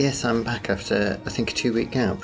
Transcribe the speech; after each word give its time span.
Yes, 0.00 0.24
I'm 0.24 0.42
back 0.42 0.70
after 0.70 1.20
I 1.26 1.28
think 1.28 1.50
a 1.50 1.54
two 1.54 1.74
week 1.74 1.90
gap. 1.90 2.22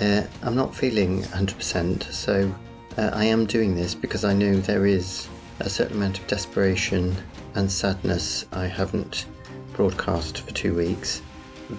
Uh, 0.00 0.22
I'm 0.44 0.54
not 0.54 0.72
feeling 0.72 1.22
100%, 1.22 2.12
so 2.12 2.54
uh, 2.96 3.10
I 3.12 3.24
am 3.24 3.44
doing 3.44 3.74
this 3.74 3.92
because 3.92 4.24
I 4.24 4.32
know 4.32 4.54
there 4.54 4.86
is 4.86 5.28
a 5.58 5.68
certain 5.68 5.96
amount 5.96 6.20
of 6.20 6.28
desperation 6.28 7.16
and 7.56 7.68
sadness 7.68 8.46
I 8.52 8.66
haven't 8.66 9.26
broadcast 9.72 10.42
for 10.42 10.52
two 10.52 10.76
weeks. 10.76 11.20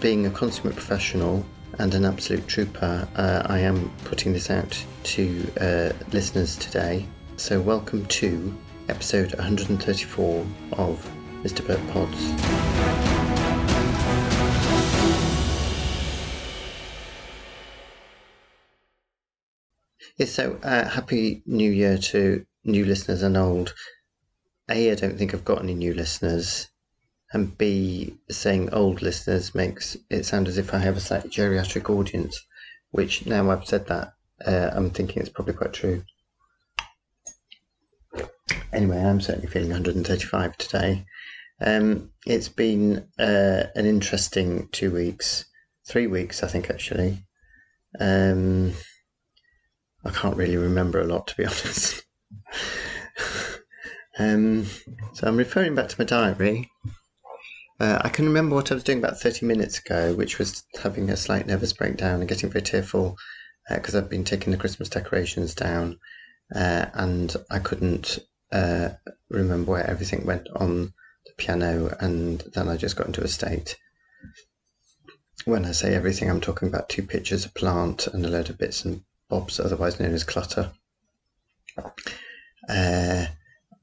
Being 0.02 0.26
a 0.26 0.30
consummate 0.30 0.76
professional 0.76 1.46
and 1.78 1.96
an 1.96 2.04
absolute 2.04 2.46
trooper, 2.46 3.08
uh, 3.16 3.44
I 3.46 3.60
am 3.60 3.90
putting 4.04 4.34
this 4.34 4.50
out 4.50 4.84
to 5.04 5.52
uh, 5.62 5.94
listeners 6.12 6.58
today. 6.58 7.06
So, 7.38 7.62
welcome 7.62 8.06
to 8.08 8.54
episode 8.90 9.34
134 9.36 10.46
of 10.74 11.12
Mr. 11.44 11.66
Burt 11.66 11.80
Pods. 11.92 13.09
Yes, 20.20 20.32
so 20.32 20.60
uh, 20.64 20.90
happy 20.90 21.42
new 21.46 21.72
year 21.72 21.98
to 21.98 22.46
new 22.66 22.84
listeners 22.84 23.24
and 23.24 23.38
old. 23.38 23.74
A, 24.70 24.92
I 24.92 24.96
don't 24.96 25.18
think 25.18 25.34
I've 25.34 25.46
got 25.46 25.62
any 25.64 25.74
new 25.74 25.94
listeners. 25.94 26.68
And 27.32 27.58
B, 27.58 28.18
saying 28.30 28.74
old 28.74 29.02
listeners 29.02 29.56
makes 29.56 29.96
it 30.10 30.26
sound 30.26 30.50
as 30.50 30.58
if 30.58 30.74
I 30.74 30.80
have 30.80 30.98
a 30.98 31.00
slightly 31.00 31.30
geriatric 31.30 31.90
audience, 31.90 32.38
which 32.92 33.26
now 33.28 33.50
I've 33.50 33.66
said 33.66 33.88
that, 33.88 34.12
uh, 34.46 34.72
I'm 34.74 34.90
thinking 34.90 35.22
it's 35.22 35.30
probably 35.30 35.54
quite 35.54 35.72
true. 35.72 36.04
Anyway, 38.74 38.98
I'm 38.98 39.22
certainly 39.22 39.48
feeling 39.48 39.70
135 39.70 40.58
today. 40.58 41.06
Um, 41.62 42.12
it's 42.26 42.50
been 42.50 43.08
uh, 43.18 43.68
an 43.74 43.86
interesting 43.86 44.68
two 44.74 44.92
weeks, 44.92 45.46
three 45.88 46.08
weeks, 46.08 46.44
I 46.44 46.48
think, 46.48 46.70
actually. 46.70 47.24
Um, 48.02 48.74
I 50.06 50.12
can't 50.12 50.38
really 50.38 50.58
remember 50.58 51.00
a 51.02 51.08
lot, 51.08 51.28
to 51.28 51.38
be 51.38 51.46
honest. 51.46 52.04
um, 54.18 54.66
so 55.14 55.28
I'm 55.28 55.38
referring 55.38 55.76
back 55.76 55.90
to 55.90 56.00
my 56.00 56.06
diary. 56.06 56.70
Uh, 57.80 58.00
I 58.02 58.10
can 58.10 58.26
remember 58.26 58.56
what 58.56 58.72
I 58.72 58.74
was 58.74 58.84
doing 58.84 59.00
about 59.00 59.20
30 59.20 59.46
minutes 59.46 59.80
ago, 59.80 60.14
which 60.14 60.38
was 60.38 60.64
having 60.82 61.10
a 61.10 61.18
slight 61.18 61.48
nervous 61.48 61.74
breakdown 61.74 62.20
and 62.20 62.28
getting 62.28 62.50
very 62.50 62.62
tearful 62.62 63.18
because 63.70 63.96
uh, 63.96 64.00
I've 64.00 64.10
been 64.10 64.24
taking 64.26 64.52
the 64.52 64.58
Christmas 64.58 64.90
decorations 64.90 65.54
down 65.54 65.98
uh, 66.54 66.88
and 66.94 67.36
I 67.50 67.60
couldn't 67.60 68.20
uh, 68.52 68.90
remember 69.30 69.72
where 69.72 69.90
everything 69.90 70.26
went 70.26 70.48
on 70.56 70.94
the 71.26 71.34
piano, 71.38 71.96
and 72.00 72.42
then 72.54 72.68
I 72.68 72.78
just 72.78 72.96
got 72.96 73.08
into 73.08 73.24
a 73.24 73.28
state. 73.28 73.78
When 75.46 75.66
I 75.66 75.72
say 75.72 75.94
everything, 75.94 76.30
I'm 76.30 76.42
talking 76.42 76.68
about 76.68 76.90
two 76.90 77.04
pictures, 77.04 77.46
a 77.46 77.50
plant, 77.50 78.08
and 78.08 78.26
a 78.26 78.30
load 78.30 78.50
of 78.50 78.58
bits 78.58 78.84
and 78.84 79.04
bobs, 79.30 79.60
otherwise 79.60 80.00
known 80.00 80.14
as 80.14 80.24
clutter. 80.24 80.72
Uh, 82.68 83.26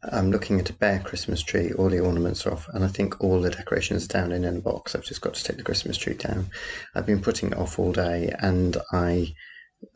I'm 0.03 0.31
looking 0.31 0.61
at 0.61 0.71
a 0.71 0.75
bare 0.75 1.01
Christmas 1.01 1.43
tree. 1.43 1.73
All 1.73 1.89
the 1.89 2.01
ornaments 2.01 2.47
are 2.47 2.53
off, 2.53 2.69
and 2.73 2.85
I 2.85 2.89
think 2.89 3.21
all 3.21 3.41
the 3.41 3.51
decorations 3.51 4.05
are 4.05 4.09
down 4.09 4.33
in 4.33 4.45
a 4.45 4.61
box. 4.61 4.95
I've 4.95 5.05
just 5.05 5.21
got 5.21 5.35
to 5.35 5.45
take 5.45 5.57
the 5.57 5.63
Christmas 5.63 5.97
tree 5.97 6.15
down. 6.15 6.47
I've 6.95 7.07
been 7.07 7.23
putting 7.23 7.51
it 7.51 7.59
off 7.59 7.79
all 7.79 7.93
day, 7.93 8.33
and 8.39 8.77
I 8.93 9.35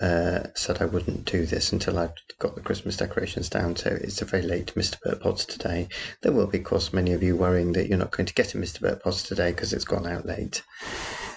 uh, 0.01 0.45
said 0.55 0.81
I 0.81 0.87
wouldn't 0.87 1.27
do 1.27 1.47
this 1.47 1.73
until 1.73 1.99
I'd 1.99 2.13
got 2.39 2.55
the 2.55 2.61
Christmas 2.61 2.97
decorations 2.97 3.49
down. 3.49 3.77
So 3.77 3.91
it's 3.91 4.23
a 4.23 4.25
very 4.25 4.43
late 4.43 4.75
Mr. 4.75 5.01
Burt 5.01 5.21
Pods 5.21 5.45
today. 5.45 5.89
There 6.23 6.33
will 6.33 6.47
be, 6.47 6.59
of 6.59 6.65
course, 6.65 6.93
many 6.93 7.13
of 7.13 7.23
you 7.23 7.37
worrying 7.37 7.73
that 7.73 7.89
you're 7.89 7.99
not 7.99 8.11
going 8.11 8.27
to 8.27 8.35
get 8.35 8.55
a 8.55 8.59
Mr. 8.59 8.81
Burt 8.81 9.03
Pods 9.03 9.23
today 9.23 9.53
because 9.53 9.73
it's 9.73 9.85
gone 9.85 10.07
out 10.07 10.27
late. 10.27 10.63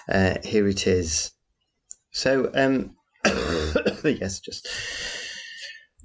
Uh, 0.08 0.34
here 0.42 0.66
it 0.68 0.86
is. 0.86 1.32
So, 2.10 2.50
um, 2.54 2.96
yes, 4.04 4.40
just 4.40 4.68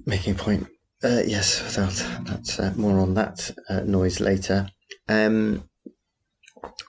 making 0.06 0.34
a 0.34 0.38
point. 0.38 0.66
Uh, 1.02 1.22
yes, 1.26 1.76
that, 1.76 2.24
that's 2.26 2.58
uh, 2.58 2.72
more 2.76 2.98
on 2.98 3.14
that 3.14 3.50
uh, 3.68 3.80
noise 3.80 4.20
later. 4.20 4.68
Um, 5.08 5.68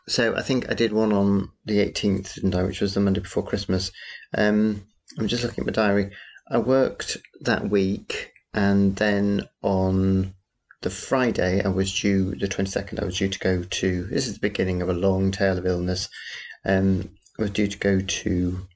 so 0.08 0.36
I 0.36 0.42
think 0.42 0.69
I 0.69 0.74
did 0.74 0.92
one 0.92 1.14
on 1.14 1.50
the 1.66 1.80
18th, 1.80 2.36
didn't 2.36 2.56
I, 2.56 2.64
which 2.64 2.81
was 2.81 2.94
the 2.94 3.00
Monday 3.00 3.22
before 3.22 3.44
Christmas. 3.44 3.92
Um, 4.38 4.84
I'm 5.18 5.28
just 5.28 5.44
looking 5.44 5.62
at 5.62 5.66
my 5.66 5.72
diary. 5.72 6.12
I 6.50 6.58
worked 6.58 7.18
that 7.42 7.69
week, 7.69 8.31
and 8.53 8.96
then 8.98 9.48
on 9.62 10.34
the 10.81 10.90
Friday, 10.90 11.63
I 11.63 11.69
was 11.69 11.94
due, 11.98 12.36
the 12.36 12.48
22nd, 12.48 13.02
I 13.02 13.06
was 13.06 13.18
due 13.18 13.30
to 13.30 13.40
go 13.40 13.63
to, 13.63 14.03
this 14.06 14.28
is 14.28 14.34
the 14.34 14.40
beginning 14.40 14.81
of 14.81 14.90
a 14.90 14.94
long 14.94 15.31
tale 15.31 15.58
of 15.58 15.66
illness. 15.66 16.09
Um, 16.66 17.09
I 17.40 17.44
was 17.44 17.52
due 17.52 17.68
to 17.68 17.78
go 17.78 18.02
to 18.02 18.68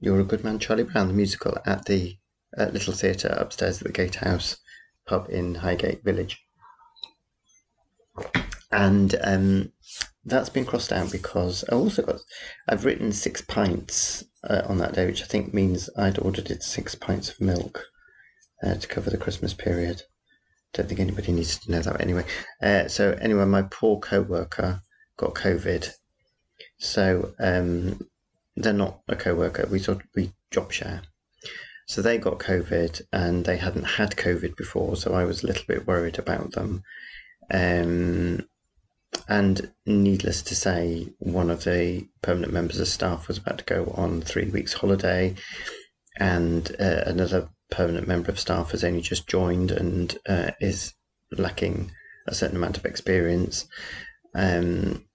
you're 0.00 0.20
a 0.20 0.24
Good 0.24 0.44
Man, 0.44 0.58
Charlie 0.58 0.84
Brown, 0.84 1.08
the 1.08 1.14
musical 1.14 1.58
at 1.66 1.84
the 1.86 2.16
uh, 2.56 2.66
Little 2.66 2.92
Theatre 2.92 3.28
upstairs 3.28 3.78
at 3.78 3.86
the 3.86 3.92
Gatehouse 3.92 4.56
pub 5.06 5.28
in 5.28 5.56
Highgate 5.56 6.04
Village. 6.04 6.40
And 8.70 9.14
um, 9.22 9.72
that's 10.24 10.50
been 10.50 10.64
crossed 10.64 10.92
out 10.92 11.10
because 11.10 11.64
I 11.70 11.74
also 11.74 12.02
got, 12.02 12.20
I've 12.68 12.84
written 12.84 13.12
six 13.12 13.40
pints 13.40 14.24
uh, 14.44 14.62
on 14.66 14.78
that 14.78 14.94
day, 14.94 15.06
which 15.06 15.22
I 15.22 15.26
think 15.26 15.54
means 15.54 15.90
I'd 15.96 16.18
ordered 16.18 16.50
it 16.50 16.62
six 16.62 16.94
pints 16.94 17.30
of 17.30 17.40
milk 17.40 17.84
uh, 18.62 18.74
to 18.74 18.88
cover 18.88 19.10
the 19.10 19.18
Christmas 19.18 19.54
period. 19.54 20.02
Don't 20.74 20.86
think 20.86 21.00
anybody 21.00 21.32
needs 21.32 21.58
to 21.58 21.70
know 21.70 21.80
that 21.80 22.00
anyway. 22.00 22.24
Uh, 22.62 22.88
so 22.88 23.12
anyway, 23.20 23.46
my 23.46 23.62
poor 23.62 23.98
co-worker 23.98 24.82
got 25.16 25.34
COVID. 25.34 25.90
So 26.78 27.32
um, 27.40 27.98
they're 28.62 28.72
not 28.72 29.00
a 29.08 29.16
co-worker. 29.16 29.66
We 29.70 29.78
sort 29.78 29.98
of, 29.98 30.06
we 30.14 30.32
job 30.50 30.72
share. 30.72 31.02
So 31.86 32.02
they 32.02 32.18
got 32.18 32.38
COVID 32.38 33.00
and 33.12 33.44
they 33.44 33.56
hadn't 33.56 33.84
had 33.84 34.10
COVID 34.10 34.56
before, 34.56 34.96
so 34.96 35.14
I 35.14 35.24
was 35.24 35.42
a 35.42 35.46
little 35.46 35.64
bit 35.66 35.86
worried 35.86 36.18
about 36.18 36.52
them. 36.52 36.82
Um, 37.50 38.46
and 39.26 39.72
needless 39.86 40.42
to 40.42 40.54
say, 40.54 41.08
one 41.18 41.48
of 41.48 41.64
the 41.64 42.06
permanent 42.20 42.52
members 42.52 42.78
of 42.78 42.88
staff 42.88 43.26
was 43.26 43.38
about 43.38 43.58
to 43.58 43.64
go 43.64 43.92
on 43.96 44.20
three 44.20 44.50
weeks 44.50 44.74
holiday, 44.74 45.34
and 46.18 46.70
uh, 46.78 47.04
another 47.06 47.48
permanent 47.70 48.06
member 48.06 48.30
of 48.30 48.38
staff 48.38 48.72
has 48.72 48.84
only 48.84 49.00
just 49.00 49.26
joined 49.26 49.70
and 49.70 50.18
uh, 50.28 50.50
is 50.60 50.92
lacking 51.32 51.90
a 52.26 52.34
certain 52.34 52.56
amount 52.56 52.76
of 52.76 52.84
experience. 52.84 53.66
Um, 54.34 55.07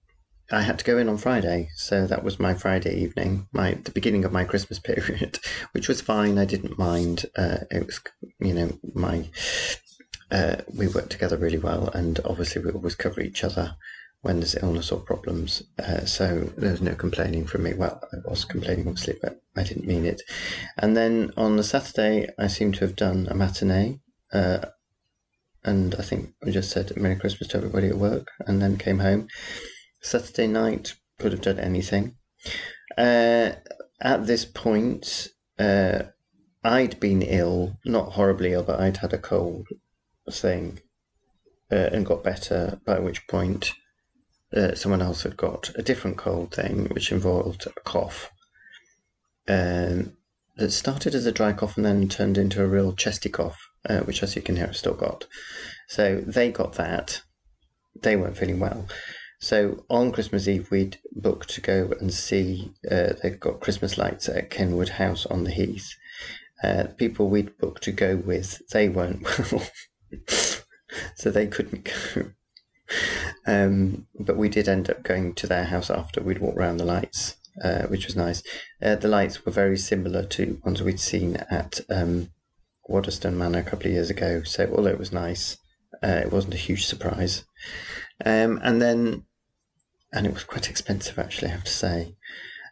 I 0.50 0.60
had 0.62 0.78
to 0.78 0.84
go 0.84 0.98
in 0.98 1.08
on 1.08 1.16
Friday, 1.16 1.70
so 1.74 2.06
that 2.06 2.22
was 2.22 2.38
my 2.38 2.54
Friday 2.54 3.00
evening, 3.00 3.48
my 3.52 3.74
the 3.74 3.90
beginning 3.90 4.24
of 4.24 4.32
my 4.32 4.44
Christmas 4.44 4.78
period, 4.90 5.38
which 5.72 5.88
was 5.88 6.00
fine. 6.00 6.38
I 6.38 6.44
didn't 6.44 6.78
mind. 6.78 7.26
Uh, 7.36 7.58
it 7.70 7.86
was, 7.86 8.00
you 8.40 8.52
know, 8.52 8.78
my 8.94 9.28
uh, 10.30 10.56
we 10.74 10.88
worked 10.88 11.10
together 11.10 11.36
really 11.36 11.58
well, 11.58 11.88
and 11.88 12.20
obviously 12.24 12.62
we 12.62 12.70
always 12.70 12.94
cover 12.94 13.20
each 13.20 13.42
other 13.42 13.76
when 14.20 14.40
there's 14.40 14.56
illness 14.56 14.90
or 14.90 15.00
problems. 15.00 15.62
Uh, 15.78 16.04
so 16.04 16.50
was 16.56 16.80
no 16.80 16.94
complaining 16.94 17.46
from 17.46 17.62
me. 17.62 17.74
Well, 17.74 18.00
I 18.12 18.28
was 18.28 18.44
complaining 18.44 18.88
obviously, 18.88 19.16
but 19.22 19.40
I 19.56 19.62
didn't 19.62 19.86
mean 19.86 20.04
it. 20.04 20.22
And 20.78 20.96
then 20.96 21.32
on 21.36 21.56
the 21.56 21.64
Saturday, 21.64 22.28
I 22.38 22.48
seem 22.48 22.72
to 22.72 22.80
have 22.80 22.96
done 22.96 23.28
a 23.30 23.34
matinee. 23.34 24.00
Uh, 24.32 24.66
and 25.64 25.94
I 25.94 26.02
think 26.02 26.34
I 26.46 26.50
just 26.50 26.70
said 26.70 26.96
Merry 26.96 27.16
Christmas 27.16 27.48
to 27.50 27.56
everybody 27.58 27.88
at 27.88 27.96
work, 27.96 28.28
and 28.46 28.60
then 28.60 28.76
came 28.76 28.98
home. 28.98 29.28
Saturday 30.04 30.46
night 30.46 30.94
could 31.18 31.32
have 31.32 31.40
done 31.40 31.58
anything. 31.58 32.16
Uh, 32.96 33.52
at 34.00 34.26
this 34.26 34.44
point, 34.44 35.28
uh, 35.58 36.02
I'd 36.62 37.00
been 37.00 37.22
ill, 37.22 37.78
not 37.86 38.12
horribly 38.12 38.52
ill, 38.52 38.62
but 38.62 38.80
I'd 38.80 38.98
had 38.98 39.14
a 39.14 39.18
cold 39.18 39.66
thing 40.30 40.80
uh, 41.72 41.88
and 41.92 42.04
got 42.04 42.22
better, 42.22 42.80
by 42.84 42.98
which 42.98 43.26
point 43.28 43.72
uh, 44.54 44.74
someone 44.74 45.00
else 45.00 45.22
had 45.22 45.38
got 45.38 45.70
a 45.74 45.82
different 45.82 46.18
cold 46.18 46.54
thing, 46.54 46.88
which 46.90 47.10
involved 47.10 47.66
a 47.66 47.80
cough. 47.80 48.30
Um, 49.48 50.18
that 50.56 50.70
started 50.70 51.14
as 51.14 51.26
a 51.26 51.32
dry 51.32 51.52
cough 51.54 51.76
and 51.76 51.84
then 51.84 52.08
turned 52.08 52.38
into 52.38 52.62
a 52.62 52.68
real 52.68 52.92
chesty 52.92 53.30
cough, 53.30 53.58
uh, 53.88 54.00
which, 54.00 54.22
as 54.22 54.36
you 54.36 54.42
can 54.42 54.56
hear, 54.56 54.66
I've 54.66 54.76
still 54.76 54.94
got. 54.94 55.26
So 55.88 56.20
they 56.20 56.52
got 56.52 56.74
that. 56.74 57.22
They 58.02 58.16
weren't 58.16 58.36
feeling 58.36 58.60
well. 58.60 58.86
So 59.40 59.84
on 59.90 60.12
Christmas 60.12 60.48
Eve, 60.48 60.70
we'd 60.70 60.98
booked 61.12 61.50
to 61.50 61.60
go 61.60 61.92
and 62.00 62.12
see. 62.12 62.72
Uh, 62.90 63.12
they've 63.22 63.38
got 63.38 63.60
Christmas 63.60 63.98
lights 63.98 64.28
at 64.28 64.50
Kenwood 64.50 64.88
House 64.90 65.26
on 65.26 65.44
the 65.44 65.50
Heath. 65.50 65.94
Uh, 66.62 66.84
the 66.84 66.88
people 66.90 67.28
we'd 67.28 67.58
booked 67.58 67.82
to 67.84 67.92
go 67.92 68.16
with, 68.16 68.62
they 68.68 68.88
weren't 68.88 69.22
well, 69.22 69.62
so 71.16 71.30
they 71.30 71.46
couldn't 71.46 71.84
go. 71.84 72.30
Um, 73.46 74.06
but 74.18 74.36
we 74.36 74.48
did 74.48 74.68
end 74.68 74.88
up 74.88 75.02
going 75.02 75.34
to 75.34 75.46
their 75.46 75.64
house 75.64 75.90
after. 75.90 76.22
We'd 76.22 76.38
walked 76.38 76.56
around 76.56 76.78
the 76.78 76.84
lights, 76.84 77.36
uh, 77.62 77.82
which 77.82 78.06
was 78.06 78.16
nice. 78.16 78.42
Uh, 78.82 78.94
the 78.96 79.08
lights 79.08 79.44
were 79.44 79.52
very 79.52 79.76
similar 79.76 80.24
to 80.24 80.60
ones 80.64 80.82
we'd 80.82 81.00
seen 81.00 81.36
at 81.50 81.80
um, 81.90 82.30
Waddesdon 82.88 83.36
Manor 83.36 83.58
a 83.58 83.62
couple 83.62 83.86
of 83.86 83.92
years 83.92 84.10
ago. 84.10 84.42
So 84.44 84.72
although 84.74 84.90
it 84.90 84.98
was 84.98 85.12
nice, 85.12 85.58
uh, 86.02 86.20
it 86.24 86.32
wasn't 86.32 86.54
a 86.54 86.58
huge 86.58 86.86
surprise. 86.86 87.44
Um, 88.24 88.60
and 88.62 88.80
then 88.80 89.24
and 90.12 90.26
it 90.26 90.34
was 90.34 90.44
quite 90.44 90.70
expensive 90.70 91.18
actually. 91.18 91.48
I 91.48 91.54
have 91.54 91.64
to 91.64 91.70
say. 91.70 92.14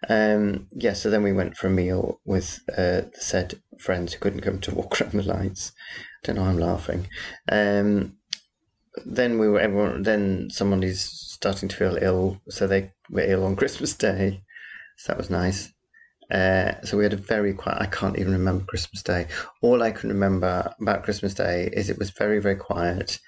Um, 0.09 0.69
yeah, 0.73 0.95
so 0.95 1.11
then 1.11 1.23
we 1.23 1.33
went 1.33 1.57
for 1.57 1.69
a 1.69 1.71
meal 1.71 2.21
with 2.25 2.61
uh, 2.71 3.03
the 3.03 3.21
said 3.21 3.61
friends 3.79 4.13
who 4.13 4.21
couldn't 4.21 4.41
come 4.41 4.61
to 4.61 4.75
walk 4.75 5.01
around 5.01 5.15
the 5.15 5.23
lights. 5.23 5.73
I 6.23 6.27
don't 6.27 6.37
know. 6.37 6.45
I'm 6.45 6.59
laughing. 6.59 7.09
Um, 7.51 8.17
then 9.05 9.39
we 9.39 9.49
were 9.49 9.61
everyone. 9.61 10.03
Then 10.03 10.51
someone 10.51 10.83
is 10.83 11.03
starting 11.03 11.69
to 11.69 11.77
feel 11.77 11.99
ill, 12.01 12.41
so 12.49 12.67
they 12.67 12.93
were 13.11 13.23
ill 13.23 13.45
on 13.45 13.57
Christmas 13.63 13.95
Day. 13.95 14.43
So 14.97 15.13
that 15.13 15.19
was 15.19 15.31
nice. 15.31 15.73
Uh, 16.31 16.81
so 16.83 16.97
we 16.97 17.05
had 17.05 17.13
a 17.13 17.17
very 17.17 17.53
quiet. 17.53 17.81
I 17.81 17.87
can't 17.87 18.19
even 18.19 18.33
remember 18.33 18.65
Christmas 18.65 19.03
Day. 19.03 19.27
All 19.61 19.83
I 19.83 19.91
can 19.91 20.09
remember 20.09 20.73
about 20.81 21.05
Christmas 21.05 21.35
Day 21.35 21.69
is 21.73 21.91
it 21.91 21.99
was 21.99 22.11
very 22.11 22.41
very 22.41 22.57
quiet. 22.57 23.19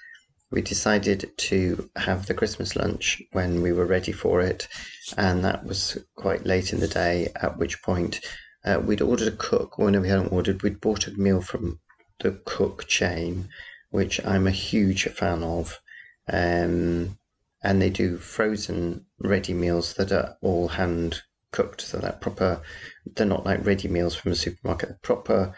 We 0.55 0.63
decided 0.63 1.33
to 1.37 1.91
have 1.97 2.27
the 2.27 2.35
Christmas 2.35 2.77
lunch 2.77 3.21
when 3.33 3.61
we 3.61 3.73
were 3.73 3.87
ready 3.87 4.13
for 4.13 4.41
it, 4.41 4.69
and 5.17 5.45
that 5.45 5.65
was 5.65 5.99
quite 6.15 6.47
late 6.47 6.73
in 6.73 6.79
the 6.79 6.87
day. 6.87 7.33
At 7.35 7.59
which 7.59 7.83
point, 7.83 8.21
uh, 8.65 8.81
we'd 8.81 9.03
ordered 9.03 9.27
a 9.27 9.37
cook. 9.37 9.79
Well, 9.79 9.91
no, 9.91 10.01
we 10.01 10.11
hadn't 10.11 10.31
ordered. 10.31 10.63
We'd 10.63 10.81
bought 10.81 11.09
a 11.09 11.11
meal 11.11 11.41
from 11.41 11.81
the 12.21 12.41
cook 12.45 12.87
chain, 12.87 13.49
which 13.91 14.25
I'm 14.25 14.47
a 14.47 14.53
huge 14.53 15.09
fan 15.09 15.43
of. 15.43 15.81
Um, 16.29 17.19
and 17.61 17.83
they 17.83 17.91
do 17.91 18.17
frozen 18.19 19.07
ready 19.19 19.55
meals 19.55 19.95
that 19.95 20.13
are 20.13 20.37
all 20.41 20.69
hand 20.69 21.23
cooked, 21.51 21.81
so 21.81 21.99
that 21.99 22.21
proper. 22.21 22.63
They're 23.05 23.27
not 23.27 23.45
like 23.45 23.67
ready 23.67 23.89
meals 23.89 24.15
from 24.15 24.31
a 24.31 24.37
supermarket. 24.37 25.03
Proper 25.03 25.57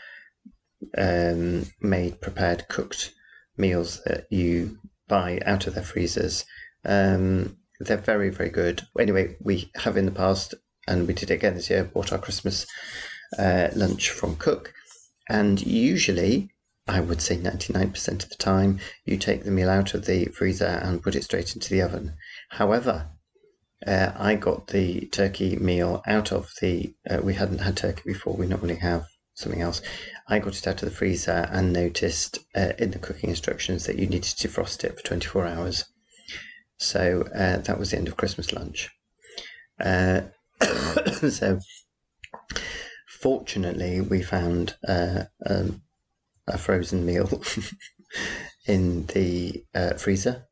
um, 0.96 1.66
made, 1.82 2.22
prepared, 2.22 2.66
cooked 2.68 3.12
meals 3.56 4.02
that 4.04 4.26
you 4.30 4.78
buy 5.08 5.40
out 5.44 5.66
of 5.66 5.74
their 5.74 5.84
freezers. 5.84 6.44
Um, 6.84 7.56
they're 7.80 7.96
very, 7.96 8.30
very 8.30 8.50
good. 8.50 8.82
Anyway, 8.98 9.36
we 9.40 9.70
have 9.76 9.96
in 9.96 10.06
the 10.06 10.12
past, 10.12 10.54
and 10.88 11.06
we 11.06 11.14
did 11.14 11.30
it 11.30 11.34
again 11.34 11.54
this 11.54 11.70
year, 11.70 11.84
bought 11.84 12.12
our 12.12 12.18
Christmas 12.18 12.66
uh, 13.38 13.68
lunch 13.74 14.10
from 14.10 14.36
Cook. 14.36 14.72
And 15.28 15.64
usually, 15.64 16.50
I 16.88 17.00
would 17.00 17.20
say 17.20 17.36
99% 17.36 18.22
of 18.22 18.28
the 18.28 18.36
time, 18.36 18.78
you 19.04 19.16
take 19.16 19.44
the 19.44 19.50
meal 19.50 19.68
out 19.68 19.94
of 19.94 20.06
the 20.06 20.26
freezer 20.26 20.66
and 20.66 21.02
put 21.02 21.16
it 21.16 21.24
straight 21.24 21.54
into 21.54 21.70
the 21.70 21.82
oven. 21.82 22.14
However, 22.50 23.10
uh, 23.86 24.12
I 24.16 24.36
got 24.36 24.68
the 24.68 25.06
turkey 25.06 25.56
meal 25.56 26.02
out 26.06 26.32
of 26.32 26.50
the. 26.60 26.94
Uh, 27.08 27.20
we 27.22 27.34
hadn't 27.34 27.58
had 27.58 27.76
turkey 27.76 28.02
before. 28.06 28.34
We 28.34 28.46
normally 28.46 28.76
have 28.76 29.06
something 29.36 29.60
else. 29.60 29.82
I 30.26 30.38
got 30.38 30.56
it 30.56 30.66
out 30.66 30.82
of 30.82 30.88
the 30.88 30.94
freezer 30.94 31.48
and 31.52 31.72
noticed 31.72 32.38
uh, 32.56 32.72
in 32.78 32.90
the 32.90 32.98
cooking 32.98 33.30
instructions 33.30 33.84
that 33.84 33.98
you 33.98 34.06
needed 34.06 34.24
to 34.24 34.48
defrost 34.48 34.82
it 34.82 34.96
for 34.96 35.04
24 35.04 35.46
hours. 35.46 35.84
So 36.78 37.28
uh, 37.34 37.58
that 37.58 37.78
was 37.78 37.90
the 37.90 37.98
end 37.98 38.08
of 38.08 38.16
Christmas 38.16 38.52
lunch. 38.52 38.90
Uh, 39.78 40.22
so 41.30 41.60
fortunately, 43.08 44.00
we 44.00 44.22
found 44.22 44.74
uh, 44.88 45.24
um, 45.44 45.82
a 46.46 46.58
frozen 46.58 47.04
meal 47.04 47.42
in 48.66 49.06
the 49.06 49.64
uh, 49.74 49.94
freezer. 49.94 50.46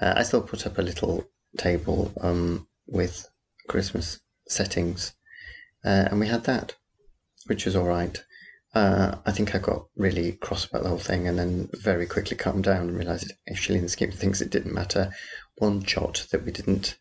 I 0.00 0.22
still 0.24 0.42
put 0.42 0.66
up 0.66 0.76
a 0.76 0.82
little 0.82 1.24
table 1.56 2.12
um, 2.20 2.68
with 2.86 3.26
Christmas 3.68 4.20
settings, 4.46 5.14
uh, 5.82 6.08
and 6.10 6.20
we 6.20 6.26
had 6.26 6.44
that, 6.44 6.74
which 7.46 7.66
was 7.66 7.76
all 7.76 7.86
right. 7.86 8.22
Uh, 8.74 9.16
I 9.24 9.30
think 9.30 9.54
I 9.54 9.58
got 9.58 9.86
really 9.96 10.32
cross 10.32 10.64
about 10.64 10.82
the 10.82 10.88
whole 10.88 10.98
thing, 10.98 11.28
and 11.28 11.38
then 11.38 11.68
very 11.74 12.06
quickly 12.06 12.36
calmed 12.36 12.64
down 12.64 12.88
and 12.88 12.98
realised 12.98 13.32
actually, 13.48 13.78
in 13.78 13.84
the 13.84 13.88
scheme 13.88 14.08
of 14.08 14.16
things, 14.16 14.42
it 14.42 14.50
didn't 14.50 14.74
matter 14.74 15.12
one 15.56 15.82
jot 15.82 16.26
that 16.32 16.44
we 16.44 16.50
didn't 16.50 16.96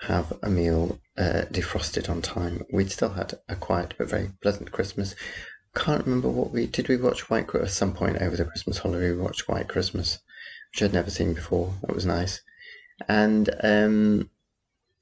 have 0.00 0.32
a 0.42 0.48
meal 0.48 0.98
uh, 1.16 1.42
defrosted 1.50 2.08
on 2.08 2.22
time. 2.22 2.64
We'd 2.72 2.90
still 2.90 3.10
had 3.10 3.34
a 3.48 3.56
quiet 3.56 3.94
but 3.98 4.08
very 4.08 4.30
pleasant 4.42 4.72
Christmas. 4.72 5.14
Can't 5.74 6.04
remember 6.04 6.28
what 6.28 6.50
we 6.50 6.66
did. 6.66 6.88
We 6.88 6.96
watch 6.96 7.28
White 7.28 7.46
Christmas 7.46 7.72
at 7.72 7.76
some 7.76 7.94
point 7.94 8.22
over 8.22 8.36
the 8.36 8.44
Christmas 8.44 8.78
holiday. 8.78 9.10
We 9.10 9.18
watched 9.18 9.48
White 9.48 9.68
Christmas, 9.68 10.18
which 10.72 10.82
I'd 10.82 10.92
never 10.94 11.10
seen 11.10 11.34
before. 11.34 11.74
That 11.82 11.94
was 11.94 12.06
nice. 12.06 12.40
And 13.08 13.50
um, 13.62 14.30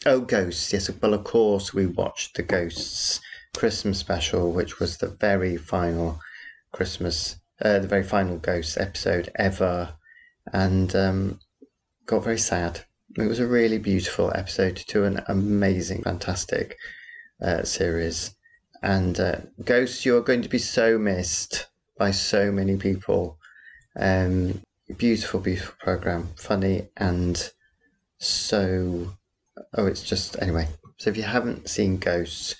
oh, 0.05 0.21
Ghosts. 0.21 0.73
Yes, 0.73 0.91
well, 1.01 1.15
of 1.15 1.25
course 1.25 1.73
we 1.73 1.87
watched 1.87 2.37
the 2.37 2.43
Ghosts 2.43 3.21
Christmas 3.57 3.99
special, 3.99 4.53
which 4.53 4.79
was 4.79 4.99
the 4.99 5.09
very 5.09 5.57
final 5.57 6.21
Christmas, 6.73 7.37
uh, 7.63 7.79
the 7.79 7.89
very 7.89 8.03
final 8.03 8.37
Ghosts 8.37 8.77
episode 8.77 9.31
ever, 9.37 9.95
and 10.53 10.95
um, 10.95 11.41
got 12.05 12.25
very 12.25 12.39
sad. 12.39 12.85
It 13.17 13.27
was 13.27 13.41
a 13.41 13.47
really 13.47 13.79
beautiful 13.79 14.31
episode 14.35 14.77
to 14.89 15.05
an 15.05 15.23
amazing, 15.29 16.03
fantastic 16.03 16.77
uh, 17.43 17.63
series. 17.63 18.35
And 18.83 19.19
uh, 19.19 19.37
Ghosts, 19.65 20.05
you're 20.05 20.21
going 20.21 20.43
to 20.43 20.49
be 20.51 20.59
so 20.59 20.99
missed 20.99 21.67
by 21.99 22.11
so 22.11 22.53
many 22.53 22.77
people. 22.77 23.39
Um, 23.99 24.61
beautiful, 24.99 25.41
beautiful 25.41 25.75
program, 25.81 26.29
funny 26.37 26.89
and 26.97 27.51
so, 28.19 29.13
oh, 29.75 29.87
it's 29.87 30.03
just 30.03 30.37
anyway. 30.41 30.69
So 30.99 31.11
if 31.11 31.17
you 31.17 31.23
haven't 31.23 31.69
seen 31.69 31.99
Ghosts, 31.99 32.57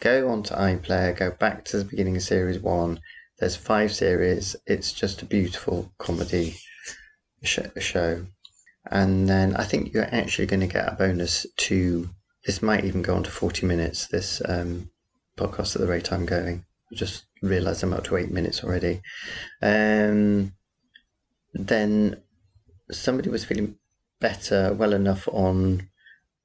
go 0.00 0.28
on 0.30 0.42
to 0.44 0.54
iPlayer, 0.54 1.16
go 1.16 1.30
back 1.30 1.64
to 1.66 1.78
the 1.78 1.84
beginning 1.84 2.16
of 2.16 2.22
series 2.22 2.58
one. 2.58 3.00
There's 3.38 3.56
five 3.56 3.92
series. 3.92 4.56
It's 4.66 4.92
just 4.92 5.22
a 5.22 5.26
beautiful 5.26 5.92
comedy 5.98 6.56
show. 7.42 8.26
And 8.90 9.28
then 9.28 9.54
I 9.56 9.64
think 9.64 9.92
you're 9.92 10.14
actually 10.14 10.46
going 10.46 10.60
to 10.60 10.66
get 10.66 10.90
a 10.90 10.96
bonus 10.96 11.46
to 11.58 12.08
this 12.46 12.62
might 12.62 12.84
even 12.84 13.02
go 13.02 13.14
on 13.14 13.22
to 13.22 13.30
40 13.30 13.66
minutes, 13.66 14.06
this 14.06 14.40
um, 14.48 14.90
podcast 15.36 15.76
at 15.76 15.82
the 15.82 15.86
rate 15.86 16.10
I'm 16.10 16.24
going. 16.24 16.64
I 16.90 16.94
just 16.94 17.24
realised 17.42 17.82
I'm 17.82 17.92
up 17.92 18.04
to 18.04 18.16
eight 18.16 18.30
minutes 18.30 18.64
already. 18.64 19.02
Um, 19.60 20.52
then 21.52 22.22
somebody 22.90 23.28
was 23.28 23.44
feeling 23.44 23.76
better, 24.20 24.72
well 24.72 24.94
enough 24.94 25.28
on 25.28 25.89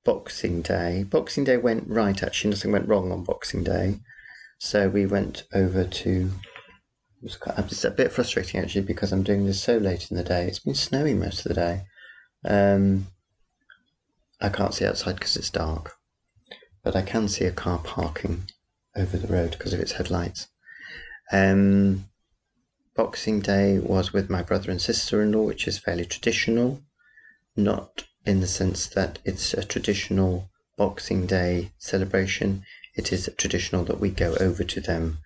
Boxing 0.06 0.62
Day. 0.62 1.04
Boxing 1.04 1.44
Day 1.44 1.58
went 1.58 1.88
right, 1.88 2.24
actually, 2.24 2.52
nothing 2.52 2.72
went 2.72 2.88
wrong 2.88 3.12
on 3.12 3.24
Boxing 3.24 3.64
Day. 3.64 4.00
So 4.60 4.88
we 4.88 5.06
went 5.06 5.44
over 5.54 5.84
to. 5.84 6.32
It's 7.22 7.84
a 7.84 7.92
bit 7.92 8.12
frustrating 8.12 8.62
actually 8.62 8.84
because 8.84 9.12
I'm 9.12 9.24
doing 9.24 9.46
this 9.46 9.62
so 9.62 9.78
late 9.78 10.10
in 10.12 10.16
the 10.18 10.24
day. 10.24 10.46
It's 10.46 10.60
been 10.60 10.76
snowing 10.76 11.20
most 11.20 11.46
of 11.46 11.50
the 11.50 11.56
day. 11.56 11.82
Um, 12.46 13.08
I 14.40 14.50
can't 14.50 14.74
see 14.74 14.86
outside 14.86 15.16
because 15.16 15.36
it's 15.36 15.50
dark, 15.50 15.94
but 16.84 16.96
I 16.96 17.02
can 17.02 17.28
see 17.28 17.46
a 17.46 17.52
car 17.52 17.80
parking 17.80 18.44
over 18.96 19.18
the 19.18 19.34
road 19.34 19.52
because 19.52 19.74
of 19.74 19.80
its 19.80 19.94
headlights. 19.94 20.48
Um, 21.32 22.06
Boxing 22.96 23.40
Day 23.42 23.80
was 23.80 24.14
with 24.14 24.30
my 24.30 24.44
brother 24.44 24.70
and 24.70 24.82
sister 24.82 25.22
in 25.22 25.32
law, 25.32 25.44
which 25.44 25.68
is 25.68 25.80
fairly 25.80 26.06
traditional 26.06 26.82
not 27.56 28.04
in 28.26 28.42
the 28.42 28.48
sense 28.48 28.88
that 28.88 29.20
it's 29.24 29.54
a 29.54 29.64
traditional 29.64 30.50
Boxing 30.78 31.26
Day 31.26 31.72
celebration. 31.78 32.64
It 32.96 33.14
is 33.14 33.30
traditional 33.38 33.86
that 33.86 34.00
we 34.00 34.10
go 34.10 34.36
over 34.40 34.64
to 34.64 34.82
them 34.82 35.20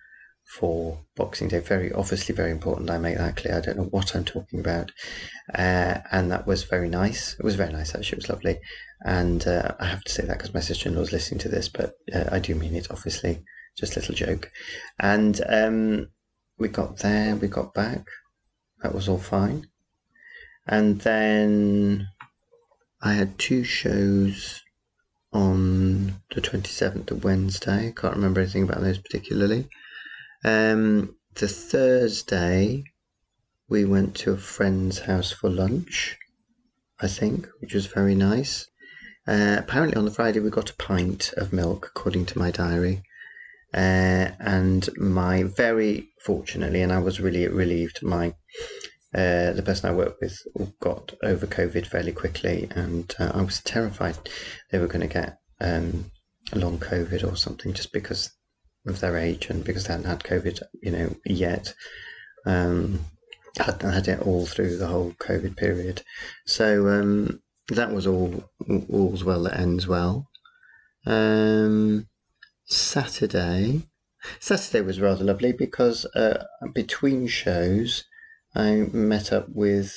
for 0.58 1.00
Boxing 1.16 1.48
Day. 1.48 1.60
Very 1.60 1.92
obviously, 1.92 2.34
very 2.34 2.50
important. 2.50 2.90
I 2.90 2.98
make 2.98 3.16
that 3.16 3.36
clear. 3.36 3.56
I 3.56 3.60
don't 3.60 3.76
know 3.76 3.84
what 3.84 4.14
I'm 4.14 4.24
talking 4.24 4.60
about, 4.60 4.92
uh, 5.54 5.98
and 6.12 6.30
that 6.30 6.46
was 6.46 6.64
very 6.64 6.88
nice. 6.88 7.34
It 7.38 7.44
was 7.44 7.54
very 7.54 7.72
nice 7.72 7.94
actually. 7.94 8.16
It 8.18 8.22
was 8.22 8.28
lovely, 8.28 8.58
and 9.04 9.46
uh, 9.46 9.74
I 9.78 9.86
have 9.86 10.04
to 10.04 10.12
say 10.12 10.24
that 10.24 10.38
because 10.38 10.54
my 10.54 10.60
sister-in-law 10.60 11.02
is 11.02 11.12
listening 11.12 11.40
to 11.40 11.48
this, 11.48 11.68
but 11.68 11.94
uh, 12.12 12.24
I 12.30 12.38
do 12.38 12.54
mean 12.54 12.74
it. 12.74 12.90
Obviously, 12.90 13.42
just 13.78 13.96
a 13.96 14.00
little 14.00 14.14
joke, 14.14 14.50
and 14.98 15.40
um, 15.48 16.08
we 16.58 16.68
got 16.68 16.98
there. 16.98 17.36
We 17.36 17.48
got 17.48 17.74
back. 17.74 18.04
That 18.82 18.94
was 18.94 19.08
all 19.08 19.18
fine, 19.18 19.68
and 20.66 21.00
then 21.00 22.08
I 23.02 23.14
had 23.14 23.38
two 23.38 23.64
shows 23.64 24.62
on 25.32 26.20
the 26.34 26.40
27th 26.40 27.10
of 27.10 27.24
Wednesday. 27.24 27.88
I 27.88 27.92
can't 27.92 28.16
remember 28.16 28.40
anything 28.40 28.64
about 28.64 28.82
those 28.82 28.98
particularly. 28.98 29.68
Um, 30.44 31.16
the 31.34 31.48
Thursday, 31.48 32.84
we 33.68 33.84
went 33.84 34.16
to 34.16 34.32
a 34.32 34.36
friend's 34.36 34.98
house 35.00 35.32
for 35.32 35.48
lunch, 35.48 36.18
I 37.00 37.08
think, 37.08 37.48
which 37.60 37.72
was 37.72 37.86
very 37.86 38.14
nice. 38.14 38.66
Uh, 39.26 39.56
apparently, 39.58 39.96
on 39.96 40.04
the 40.04 40.10
Friday, 40.10 40.40
we 40.40 40.50
got 40.50 40.70
a 40.70 40.76
pint 40.76 41.32
of 41.36 41.52
milk, 41.52 41.92
according 41.94 42.26
to 42.26 42.38
my 42.38 42.50
diary. 42.50 43.02
Uh, 43.72 44.32
and 44.40 44.88
my 44.98 45.44
very 45.44 46.08
fortunately, 46.24 46.82
and 46.82 46.92
I 46.92 46.98
was 46.98 47.20
really 47.20 47.46
relieved, 47.46 48.02
my 48.02 48.34
uh, 49.14 49.52
the 49.52 49.62
person 49.64 49.90
I 49.90 49.94
worked 49.94 50.20
with 50.20 50.38
got 50.80 51.12
over 51.22 51.46
COVID 51.46 51.86
fairly 51.86 52.12
quickly, 52.12 52.68
and 52.70 53.12
uh, 53.18 53.32
I 53.34 53.42
was 53.42 53.60
terrified 53.60 54.18
they 54.70 54.78
were 54.78 54.86
going 54.86 55.08
to 55.08 55.12
get 55.12 55.38
um, 55.60 56.10
long 56.54 56.78
COVID 56.78 57.30
or 57.30 57.36
something 57.36 57.72
just 57.72 57.92
because 57.92 58.30
of 58.86 59.00
their 59.00 59.16
age 59.16 59.50
and 59.50 59.64
because 59.64 59.84
they 59.84 59.92
hadn't 59.92 60.08
had 60.08 60.22
COVID, 60.22 60.62
you 60.82 60.92
know, 60.92 61.16
yet. 61.24 61.74
Um, 62.46 63.00
hadn't 63.58 63.92
had 63.92 64.08
it 64.08 64.20
all 64.20 64.46
through 64.46 64.76
the 64.76 64.86
whole 64.86 65.12
COVID 65.12 65.56
period. 65.56 66.02
So 66.46 66.88
um, 66.88 67.42
that 67.68 67.92
was 67.92 68.06
all 68.06 68.44
all's 68.88 69.24
well 69.24 69.42
that 69.44 69.58
ends 69.58 69.86
well. 69.86 70.28
Um, 71.06 72.06
Saturday, 72.66 73.82
Saturday 74.38 74.82
was 74.82 75.00
rather 75.00 75.24
lovely 75.24 75.52
because 75.52 76.04
uh, 76.14 76.44
between 76.74 77.26
shows, 77.26 78.04
I 78.54 78.88
met 78.92 79.32
up 79.32 79.48
with 79.48 79.96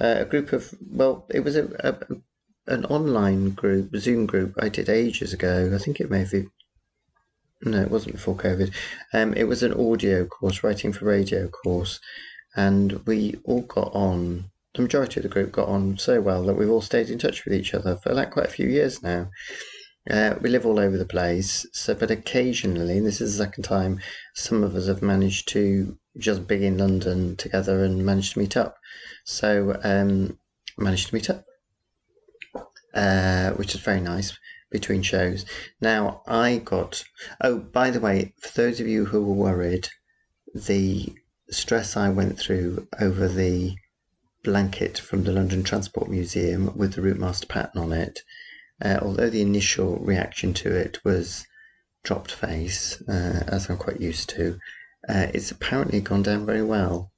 uh, 0.00 0.16
a 0.18 0.24
group 0.24 0.52
of 0.52 0.74
well, 0.90 1.26
it 1.30 1.40
was 1.40 1.56
a, 1.56 1.64
a 1.80 2.72
an 2.72 2.84
online 2.84 3.50
group, 3.50 3.96
Zoom 3.96 4.26
group 4.26 4.54
I 4.60 4.68
did 4.68 4.88
ages 4.88 5.32
ago. 5.32 5.72
I 5.74 5.78
think 5.78 6.00
it 6.00 6.10
may 6.10 6.24
be 6.24 6.48
no, 7.62 7.80
it 7.80 7.90
wasn't 7.90 8.14
before 8.14 8.36
COVID. 8.36 8.72
Um, 9.12 9.34
it 9.34 9.44
was 9.44 9.62
an 9.62 9.72
audio 9.72 10.24
course, 10.26 10.62
writing 10.62 10.92
for 10.92 11.06
radio 11.06 11.48
course, 11.48 11.98
and 12.54 13.04
we 13.06 13.36
all 13.44 13.62
got 13.62 13.92
on. 13.94 14.50
The 14.74 14.82
majority 14.82 15.18
of 15.18 15.22
the 15.24 15.28
group 15.28 15.50
got 15.50 15.66
on 15.66 15.98
so 15.98 16.20
well 16.20 16.44
that 16.44 16.54
we've 16.54 16.70
all 16.70 16.82
stayed 16.82 17.10
in 17.10 17.18
touch 17.18 17.44
with 17.44 17.54
each 17.54 17.74
other 17.74 17.96
for 17.96 18.14
like 18.14 18.30
quite 18.30 18.46
a 18.46 18.50
few 18.50 18.68
years 18.68 19.02
now. 19.02 19.30
Uh, 20.08 20.36
we 20.40 20.48
live 20.50 20.64
all 20.64 20.78
over 20.78 20.96
the 20.96 21.04
place, 21.04 21.66
so 21.72 21.94
but 21.94 22.10
occasionally, 22.10 22.98
and 22.98 23.06
this 23.06 23.20
is 23.20 23.36
the 23.36 23.44
second 23.44 23.64
time, 23.64 23.98
some 24.34 24.62
of 24.62 24.76
us 24.76 24.86
have 24.86 25.02
managed 25.02 25.48
to 25.48 25.98
just 26.18 26.46
be 26.46 26.66
in 26.66 26.78
London 26.78 27.36
together 27.36 27.84
and 27.84 28.04
managed 28.04 28.34
to 28.34 28.40
meet 28.40 28.56
up. 28.56 28.76
So 29.24 29.78
um, 29.82 30.38
managed 30.76 31.08
to 31.08 31.14
meet 31.14 31.30
up, 31.30 31.44
uh, 32.94 33.50
which 33.52 33.74
is 33.74 33.80
very 33.80 34.00
nice 34.00 34.36
between 34.70 35.02
shows. 35.02 35.46
Now, 35.80 36.22
I 36.26 36.58
got. 36.58 37.04
Oh, 37.40 37.58
by 37.58 37.90
the 37.90 38.00
way, 38.00 38.34
for 38.38 38.50
those 38.50 38.80
of 38.80 38.86
you 38.86 39.06
who 39.06 39.24
were 39.24 39.34
worried, 39.34 39.88
the 40.54 41.14
stress 41.50 41.96
I 41.96 42.10
went 42.10 42.38
through 42.38 42.86
over 43.00 43.28
the 43.28 43.76
blanket 44.44 44.98
from 44.98 45.24
the 45.24 45.32
London 45.32 45.62
Transport 45.62 46.08
Museum 46.08 46.76
with 46.76 46.94
the 46.94 47.02
Routemaster 47.02 47.48
pattern 47.48 47.80
on 47.80 47.92
it, 47.92 48.20
uh, 48.82 48.98
although 49.02 49.30
the 49.30 49.42
initial 49.42 49.98
reaction 49.98 50.54
to 50.54 50.74
it 50.74 50.98
was 51.04 51.46
dropped 52.04 52.30
face, 52.30 53.02
uh, 53.08 53.44
as 53.48 53.68
I'm 53.68 53.76
quite 53.76 54.00
used 54.00 54.28
to, 54.30 54.58
uh, 55.08 55.26
it's 55.34 55.50
apparently 55.50 56.00
gone 56.00 56.22
down 56.22 56.46
very 56.46 56.62
well 56.62 57.12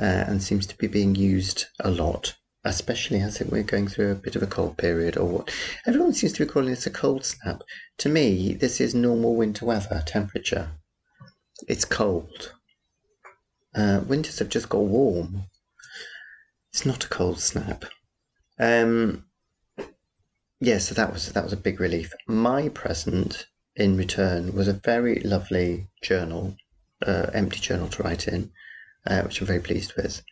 uh, 0.00 0.24
and 0.26 0.42
seems 0.42 0.66
to 0.66 0.76
be 0.76 0.86
being 0.86 1.14
used 1.14 1.66
a 1.80 1.90
lot 1.90 2.34
especially 2.64 3.20
as 3.20 3.40
we're 3.40 3.62
going 3.62 3.86
through 3.86 4.10
a 4.10 4.14
bit 4.14 4.36
of 4.36 4.42
a 4.42 4.46
cold 4.46 4.76
period 4.78 5.16
or 5.16 5.26
what. 5.26 5.54
Everyone 5.86 6.14
seems 6.14 6.32
to 6.34 6.44
be 6.44 6.50
calling 6.50 6.70
this 6.70 6.86
a 6.86 6.90
cold 6.90 7.24
snap. 7.24 7.62
To 7.98 8.08
me, 8.08 8.54
this 8.54 8.80
is 8.80 8.94
normal 8.94 9.34
winter 9.34 9.66
weather 9.66 10.02
temperature. 10.06 10.70
It's 11.68 11.84
cold. 11.84 12.52
Uh, 13.74 14.00
winters 14.06 14.38
have 14.38 14.48
just 14.48 14.68
got 14.68 14.78
warm. 14.78 15.44
It's 16.72 16.86
not 16.86 17.04
a 17.04 17.08
cold 17.08 17.40
snap. 17.40 17.84
Um, 18.58 19.26
yeah, 20.60 20.78
so 20.78 20.94
that 20.94 21.12
was 21.12 21.32
that 21.32 21.44
was 21.44 21.52
a 21.52 21.58
big 21.58 21.80
relief. 21.80 22.12
My 22.26 22.68
present 22.70 23.46
in 23.76 23.96
return 23.96 24.54
was 24.54 24.68
a 24.68 24.72
very 24.72 25.20
lovely 25.20 25.88
journal, 26.02 26.56
uh, 27.04 27.30
empty 27.32 27.60
journal 27.60 27.88
to 27.88 28.02
write 28.02 28.28
in, 28.28 28.50
uh, 29.06 29.22
which 29.22 29.40
I'm 29.40 29.46
very 29.46 29.60
pleased 29.60 29.94
with. 29.96 30.22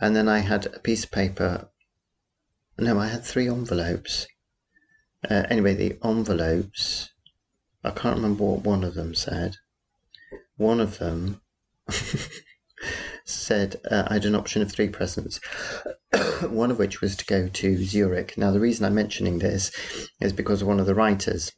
And 0.00 0.16
then 0.16 0.28
I 0.28 0.38
had 0.38 0.66
a 0.66 0.78
piece 0.78 1.04
of 1.04 1.10
paper 1.10 1.68
no, 2.80 2.98
I 2.98 3.08
had 3.08 3.24
three 3.24 3.46
envelopes. 3.46 4.26
Uh, 5.28 5.44
anyway, 5.50 5.74
the 5.74 5.98
envelopes, 6.02 7.10
I 7.84 7.90
can't 7.90 8.16
remember 8.16 8.44
what 8.44 8.64
one 8.64 8.84
of 8.84 8.94
them 8.94 9.14
said. 9.14 9.56
One 10.56 10.80
of 10.80 10.98
them 10.98 11.42
said 13.26 13.82
uh, 13.90 14.04
I 14.06 14.14
had 14.14 14.24
an 14.24 14.34
option 14.34 14.62
of 14.62 14.72
three 14.72 14.88
presents, 14.88 15.40
one 16.42 16.70
of 16.70 16.78
which 16.78 17.02
was 17.02 17.16
to 17.16 17.26
go 17.26 17.48
to 17.48 17.84
Zurich. 17.84 18.38
Now, 18.38 18.50
the 18.50 18.60
reason 18.60 18.86
I'm 18.86 18.94
mentioning 18.94 19.38
this 19.38 19.70
is 20.18 20.32
because 20.32 20.64
one 20.64 20.80
of 20.80 20.86
the 20.86 20.94
writers 20.94 21.52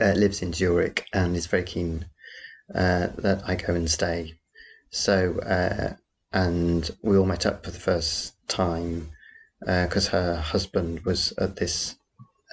uh, 0.00 0.14
lives 0.14 0.42
in 0.42 0.52
Zurich 0.52 1.06
and 1.12 1.36
is 1.36 1.46
very 1.46 1.62
keen 1.62 2.06
uh, 2.72 3.08
that 3.18 3.42
I 3.46 3.56
go 3.56 3.74
and 3.74 3.90
stay. 3.90 4.34
So, 4.90 5.38
uh, 5.40 5.94
and 6.32 6.90
we 7.02 7.16
all 7.16 7.26
met 7.26 7.46
up 7.46 7.64
for 7.64 7.70
the 7.70 7.80
first 7.80 8.34
time 8.48 9.10
because 9.60 10.08
uh, 10.08 10.10
her 10.10 10.36
husband 10.36 11.04
was 11.04 11.32
at 11.38 11.56
this 11.56 11.96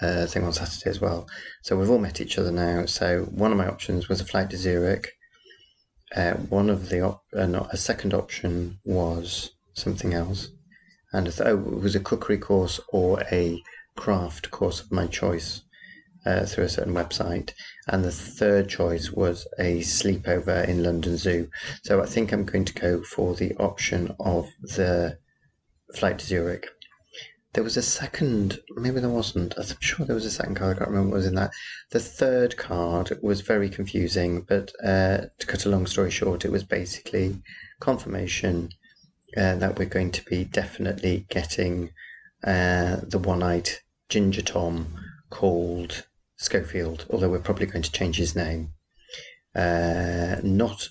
uh, 0.01 0.25
thing 0.25 0.43
on 0.43 0.53
Saturday 0.53 0.89
as 0.89 0.99
well. 0.99 1.27
So 1.61 1.77
we've 1.77 1.89
all 1.89 1.99
met 1.99 2.21
each 2.21 2.37
other 2.37 2.51
now. 2.51 2.85
So 2.85 3.23
one 3.25 3.51
of 3.51 3.57
my 3.57 3.67
options 3.67 4.09
was 4.09 4.21
a 4.21 4.25
flight 4.25 4.49
to 4.49 4.57
Zurich. 4.57 5.13
Uh, 6.15 6.33
one 6.33 6.69
of 6.69 6.89
the 6.89 7.01
op- 7.01 7.23
not, 7.33 7.73
a 7.73 7.77
second 7.77 8.13
option 8.13 8.79
was 8.83 9.51
something 9.73 10.13
else, 10.13 10.49
and 11.13 11.27
th- 11.27 11.41
oh, 11.41 11.57
it 11.57 11.81
was 11.81 11.95
a 11.95 12.01
cookery 12.01 12.37
course 12.37 12.81
or 12.89 13.21
a 13.31 13.61
craft 13.95 14.51
course 14.51 14.81
of 14.81 14.91
my 14.91 15.07
choice 15.07 15.61
uh, 16.25 16.45
through 16.45 16.65
a 16.65 16.69
certain 16.69 16.93
website. 16.93 17.51
And 17.87 18.03
the 18.03 18.11
third 18.11 18.69
choice 18.69 19.11
was 19.11 19.47
a 19.57 19.79
sleepover 19.79 20.67
in 20.67 20.83
London 20.83 21.17
Zoo. 21.17 21.49
So 21.83 22.01
I 22.01 22.05
think 22.05 22.31
I'm 22.31 22.45
going 22.45 22.65
to 22.65 22.73
go 22.73 23.03
for 23.03 23.35
the 23.35 23.53
option 23.55 24.15
of 24.19 24.49
the 24.61 25.17
flight 25.95 26.19
to 26.19 26.25
Zurich. 26.25 26.67
There 27.53 27.63
was 27.63 27.75
a 27.75 27.81
second, 27.81 28.59
maybe 28.77 29.01
there 29.01 29.09
wasn't. 29.09 29.55
I'm 29.57 29.65
sure 29.81 30.05
there 30.05 30.15
was 30.15 30.25
a 30.25 30.31
second 30.31 30.55
card. 30.55 30.77
I 30.77 30.79
can't 30.79 30.91
remember 30.91 31.09
what 31.09 31.17
was 31.17 31.27
in 31.27 31.35
that. 31.35 31.51
The 31.89 31.99
third 31.99 32.55
card 32.55 33.11
was 33.21 33.41
very 33.41 33.69
confusing, 33.69 34.45
but 34.47 34.71
uh, 34.81 35.25
to 35.37 35.47
cut 35.47 35.65
a 35.65 35.69
long 35.69 35.85
story 35.85 36.11
short, 36.11 36.45
it 36.45 36.51
was 36.51 36.63
basically 36.63 37.41
confirmation 37.81 38.69
uh, 39.35 39.55
that 39.55 39.77
we're 39.77 39.85
going 39.85 40.11
to 40.11 40.23
be 40.23 40.45
definitely 40.45 41.25
getting 41.29 41.91
uh, 42.43 42.97
the 43.03 43.19
one-eyed 43.19 43.69
Ginger 44.07 44.41
Tom 44.41 44.95
called 45.29 46.05
Schofield, 46.41 47.05
although 47.11 47.29
we're 47.29 47.39
probably 47.39 47.67
going 47.67 47.83
to 47.83 47.91
change 47.91 48.17
his 48.17 48.35
name. 48.35 48.73
Uh, 49.53 50.37
not 50.41 50.89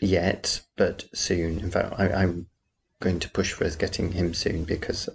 yet, 0.00 0.60
but 0.76 1.06
soon. 1.12 1.58
In 1.58 1.72
fact, 1.72 1.94
I, 1.98 2.12
I'm 2.12 2.46
going 3.00 3.18
to 3.18 3.30
push 3.30 3.52
for 3.52 3.64
us 3.64 3.74
getting 3.74 4.12
him 4.12 4.32
soon 4.32 4.62
because 4.62 5.08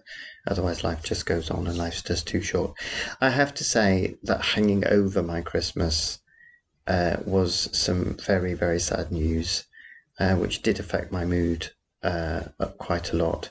otherwise 0.45 0.83
life 0.83 1.03
just 1.03 1.25
goes 1.25 1.49
on 1.49 1.67
and 1.67 1.77
life's 1.77 2.03
just 2.03 2.27
too 2.27 2.41
short. 2.41 2.73
I 3.21 3.29
have 3.29 3.53
to 3.55 3.63
say 3.63 4.17
that 4.23 4.41
hanging 4.41 4.85
over 4.87 5.23
my 5.23 5.39
Christmas 5.39 6.19
uh, 6.85 7.17
was 7.25 7.69
some 7.71 8.17
very, 8.17 8.53
very 8.53 8.79
sad 8.79 9.09
news, 9.09 9.63
uh, 10.19 10.35
which 10.35 10.61
did 10.61 10.81
affect 10.81 11.13
my 11.13 11.23
mood 11.23 11.71
uh, 12.03 12.41
quite 12.77 13.13
a 13.13 13.15
lot. 13.15 13.49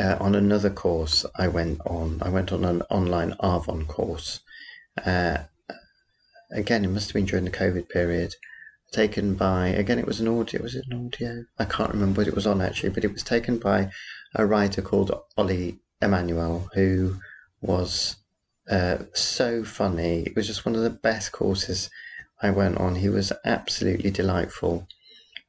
Uh, 0.00 0.16
on 0.20 0.34
another 0.34 0.70
course 0.70 1.24
I 1.36 1.46
went 1.46 1.80
on, 1.86 2.18
I 2.22 2.28
went 2.28 2.50
on 2.50 2.64
an 2.64 2.82
online 2.90 3.34
Arvon 3.40 3.86
course. 3.86 4.40
Uh, 5.04 5.44
again, 6.50 6.84
it 6.84 6.88
must 6.88 7.08
have 7.08 7.14
been 7.14 7.26
during 7.26 7.44
the 7.44 7.50
COVID 7.50 7.88
period. 7.88 8.34
Taken 8.90 9.34
by 9.34 9.68
again 9.68 9.98
it 9.98 10.06
was 10.06 10.18
an 10.18 10.28
audio 10.28 10.62
was 10.62 10.74
it 10.74 10.86
an 10.90 11.06
audio? 11.06 11.44
I 11.58 11.66
can't 11.66 11.92
remember 11.92 12.22
what 12.22 12.28
it 12.28 12.34
was 12.34 12.46
on 12.46 12.62
actually 12.62 12.88
but 12.88 13.04
it 13.04 13.12
was 13.12 13.22
taken 13.22 13.58
by 13.58 13.90
a 14.34 14.46
writer 14.46 14.80
called 14.80 15.12
ollie 15.36 15.78
emanuel 16.00 16.70
who 16.72 17.16
was 17.60 18.16
uh, 18.70 18.98
so 19.12 19.62
funny. 19.62 20.22
It 20.22 20.34
was 20.34 20.46
just 20.46 20.64
one 20.64 20.74
of 20.74 20.80
the 20.80 20.90
best 20.90 21.32
courses 21.32 21.90
i 22.40 22.50
went 22.50 22.78
on. 22.78 22.94
He 22.94 23.10
was 23.10 23.30
absolutely 23.44 24.10
delightful 24.10 24.88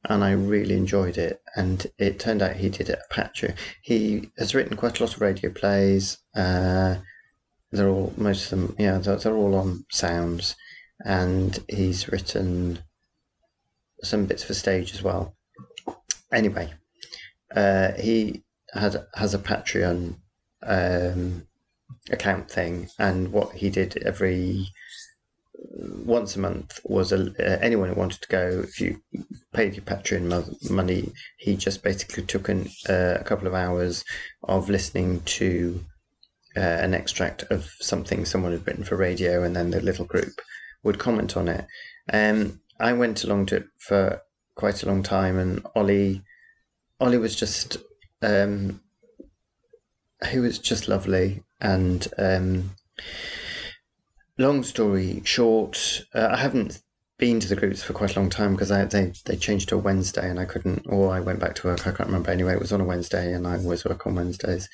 and 0.04 0.22
i 0.22 0.32
really 0.32 0.76
enjoyed 0.76 1.18
it. 1.18 1.42
And 1.56 1.88
it 1.98 2.20
turned 2.20 2.42
out 2.42 2.58
he 2.58 2.68
did 2.68 2.90
it 2.90 3.00
at 3.00 3.06
apache 3.10 3.54
he 3.82 4.32
has 4.38 4.54
written 4.54 4.76
quite 4.76 5.00
a 5.00 5.04
lot 5.06 5.16
of 5.16 5.22
radio 5.22 5.50
plays 5.50 6.18
uh, 6.36 6.96
they're 7.72 7.90
all 7.90 8.14
most 8.18 8.52
of 8.52 8.60
them 8.60 8.76
yeah 8.80 8.98
they're, 8.98 9.18
they're 9.18 9.36
all 9.36 9.56
on 9.56 9.86
sounds 9.92 10.56
and 11.06 11.60
he's 11.70 12.10
written 12.10 12.80
some 14.04 14.26
bits 14.26 14.44
for 14.44 14.54
stage 14.54 14.94
as 14.94 15.04
well. 15.04 15.36
Anyway, 16.32 16.74
uh, 17.56 17.94
he 17.94 18.44
had 18.74 19.06
has 19.16 19.34
a 19.34 19.40
Patreon 19.40 20.16
um, 20.64 21.48
account 22.12 22.50
thing, 22.50 22.90
and 23.00 23.32
what 23.32 23.54
he 23.54 23.70
did 23.70 24.02
every 24.04 24.68
once 26.06 26.36
a 26.36 26.40
month 26.40 26.80
was 26.84 27.12
a, 27.12 27.32
uh, 27.40 27.60
anyone 27.62 27.90
who 27.90 27.96
wanted 27.96 28.22
to 28.22 28.28
go. 28.28 28.64
If 28.64 28.80
you 28.80 29.02
paid 29.54 29.76
your 29.76 29.86
Patreon 29.86 30.24
mo- 30.24 30.56
money, 30.70 31.12
he 31.38 31.56
just 31.56 31.84
basically 31.84 32.24
took 32.24 32.50
an, 32.50 32.70
uh, 32.88 33.18
a 33.20 33.24
couple 33.24 33.48
of 33.48 33.54
hours 33.54 34.06
of 34.44 34.70
listening 34.70 35.22
to 35.22 35.84
uh, 36.56 36.60
an 36.60 36.94
extract 36.94 37.44
of 37.44 37.70
something 37.80 38.26
someone 38.26 38.52
had 38.52 38.66
written 38.66 38.84
for 38.84 38.96
radio, 38.96 39.44
and 39.44 39.56
then 39.56 39.72
the 39.72 39.82
little 39.82 40.06
group 40.06 40.42
would 40.84 41.00
comment 41.00 41.38
on 41.38 41.48
it. 41.48 41.66
Um, 42.12 42.62
I 42.80 42.94
went 42.94 43.24
along 43.24 43.48
to 43.48 43.58
it 43.58 43.68
for 43.78 44.22
quite 44.56 44.84
a 44.84 44.88
long 44.88 45.04
time, 45.04 45.38
and 45.38 45.66
Ollie, 45.76 46.22
Ollie 47.00 47.18
was 47.18 47.36
just, 47.36 47.78
um, 48.22 48.82
he 50.30 50.40
was 50.40 50.60
just 50.60 50.88
lovely. 50.88 51.44
And 51.62 52.08
um, 52.18 52.72
long 54.38 54.64
story 54.64 55.22
short, 55.26 56.06
uh, 56.14 56.30
I 56.32 56.38
haven't 56.38 56.82
been 57.18 57.40
to 57.42 57.48
the 57.50 57.56
groups 57.56 57.84
for 57.84 57.94
quite 57.94 58.16
a 58.16 58.20
long 58.20 58.30
time 58.30 58.54
because 58.54 58.70
they 58.70 59.12
they 59.26 59.36
changed 59.36 59.70
to 59.70 59.76
a 59.76 59.80
Wednesday, 59.80 60.30
and 60.30 60.40
I 60.40 60.46
couldn't, 60.46 60.86
or 60.88 61.12
I 61.12 61.20
went 61.20 61.40
back 61.40 61.56
to 61.56 61.68
work. 61.68 61.82
I 61.82 61.92
can't 61.92 62.08
remember. 62.08 62.32
Anyway, 62.32 62.54
it 62.54 62.60
was 62.60 62.72
on 62.72 62.82
a 62.82 62.86
Wednesday, 62.86 63.34
and 63.34 63.46
I 63.46 63.58
always 63.58 63.86
work 63.86 64.08
on 64.08 64.16
Wednesdays. 64.16 64.70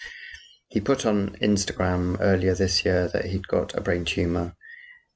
He 0.67 0.81
put 0.81 1.05
on 1.05 1.37
Instagram 1.41 2.17
earlier 2.19 2.55
this 2.55 2.83
year 2.83 3.07
that 3.09 3.25
he'd 3.25 3.47
got 3.47 3.75
a 3.75 3.81
brain 3.81 4.03
tumor. 4.03 4.55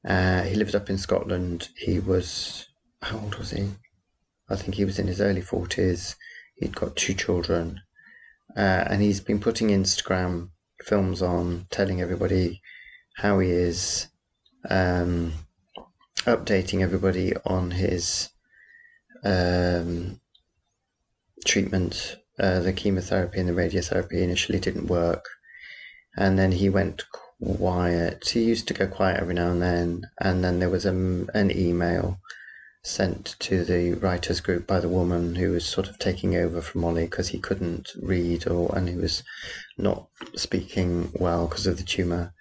Uh, 0.08 0.44
he 0.44 0.56
lived 0.56 0.76
up 0.76 0.90
in 0.90 0.98
Scotland. 0.98 1.70
He 1.76 2.00
was 2.00 2.68
how 3.02 3.20
old 3.20 3.36
was 3.36 3.52
he? 3.52 3.68
I 4.50 4.56
think 4.56 4.76
he 4.76 4.86
was 4.86 5.00
in 5.00 5.08
his 5.08 5.22
early 5.22 5.42
forties. 5.42 6.16
He'd 6.56 6.76
got 6.76 6.96
two 6.96 7.14
children, 7.14 7.82
uh, 8.56 8.86
and 8.88 9.02
he's 9.02 9.22
been 9.22 9.40
putting 9.40 9.70
Instagram 9.70 10.50
films 10.84 11.22
on, 11.22 11.68
telling 11.70 12.02
everybody 12.02 12.62
how 13.16 13.40
he 13.40 13.50
is, 13.50 14.08
um, 14.70 15.34
updating 16.20 16.82
everybody 16.82 17.34
on 17.46 17.72
his 17.72 18.30
um, 19.24 20.20
treatment. 21.46 22.18
Uh, 22.40 22.62
the 22.62 22.72
chemotherapy 22.72 23.38
and 23.40 23.50
the 23.50 23.54
radiotherapy 23.54 24.22
initially 24.22 24.60
didn't 24.60 24.88
work 24.88 25.26
and 26.20 26.38
then 26.38 26.52
he 26.52 26.70
went 26.70 27.06
quiet. 27.42 28.28
He 28.28 28.44
used 28.44 28.68
to 28.68 28.74
go 28.74 28.88
quiet 28.88 29.22
every 29.22 29.34
now 29.34 29.52
and 29.52 29.62
then, 29.62 30.10
and 30.20 30.44
then 30.44 30.60
there 30.60 30.70
was 30.70 30.86
a, 30.86 30.92
an 30.92 31.50
email 31.50 32.20
sent 32.84 33.38
to 33.40 33.64
the 33.64 33.94
writers 33.94 34.42
group 34.42 34.68
by 34.68 34.82
the 34.82 34.90
woman 34.90 35.36
who 35.36 35.52
was 35.52 35.66
sort 35.66 35.88
of 35.88 35.98
taking 35.98 36.36
over 36.36 36.62
from 36.62 36.84
Ollie 36.84 37.06
because 37.06 37.30
he 37.30 37.40
couldn't 37.40 37.90
read 38.02 38.48
or 38.48 38.76
and 38.76 38.90
he 38.90 38.96
was 38.96 39.24
not 39.78 40.10
speaking 40.36 41.10
well 41.14 41.48
because 41.48 41.68
of 41.68 41.78
the 41.78 41.84
tumor, 41.84 42.34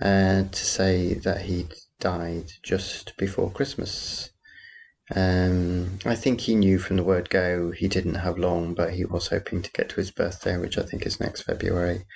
uh, 0.00 0.44
to 0.44 0.64
say 0.64 1.12
that 1.12 1.42
he'd 1.42 1.74
died 2.00 2.50
just 2.62 3.14
before 3.18 3.50
Christmas. 3.50 4.30
Um, 5.14 5.98
I 6.06 6.14
think 6.14 6.40
he 6.40 6.54
knew 6.54 6.78
from 6.78 6.96
the 6.96 7.04
word 7.04 7.28
go 7.28 7.72
he 7.72 7.88
didn't 7.88 8.14
have 8.14 8.38
long, 8.38 8.72
but 8.72 8.94
he 8.94 9.04
was 9.04 9.28
hoping 9.28 9.60
to 9.60 9.72
get 9.72 9.90
to 9.90 9.96
his 9.96 10.10
birthday, 10.10 10.56
which 10.56 10.78
I 10.78 10.82
think 10.82 11.04
is 11.04 11.20
next 11.20 11.42
February 11.42 12.06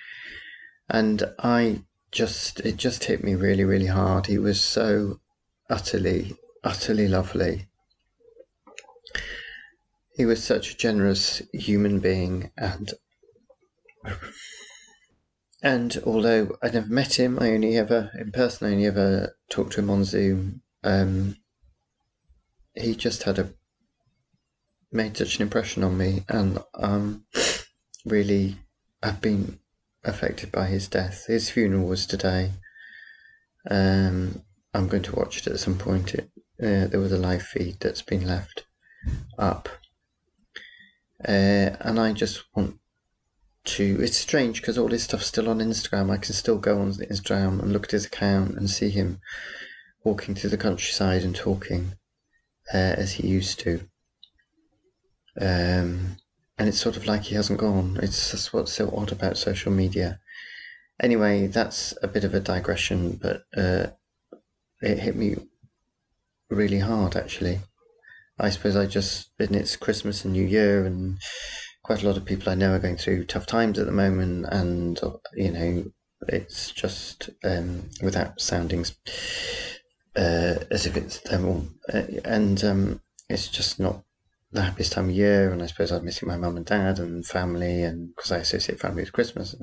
and 0.92 1.24
I 1.38 1.82
just 2.12 2.60
it 2.60 2.76
just 2.76 3.04
hit 3.04 3.24
me 3.24 3.34
really 3.34 3.64
really 3.64 3.86
hard. 3.86 4.26
He 4.26 4.38
was 4.38 4.60
so 4.60 5.20
utterly 5.68 6.36
utterly 6.62 7.08
lovely. 7.08 7.66
He 10.14 10.26
was 10.26 10.44
such 10.44 10.70
a 10.70 10.76
generous 10.76 11.40
human 11.52 11.98
being 11.98 12.52
and 12.58 12.92
and 15.62 16.02
although 16.04 16.58
I 16.62 16.68
never 16.68 16.88
met 16.88 17.18
him, 17.18 17.38
I 17.40 17.52
only 17.52 17.78
ever 17.78 18.10
in 18.18 18.30
person 18.30 18.68
I 18.68 18.72
only 18.72 18.86
ever 18.86 19.34
talked 19.48 19.72
to 19.72 19.80
him 19.80 19.90
on 19.90 20.04
Zoom. 20.04 20.60
Um, 20.84 21.36
he 22.74 22.94
just 22.94 23.22
had 23.22 23.38
a 23.38 23.50
made 24.90 25.16
such 25.16 25.36
an 25.36 25.42
impression 25.42 25.84
on 25.84 25.96
me, 25.96 26.24
and 26.28 26.58
um, 26.74 27.24
really 28.04 28.58
I've 29.02 29.20
been 29.20 29.60
affected 30.04 30.50
by 30.50 30.66
his 30.66 30.88
death. 30.88 31.26
His 31.26 31.50
funeral 31.50 31.86
was 31.86 32.06
today. 32.06 32.52
Um, 33.70 34.42
I'm 34.74 34.88
going 34.88 35.02
to 35.04 35.16
watch 35.16 35.38
it 35.38 35.46
at 35.46 35.60
some 35.60 35.78
point. 35.78 36.14
It, 36.14 36.30
uh, 36.62 36.86
there 36.86 37.00
was 37.00 37.12
a 37.12 37.18
live 37.18 37.42
feed 37.42 37.78
that's 37.80 38.02
been 38.02 38.26
left 38.26 38.64
up. 39.38 39.68
Uh, 41.26 41.76
and 41.80 42.00
I 42.00 42.12
just 42.12 42.44
want 42.54 42.78
to. 43.64 43.98
It's 44.00 44.18
strange 44.18 44.60
because 44.60 44.78
all 44.78 44.88
his 44.88 45.04
stuff's 45.04 45.26
still 45.26 45.48
on 45.48 45.58
Instagram. 45.58 46.10
I 46.10 46.16
can 46.16 46.34
still 46.34 46.58
go 46.58 46.80
on 46.80 46.92
Instagram 46.94 47.60
and 47.60 47.72
look 47.72 47.84
at 47.84 47.92
his 47.92 48.06
account 48.06 48.56
and 48.56 48.68
see 48.68 48.90
him 48.90 49.20
walking 50.04 50.34
through 50.34 50.50
the 50.50 50.56
countryside 50.56 51.22
and 51.22 51.34
talking 51.34 51.92
uh, 52.74 52.76
as 52.76 53.12
he 53.12 53.28
used 53.28 53.60
to. 53.60 53.88
Um, 55.40 56.16
and 56.62 56.68
it's 56.68 56.78
sort 56.78 56.96
of 56.96 57.06
like 57.06 57.24
he 57.24 57.34
hasn't 57.34 57.58
gone. 57.58 57.98
It's 58.04 58.30
just 58.30 58.52
what's 58.52 58.72
so 58.72 58.88
odd 58.96 59.10
about 59.10 59.36
social 59.36 59.72
media. 59.72 60.20
Anyway, 61.00 61.48
that's 61.48 61.92
a 62.04 62.06
bit 62.06 62.22
of 62.22 62.34
a 62.34 62.40
digression, 62.40 63.18
but 63.20 63.42
uh, 63.56 63.88
it 64.80 65.00
hit 65.00 65.16
me 65.16 65.34
really 66.50 66.78
hard 66.78 67.16
actually. 67.16 67.58
I 68.38 68.50
suppose 68.50 68.76
I 68.76 68.86
just, 68.86 69.30
and 69.40 69.56
it's 69.56 69.74
Christmas 69.74 70.24
and 70.24 70.34
New 70.34 70.46
Year, 70.46 70.86
and 70.86 71.18
quite 71.82 72.04
a 72.04 72.06
lot 72.06 72.16
of 72.16 72.24
people 72.24 72.48
I 72.48 72.54
know 72.54 72.74
are 72.74 72.78
going 72.78 72.96
through 72.96 73.24
tough 73.24 73.46
times 73.46 73.80
at 73.80 73.86
the 73.86 73.90
moment, 73.90 74.46
and 74.52 75.00
you 75.34 75.50
know, 75.50 75.84
it's 76.28 76.70
just 76.70 77.28
um, 77.42 77.90
without 78.00 78.40
sounding 78.40 78.86
uh, 80.14 80.62
as 80.70 80.86
if 80.86 80.96
it's 80.96 81.18
them 81.22 81.44
all, 81.44 81.66
uh, 81.92 82.04
and 82.24 82.62
um, 82.62 83.00
it's 83.28 83.48
just 83.48 83.80
not 83.80 84.04
the 84.52 84.62
happiest 84.62 84.92
time 84.92 85.08
of 85.08 85.14
year, 85.14 85.50
and 85.50 85.62
I 85.62 85.66
suppose 85.66 85.90
I'm 85.90 86.04
missing 86.04 86.28
my 86.28 86.36
mum 86.36 86.56
and 86.56 86.66
dad 86.66 86.98
and 86.98 87.26
family, 87.26 87.82
and 87.82 88.14
because 88.14 88.32
I 88.32 88.38
associate 88.38 88.78
family 88.78 89.02
with 89.02 89.12
Christmas. 89.12 89.54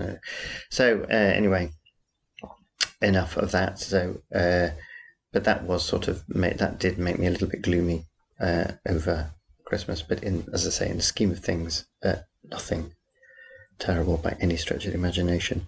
So 0.69 1.05
uh, 1.09 1.13
anyway, 1.13 1.71
enough 3.01 3.37
of 3.37 3.51
that. 3.51 3.79
So, 3.79 4.21
uh, 4.33 4.69
but 5.31 5.43
that 5.43 5.63
was 5.63 5.85
sort 5.85 6.07
of 6.07 6.23
made, 6.27 6.57
that 6.57 6.79
did 6.79 6.97
make 6.97 7.19
me 7.19 7.27
a 7.27 7.31
little 7.31 7.47
bit 7.47 7.61
gloomy 7.61 8.05
uh, 8.39 8.71
over 8.87 9.31
Christmas. 9.65 10.01
But 10.01 10.23
in 10.23 10.47
as 10.53 10.65
I 10.65 10.71
say, 10.71 10.89
in 10.89 10.97
the 10.97 11.03
scheme 11.03 11.31
of 11.31 11.39
things, 11.39 11.85
uh, 12.03 12.15
nothing 12.43 12.93
terrible 13.77 14.17
by 14.17 14.35
any 14.39 14.57
stretch 14.57 14.85
of 14.85 14.91
the 14.91 14.97
imagination. 14.97 15.67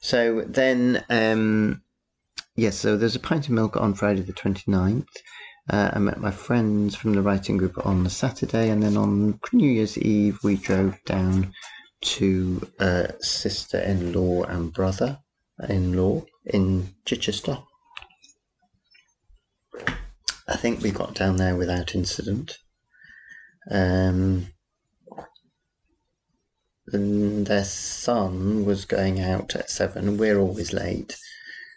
So 0.00 0.44
then, 0.46 1.04
um, 1.08 1.82
yes. 2.56 2.76
So 2.76 2.96
there's 2.96 3.16
a 3.16 3.20
pint 3.20 3.46
of 3.46 3.52
milk 3.52 3.76
on 3.76 3.94
Friday 3.94 4.20
the 4.20 4.32
29th. 4.32 5.06
Uh, 5.68 5.90
I 5.92 5.98
met 5.98 6.20
my 6.20 6.30
friends 6.30 6.96
from 6.96 7.14
the 7.14 7.22
writing 7.22 7.56
group 7.56 7.86
on 7.86 8.04
the 8.04 8.10
Saturday, 8.10 8.70
and 8.70 8.82
then 8.82 8.96
on 8.96 9.38
New 9.52 9.70
Year's 9.70 9.98
Eve, 9.98 10.38
we 10.42 10.56
drove 10.56 10.96
down 11.04 11.52
to 12.02 12.66
uh, 12.78 13.08
sister 13.20 13.78
in 13.78 14.12
law 14.12 14.44
and 14.44 14.72
brother 14.72 15.18
in 15.68 15.92
law 15.92 16.24
in 16.46 16.94
Chichester. 17.04 17.58
I 20.48 20.56
think 20.56 20.80
we 20.80 20.90
got 20.90 21.14
down 21.14 21.36
there 21.36 21.56
without 21.56 21.94
incident. 21.94 22.58
Um, 23.70 24.46
and 26.88 27.46
their 27.46 27.64
son 27.64 28.64
was 28.64 28.84
going 28.84 29.20
out 29.20 29.54
at 29.54 29.70
seven. 29.70 30.16
We're 30.16 30.38
always 30.38 30.72
late, 30.72 31.16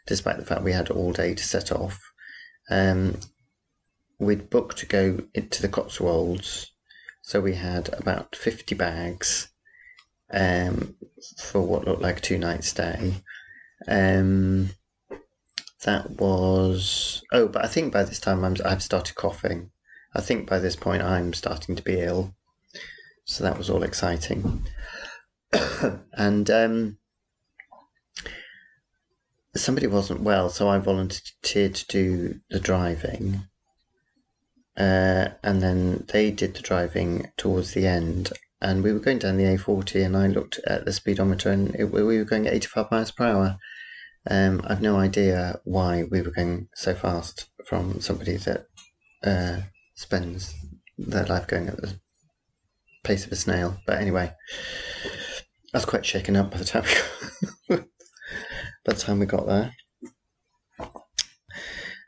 despite 0.08 0.38
the 0.38 0.46
fact 0.46 0.64
we 0.64 0.72
had 0.72 0.90
all 0.90 1.12
day 1.12 1.36
to 1.36 1.44
set 1.44 1.72
off. 1.72 2.00
Um, 2.72 3.20
we'd 4.20 4.50
booked 4.50 4.78
to 4.80 4.86
go 4.86 5.20
into 5.34 5.62
the 5.62 5.68
Cotswolds, 5.68 6.72
so 7.22 7.42
we 7.42 7.56
had 7.56 7.94
about 7.94 8.36
50 8.36 8.76
bags 8.76 9.50
um, 10.32 10.96
for 11.38 11.62
what 11.62 11.86
looked 11.86 12.02
like 12.02 12.18
a 12.18 12.22
two 12.22 12.38
night 12.38 12.64
stay. 12.64 13.24
Um, 13.88 14.72
that 15.84 16.12
was 16.12 17.24
oh, 17.32 17.48
but 17.48 17.64
I 17.64 17.68
think 17.68 17.92
by 17.92 18.04
this 18.04 18.20
time 18.20 18.44
I'm, 18.44 18.56
I've 18.66 18.84
started 18.84 19.16
coughing. 19.16 19.72
I 20.16 20.22
think 20.22 20.50
by 20.50 20.60
this 20.60 20.76
point 20.76 21.02
I'm 21.02 21.34
starting 21.34 21.76
to 21.76 21.84
be 21.84 22.00
ill, 22.00 22.36
so 23.26 23.44
that 23.44 23.58
was 23.58 23.70
all 23.70 23.84
exciting. 23.84 24.66
and 26.14 26.50
um, 26.50 26.98
somebody 29.56 29.88
wasn't 29.88 30.22
well, 30.22 30.50
so 30.50 30.68
I 30.70 30.78
volunteered 30.78 31.76
to 31.76 31.86
do 31.88 32.40
the 32.50 32.60
driving. 32.60 33.48
Uh, 34.78 35.30
and 35.44 35.62
then 35.62 36.06
they 36.12 36.32
did 36.32 36.56
the 36.56 36.62
driving 36.62 37.32
towards 37.38 37.74
the 37.74 37.86
end. 37.88 38.32
And 38.62 38.84
we 38.84 38.94
were 38.94 39.00
going 39.00 39.20
down 39.20 39.38
the 39.38 39.44
A40, 39.44 40.06
and 40.06 40.16
I 40.16 40.28
looked 40.28 40.60
at 40.66 40.86
the 40.86 40.94
speedometer, 40.94 41.52
and 41.52 41.76
it, 41.76 41.86
we 41.86 42.02
were 42.02 42.24
going 42.24 42.48
at 42.48 42.54
85 42.54 42.92
miles 42.92 43.12
per 43.12 43.26
hour. 43.26 43.58
Um, 44.30 44.62
I've 44.66 44.82
no 44.82 44.98
idea 44.98 45.60
why 45.66 46.04
we 46.04 46.22
were 46.22 46.32
going 46.32 46.70
so 46.76 46.96
fast 46.96 47.50
from 47.66 48.00
somebody 48.00 48.38
that 48.38 48.66
uh, 49.24 49.58
spends 49.96 50.56
their 50.98 51.26
life 51.26 51.48
going 51.48 51.68
at 51.68 51.78
the 51.78 52.00
pace 53.04 53.26
of 53.26 53.32
a 53.34 53.36
snail. 53.36 53.78
But 53.86 54.00
anyway, 54.00 54.32
I 55.74 55.78
was 55.78 55.86
quite 55.86 56.06
shaken 56.06 56.38
up 56.38 56.52
by 56.52 56.58
the 56.58 56.66
time 56.66 56.84
we 57.70 57.76
got, 57.76 57.86
by 58.86 58.94
the 58.94 59.00
time 59.00 59.20
we 59.20 59.26
got 59.26 59.46
there. 59.46 59.74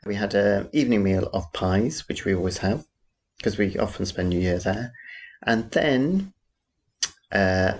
We 0.06 0.14
had 0.14 0.34
an 0.34 0.68
evening 0.72 1.02
meal 1.02 1.28
of 1.32 1.52
pies, 1.52 2.06
which 2.08 2.24
we 2.24 2.34
always 2.34 2.58
have, 2.58 2.86
because 3.38 3.58
we 3.58 3.76
often 3.76 4.06
spend 4.06 4.30
New 4.30 4.38
Year 4.38 4.58
there. 4.58 4.92
And 5.44 5.68
then 5.72 6.32
uh, 7.32 7.74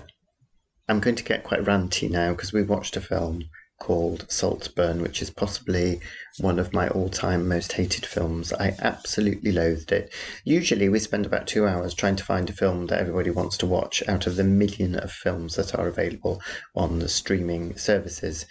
I'm 0.89 0.99
going 0.99 1.15
to 1.15 1.23
get 1.23 1.45
quite 1.45 1.63
ranty 1.63 2.09
now 2.09 2.31
because 2.33 2.51
we 2.51 2.63
watched 2.63 2.97
a 2.97 3.01
film 3.01 3.45
called 3.79 4.25
Saltburn, 4.29 5.01
which 5.01 5.21
is 5.21 5.29
possibly 5.29 6.01
one 6.39 6.59
of 6.59 6.73
my 6.73 6.89
all 6.89 7.09
time 7.09 7.47
most 7.47 7.73
hated 7.73 8.05
films. 8.05 8.51
I 8.51 8.75
absolutely 8.79 9.51
loathed 9.51 9.91
it. 9.91 10.13
Usually, 10.43 10.89
we 10.89 10.99
spend 10.99 11.25
about 11.25 11.47
two 11.47 11.65
hours 11.65 11.93
trying 11.93 12.15
to 12.17 12.23
find 12.23 12.49
a 12.49 12.53
film 12.53 12.87
that 12.87 12.99
everybody 12.99 13.29
wants 13.29 13.57
to 13.59 13.65
watch 13.65 14.03
out 14.07 14.27
of 14.27 14.35
the 14.35 14.43
million 14.43 14.95
of 14.95 15.11
films 15.11 15.55
that 15.55 15.75
are 15.75 15.87
available 15.87 16.41
on 16.75 16.99
the 16.99 17.07
streaming 17.07 17.77
services. 17.77 18.45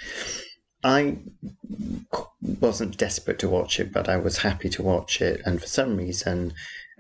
I 0.87 1.19
wasn't 2.61 2.97
desperate 2.97 3.41
to 3.41 3.49
watch 3.49 3.81
it, 3.81 3.93
but 3.93 4.09
I 4.09 4.19
was 4.19 4.39
happy 4.39 4.69
to 4.69 4.85
watch 4.85 5.21
it, 5.21 5.43
and 5.45 5.61
for 5.61 5.67
some 5.67 5.97
reason, 5.97 6.55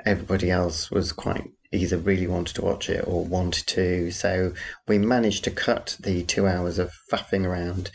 everybody 0.05 0.51
else 0.51 0.91
was 0.91 1.13
quite 1.13 1.49
either 1.71 1.97
really 1.97 2.27
wanted 2.27 2.57
to 2.57 2.65
watch 2.65 2.91
it 2.91 3.05
or 3.07 3.25
wanted 3.25 3.65
to. 3.69 4.11
So 4.11 4.55
we 4.89 4.99
managed 4.99 5.45
to 5.45 5.53
cut 5.53 5.97
the 6.01 6.25
two 6.25 6.49
hours 6.49 6.81
of 6.81 6.91
faffing 7.13 7.47
around 7.47 7.93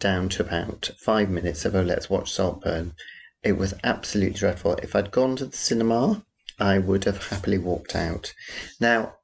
down 0.00 0.30
to 0.30 0.42
about 0.42 0.90
five 0.98 1.28
minutes 1.28 1.66
of, 1.66 1.74
oh, 1.74 1.82
let's 1.82 2.08
watch 2.08 2.32
Saltburn. 2.32 2.94
It 3.42 3.58
was 3.58 3.74
absolutely 3.84 4.38
dreadful. 4.38 4.76
If 4.76 4.96
I'd 4.96 5.10
gone 5.10 5.36
to 5.36 5.44
the 5.44 5.56
cinema, 5.56 6.24
I 6.58 6.78
would 6.78 7.04
have 7.04 7.28
happily 7.28 7.58
walked 7.58 7.94
out. 7.94 8.32
Now, 8.80 9.16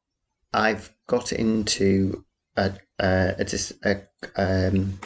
I've 0.53 0.93
got 1.07 1.33
into 1.33 2.27
a, 2.59 2.73
a, 2.99 3.47
a, 3.85 4.03
a, 4.37 4.67
um, 4.69 4.99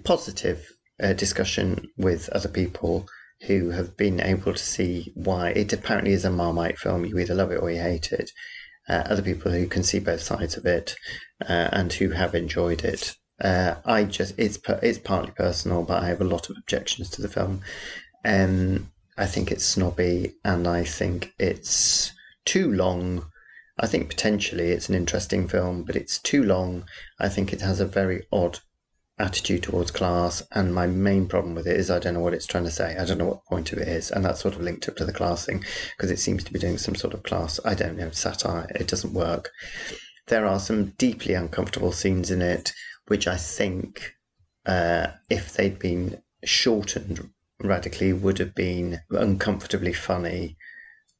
positive 0.00 0.72
uh, 1.02 1.12
discussion 1.12 1.90
with 1.96 2.28
other 2.30 2.48
people 2.48 3.06
who 3.46 3.70
have 3.70 3.96
been 3.96 4.20
able 4.20 4.52
to 4.52 4.58
see 4.58 5.12
why 5.14 5.50
it 5.50 5.72
apparently 5.72 6.12
is 6.12 6.24
a 6.24 6.30
Marmite 6.30 6.78
film. 6.78 7.04
You 7.04 7.18
either 7.18 7.34
love 7.34 7.52
it 7.52 7.60
or 7.60 7.70
you 7.70 7.80
hate 7.80 8.12
it. 8.12 8.30
Uh, 8.88 9.02
other 9.06 9.22
people 9.22 9.50
who 9.50 9.66
can 9.66 9.82
see 9.82 9.98
both 9.98 10.20
sides 10.20 10.56
of 10.56 10.66
it 10.66 10.94
uh, 11.48 11.68
and 11.72 11.92
who 11.92 12.10
have 12.10 12.34
enjoyed 12.34 12.84
it. 12.84 13.16
Uh, 13.40 13.74
I 13.84 14.04
just 14.04 14.34
it's 14.38 14.58
it's 14.82 14.98
partly 14.98 15.32
personal, 15.32 15.82
but 15.82 16.02
I 16.02 16.06
have 16.08 16.20
a 16.20 16.24
lot 16.24 16.48
of 16.48 16.56
objections 16.56 17.10
to 17.10 17.22
the 17.22 17.28
film. 17.28 17.62
Um, 18.24 18.92
I 19.16 19.26
think 19.26 19.50
it's 19.50 19.64
snobby, 19.64 20.34
and 20.44 20.66
I 20.66 20.84
think 20.84 21.32
it's 21.38 22.12
too 22.44 22.72
long. 22.72 23.26
I 23.78 23.86
think 23.86 24.08
potentially 24.08 24.70
it's 24.70 24.88
an 24.88 24.94
interesting 24.94 25.48
film, 25.48 25.82
but 25.84 25.96
it's 25.96 26.18
too 26.18 26.44
long. 26.44 26.84
I 27.18 27.28
think 27.28 27.52
it 27.52 27.60
has 27.60 27.80
a 27.80 27.86
very 27.86 28.26
odd 28.30 28.60
attitude 29.18 29.62
towards 29.62 29.92
class 29.92 30.42
and 30.52 30.74
my 30.74 30.86
main 30.86 31.28
problem 31.28 31.54
with 31.54 31.66
it 31.66 31.76
is 31.76 31.90
I 31.90 32.00
don't 32.00 32.14
know 32.14 32.20
what 32.20 32.34
it's 32.34 32.46
trying 32.46 32.64
to 32.64 32.70
say. 32.70 32.96
I 32.96 33.04
don't 33.04 33.18
know 33.18 33.26
what 33.26 33.44
the 33.44 33.48
point 33.48 33.72
of 33.72 33.78
it 33.78 33.86
is. 33.86 34.10
And 34.10 34.24
that's 34.24 34.40
sort 34.40 34.54
of 34.54 34.60
linked 34.60 34.88
up 34.88 34.96
to 34.96 35.04
the 35.04 35.12
class 35.12 35.46
thing 35.46 35.64
because 35.96 36.10
it 36.10 36.18
seems 36.18 36.42
to 36.44 36.52
be 36.52 36.58
doing 36.58 36.78
some 36.78 36.96
sort 36.96 37.14
of 37.14 37.22
class, 37.22 37.60
I 37.64 37.74
don't 37.74 37.96
know, 37.96 38.10
satire. 38.10 38.66
It 38.74 38.88
doesn't 38.88 39.14
work. 39.14 39.50
There 40.26 40.46
are 40.46 40.58
some 40.58 40.94
deeply 40.98 41.34
uncomfortable 41.34 41.92
scenes 41.92 42.30
in 42.30 42.42
it, 42.42 42.72
which 43.06 43.28
I 43.28 43.36
think, 43.36 44.14
uh, 44.66 45.08
if 45.30 45.52
they'd 45.52 45.78
been 45.78 46.22
shortened 46.44 47.30
radically, 47.60 48.12
would 48.12 48.38
have 48.38 48.54
been 48.54 49.00
uncomfortably 49.10 49.92
funny. 49.92 50.56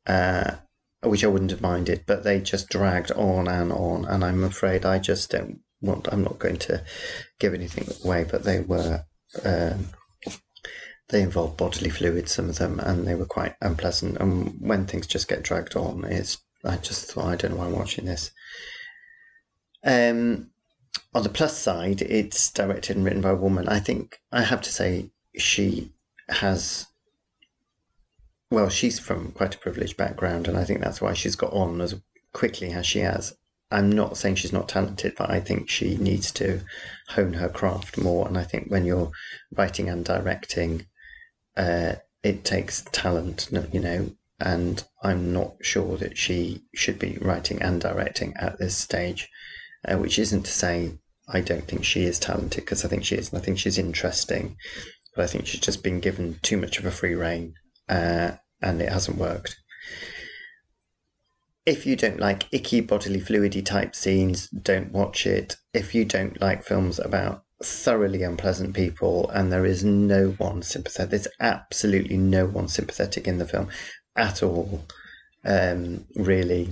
Uh, 0.06 0.56
which 1.02 1.22
I 1.22 1.28
wouldn't 1.28 1.50
have 1.50 1.60
minded, 1.60 2.04
but 2.06 2.24
they 2.24 2.40
just 2.40 2.70
dragged 2.70 3.10
on 3.12 3.46
and 3.46 3.70
on, 3.70 4.06
and 4.06 4.24
I'm 4.24 4.42
afraid 4.42 4.86
I 4.86 4.98
just 4.98 5.30
don't 5.30 5.60
I'm 5.88 6.22
not 6.22 6.38
going 6.38 6.58
to 6.58 6.82
give 7.38 7.54
anything 7.54 7.88
away, 8.04 8.24
but 8.30 8.44
they 8.44 8.60
were. 8.60 9.04
Um, 9.44 9.88
they 11.08 11.20
involved 11.20 11.58
bodily 11.58 11.90
fluids, 11.90 12.32
some 12.32 12.48
of 12.48 12.56
them, 12.56 12.80
and 12.80 13.06
they 13.06 13.14
were 13.14 13.26
quite 13.26 13.54
unpleasant. 13.60 14.16
And 14.18 14.58
when 14.58 14.86
things 14.86 15.06
just 15.06 15.28
get 15.28 15.42
dragged 15.42 15.76
on, 15.76 16.04
it's 16.04 16.38
I 16.64 16.76
just 16.76 17.12
thought 17.12 17.26
I 17.26 17.36
don't 17.36 17.52
know 17.52 17.58
why 17.58 17.66
I'm 17.66 17.72
watching 17.72 18.06
this. 18.06 18.30
Um, 19.84 20.50
on 21.14 21.22
the 21.22 21.28
plus 21.28 21.56
side, 21.58 22.00
it's 22.00 22.50
directed 22.50 22.96
and 22.96 23.04
written 23.04 23.20
by 23.20 23.30
a 23.30 23.36
woman. 23.36 23.68
I 23.68 23.80
think 23.80 24.18
I 24.32 24.42
have 24.42 24.62
to 24.62 24.72
say 24.72 25.10
she 25.36 25.92
has. 26.28 26.86
Well, 28.50 28.68
she's 28.68 28.98
from 28.98 29.32
quite 29.32 29.54
a 29.54 29.58
privileged 29.58 29.96
background, 29.96 30.48
and 30.48 30.56
I 30.56 30.64
think 30.64 30.80
that's 30.80 31.00
why 31.00 31.12
she's 31.12 31.36
got 31.36 31.52
on 31.52 31.80
as 31.80 31.94
quickly 32.32 32.72
as 32.72 32.86
she 32.86 33.00
has. 33.00 33.36
I'm 33.74 33.90
not 33.90 34.16
saying 34.16 34.36
she's 34.36 34.52
not 34.52 34.68
talented, 34.68 35.14
but 35.18 35.30
I 35.30 35.40
think 35.40 35.68
she 35.68 35.96
needs 35.96 36.30
to 36.32 36.60
hone 37.08 37.32
her 37.34 37.48
craft 37.48 37.98
more. 37.98 38.28
And 38.28 38.38
I 38.38 38.44
think 38.44 38.68
when 38.68 38.84
you're 38.84 39.10
writing 39.52 39.88
and 39.88 40.04
directing, 40.04 40.86
uh, 41.56 41.96
it 42.22 42.44
takes 42.44 42.84
talent, 42.92 43.48
you 43.72 43.80
know. 43.80 44.10
And 44.38 44.84
I'm 45.02 45.32
not 45.32 45.56
sure 45.60 45.96
that 45.96 46.16
she 46.16 46.62
should 46.74 47.00
be 47.00 47.18
writing 47.20 47.60
and 47.62 47.80
directing 47.80 48.34
at 48.36 48.58
this 48.58 48.76
stage, 48.76 49.28
uh, 49.88 49.96
which 49.96 50.20
isn't 50.20 50.44
to 50.44 50.52
say 50.52 50.98
I 51.28 51.40
don't 51.40 51.66
think 51.66 51.84
she 51.84 52.04
is 52.04 52.20
talented, 52.20 52.64
because 52.64 52.84
I 52.84 52.88
think 52.88 53.04
she 53.04 53.16
is, 53.16 53.32
and 53.32 53.40
I 53.40 53.44
think 53.44 53.58
she's 53.58 53.78
interesting. 53.78 54.56
But 55.16 55.24
I 55.24 55.26
think 55.26 55.46
she's 55.46 55.60
just 55.60 55.82
been 55.82 55.98
given 55.98 56.38
too 56.42 56.58
much 56.58 56.78
of 56.78 56.86
a 56.86 56.92
free 56.92 57.16
rein, 57.16 57.54
uh, 57.88 58.32
and 58.62 58.80
it 58.80 58.92
hasn't 58.92 59.18
worked 59.18 59.56
if 61.66 61.86
you 61.86 61.96
don't 61.96 62.20
like 62.20 62.46
icky 62.52 62.80
bodily 62.80 63.20
fluidy 63.20 63.64
type 63.64 63.94
scenes, 63.94 64.48
don't 64.48 64.92
watch 64.92 65.26
it. 65.26 65.56
If 65.72 65.94
you 65.94 66.04
don't 66.04 66.40
like 66.40 66.64
films 66.64 66.98
about 66.98 67.44
thoroughly 67.62 68.22
unpleasant 68.22 68.74
people 68.74 69.30
and 69.30 69.50
there 69.50 69.64
is 69.64 69.82
no 69.84 70.30
one 70.38 70.62
sympathetic, 70.62 71.10
there's 71.10 71.28
absolutely 71.40 72.18
no 72.18 72.46
one 72.46 72.68
sympathetic 72.68 73.26
in 73.26 73.38
the 73.38 73.46
film 73.46 73.68
at 74.16 74.42
all, 74.42 74.84
um, 75.44 76.04
really, 76.16 76.70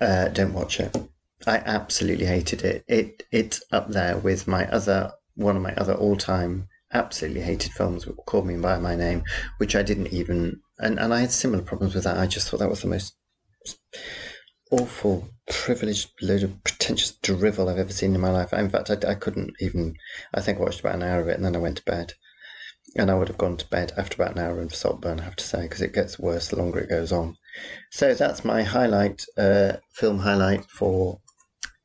uh, 0.00 0.28
don't 0.28 0.52
watch 0.52 0.80
it. 0.80 0.94
I 1.46 1.58
absolutely 1.58 2.26
hated 2.26 2.62
it. 2.62 2.84
It 2.88 3.22
it's 3.30 3.62
up 3.70 3.88
there 3.88 4.16
with 4.16 4.46
my 4.46 4.66
other 4.70 5.12
one 5.34 5.56
of 5.56 5.62
my 5.62 5.74
other 5.74 5.94
all 5.94 6.16
time 6.16 6.68
absolutely 6.94 7.42
hated 7.42 7.72
films 7.72 8.08
called 8.26 8.46
Me 8.46 8.56
by 8.56 8.78
My 8.78 8.94
Name, 8.96 9.24
which 9.58 9.76
I 9.76 9.82
didn't 9.82 10.12
even 10.12 10.60
and, 10.78 10.98
and 10.98 11.14
I 11.14 11.20
had 11.20 11.30
similar 11.30 11.62
problems 11.62 11.94
with 11.94 12.04
that. 12.04 12.18
I 12.18 12.26
just 12.26 12.48
thought 12.48 12.58
that 12.60 12.70
was 12.70 12.82
the 12.82 12.88
most 12.88 13.14
awful, 14.70 15.28
privileged 15.48 16.10
load 16.20 16.42
of 16.42 16.64
pretentious 16.64 17.12
drivel 17.12 17.68
I've 17.68 17.78
ever 17.78 17.92
seen 17.92 18.14
in 18.14 18.20
my 18.20 18.30
life. 18.30 18.52
In 18.52 18.70
fact, 18.70 18.90
I, 18.90 19.10
I 19.10 19.14
couldn't 19.14 19.54
even. 19.60 19.96
I 20.32 20.40
think 20.40 20.58
I 20.58 20.62
watched 20.62 20.80
about 20.80 20.96
an 20.96 21.02
hour 21.02 21.20
of 21.20 21.28
it 21.28 21.36
and 21.36 21.44
then 21.44 21.56
I 21.56 21.60
went 21.60 21.76
to 21.78 21.84
bed. 21.84 22.14
And 22.96 23.10
I 23.10 23.14
would 23.14 23.28
have 23.28 23.38
gone 23.38 23.56
to 23.56 23.68
bed 23.68 23.92
after 23.96 24.22
about 24.22 24.36
an 24.36 24.42
hour 24.42 24.60
of 24.60 24.74
Saltburn, 24.74 25.18
I 25.18 25.24
have 25.24 25.36
to 25.36 25.44
say, 25.44 25.62
because 25.62 25.80
it 25.80 25.94
gets 25.94 26.18
worse 26.18 26.48
the 26.48 26.56
longer 26.56 26.78
it 26.78 26.90
goes 26.90 27.10
on. 27.10 27.36
So 27.90 28.14
that's 28.14 28.44
my 28.44 28.62
highlight, 28.62 29.24
uh, 29.36 29.74
film 29.92 30.18
highlight 30.20 30.64
for 30.66 31.20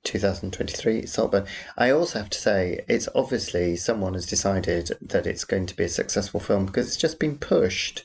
2023 0.03 1.05
Saltburn. 1.05 1.45
I 1.77 1.91
also 1.91 2.19
have 2.19 2.29
to 2.29 2.39
say, 2.39 2.83
it's 2.87 3.09
obviously 3.13 3.75
someone 3.75 4.13
has 4.13 4.25
decided 4.25 4.91
that 5.01 5.27
it's 5.27 5.45
going 5.45 5.65
to 5.67 5.75
be 5.75 5.85
a 5.85 5.89
successful 5.89 6.39
film 6.39 6.65
because 6.65 6.87
it's 6.87 6.97
just 6.97 7.19
been 7.19 7.37
pushed 7.37 8.03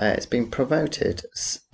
uh, 0.00 0.14
it's 0.16 0.26
been 0.26 0.48
promoted. 0.50 1.22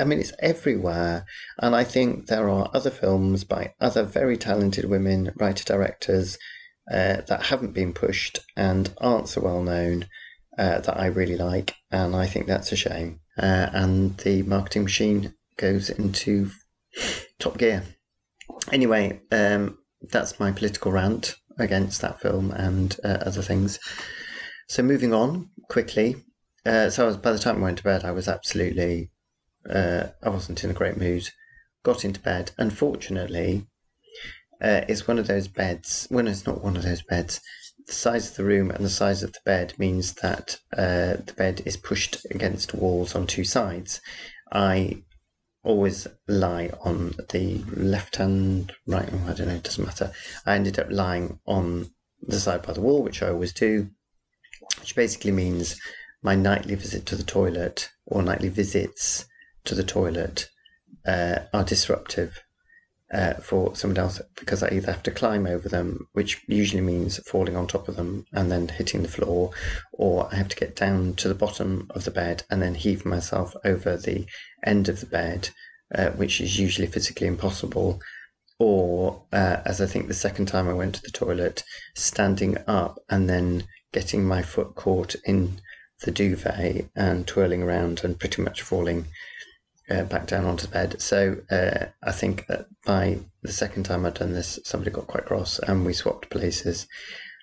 I 0.01 0.05
mean, 0.05 0.19
it's 0.19 0.33
everywhere. 0.41 1.27
And 1.61 1.77
I 1.77 1.85
think 1.85 2.27
there 2.27 2.49
are 2.49 2.69
other 2.75 2.91
films 2.91 3.45
by 3.45 3.75
other 3.81 4.03
very 4.03 4.37
talented 4.37 4.87
women, 4.87 5.33
writer 5.37 5.65
directors, 5.65 6.37
uh, 6.91 7.23
that 7.29 7.47
haven't 7.47 7.73
been 7.73 7.93
pushed 7.93 8.41
and 8.57 8.93
aren't 8.99 9.29
so 9.29 9.43
well 9.43 9.63
known 9.63 10.09
uh, 10.59 10.81
that 10.81 10.99
I 10.99 11.07
really 11.07 11.37
like. 11.37 11.75
And 11.93 12.17
I 12.17 12.27
think 12.27 12.47
that's 12.47 12.73
a 12.73 12.77
shame. 12.77 13.21
Uh, 13.39 13.69
and 13.73 14.17
the 14.19 14.43
marketing 14.43 14.83
machine 14.83 15.35
goes 15.57 15.89
into 15.89 16.51
top 17.39 17.59
gear. 17.59 17.85
Anyway, 18.73 19.21
um, 19.33 19.79
that's 20.03 20.41
my 20.41 20.53
political 20.53 20.93
rant 20.93 21.37
against 21.59 22.01
that 22.01 22.21
film 22.21 22.51
and 22.51 22.97
uh, 23.05 23.19
other 23.25 23.43
things. 23.43 23.79
So 24.69 24.83
moving 24.83 25.15
on 25.15 25.51
quickly, 25.69 26.17
uh, 26.65 26.91
so 26.91 27.07
was, 27.07 27.17
by 27.17 27.33
the 27.33 27.39
time 27.39 27.59
I 27.59 27.63
went 27.63 27.79
to 27.79 27.85
bed, 27.85 28.05
I 28.05 28.11
was 28.11 28.29
absolutely, 28.29 29.11
uh, 29.69 30.09
I 30.23 30.29
wasn't 30.29 30.65
in 30.65 30.71
a 30.71 30.75
great 30.75 30.97
mood. 30.97 31.29
Got 31.85 32.05
into 32.05 32.21
bed. 32.21 32.51
Unfortunately, 32.59 33.67
uh, 34.61 34.83
it's 34.89 35.07
one 35.07 35.19
of 35.19 35.29
those 35.29 35.47
beds. 35.47 36.09
Well, 36.11 36.27
it's 36.27 36.47
not 36.47 36.65
one 36.65 36.77
of 36.77 36.83
those 36.83 37.03
beds. 37.03 37.41
The 37.87 37.93
size 37.93 38.31
of 38.31 38.37
the 38.37 38.45
room 38.45 38.73
and 38.73 38.85
the 38.85 38.91
size 38.91 39.23
of 39.23 39.33
the 39.33 39.41
bed 39.45 39.75
means 39.79 40.15
that 40.15 40.59
uh, 40.77 41.23
the 41.25 41.35
bed 41.37 41.63
is 41.65 41.77
pushed 41.77 42.27
against 42.33 42.75
walls 42.75 43.15
on 43.15 43.29
two 43.29 43.45
sides. 43.45 44.01
I 44.53 45.05
always 45.67 46.07
lie 46.29 46.71
on 46.83 47.13
the 47.31 47.63
left 47.77 48.17
hand, 48.17 48.73
right, 48.87 49.13
I 49.13 49.33
don't 49.33 49.49
know, 49.49 49.55
it 49.55 49.65
doesn't 49.65 49.85
matter. 49.85 50.13
I 50.47 50.55
ended 50.55 50.79
up 50.79 50.87
lying 50.91 51.41
on 51.47 51.91
the 52.23 52.39
side 52.39 52.63
by 52.63 52.73
the 52.73 52.81
wall, 52.81 53.03
which 53.03 53.23
I 53.23 53.29
always 53.29 53.53
do, 53.53 53.91
which 54.81 54.95
basically 54.95 55.33
means 55.33 55.79
my 56.23 56.35
nightly 56.35 56.77
visit 56.77 57.05
to 57.07 57.17
the 57.17 57.23
toilet 57.23 57.91
or 58.07 58.23
nightly 58.23 58.49
visits 58.49 59.27
to 59.65 59.75
the 59.75 59.85
toilet 59.85 60.49
uh, 61.07 61.41
are 61.53 61.65
disruptive 61.65 62.41
uh, 63.13 63.35
for 63.35 63.75
someone 63.77 63.99
else 63.99 64.21
because 64.37 64.63
I 64.63 64.71
either 64.71 64.91
have 64.91 65.03
to 65.05 65.11
climb 65.11 65.47
over 65.47 65.69
them, 65.69 66.09
which 66.13 66.43
usually 66.49 66.83
means 66.83 67.19
falling 67.29 67.57
on 67.57 67.67
top 67.67 67.89
of 67.89 67.97
them 67.97 68.27
and 68.33 68.51
then 68.51 68.69
hitting 68.69 69.03
the 69.03 69.09
floor, 69.09 69.53
or 69.93 70.29
I 70.33 70.37
have 70.37 70.49
to 70.49 70.57
get 70.57 70.77
down 70.77 71.15
to 71.15 71.29
the 71.29 71.35
bottom 71.35 71.87
of 71.91 72.05
the 72.05 72.11
bed 72.11 72.43
and 72.51 72.61
then 72.61 72.75
heave 72.75 73.05
myself 73.05 73.55
over 73.65 73.97
the 73.97 74.27
end 74.65 74.89
of 74.89 75.01
the 75.01 75.07
bed, 75.07 75.51
uh, 75.95 76.11
which 76.11 76.41
is 76.41 76.59
usually 76.59 76.89
physically 76.89 77.27
impossible. 77.27 78.01
Or, 78.59 79.23
uh, 79.33 79.59
as 79.65 79.81
I 79.81 79.87
think 79.87 80.09
the 80.09 80.15
second 80.15 80.47
time 80.47 80.69
I 80.69 80.73
went 80.73 80.95
to 80.95 81.03
the 81.03 81.11
toilet, 81.11 81.63
standing 81.95 82.57
up 82.67 82.99
and 83.09 83.29
then 83.29 83.65
getting 83.93 84.25
my 84.25 84.43
foot 84.43 84.75
caught 84.75 85.15
in 85.25 85.61
the 86.03 86.11
duvet 86.11 86.91
and 86.97 87.27
twirling 87.27 87.63
around 87.63 88.03
and 88.03 88.19
pretty 88.19 88.43
much 88.43 88.63
falling 88.63 89.07
uh, 89.91 90.03
back 90.05 90.27
down 90.27 90.45
onto 90.45 90.67
the 90.67 90.73
bed. 90.73 91.01
So 91.01 91.39
uh, 91.51 91.87
I 92.03 92.13
think 92.13 92.47
that 92.47 92.67
by 92.85 93.19
the 93.43 93.53
second 93.53 93.85
time 93.85 94.05
I'd 94.07 94.15
done 94.15 94.33
this, 94.33 94.59
somebody 94.65 94.91
got 94.91 95.07
quite 95.07 95.27
cross 95.27 95.59
and 95.59 95.85
we 95.85 95.93
swapped 95.93 96.31
places. 96.31 96.87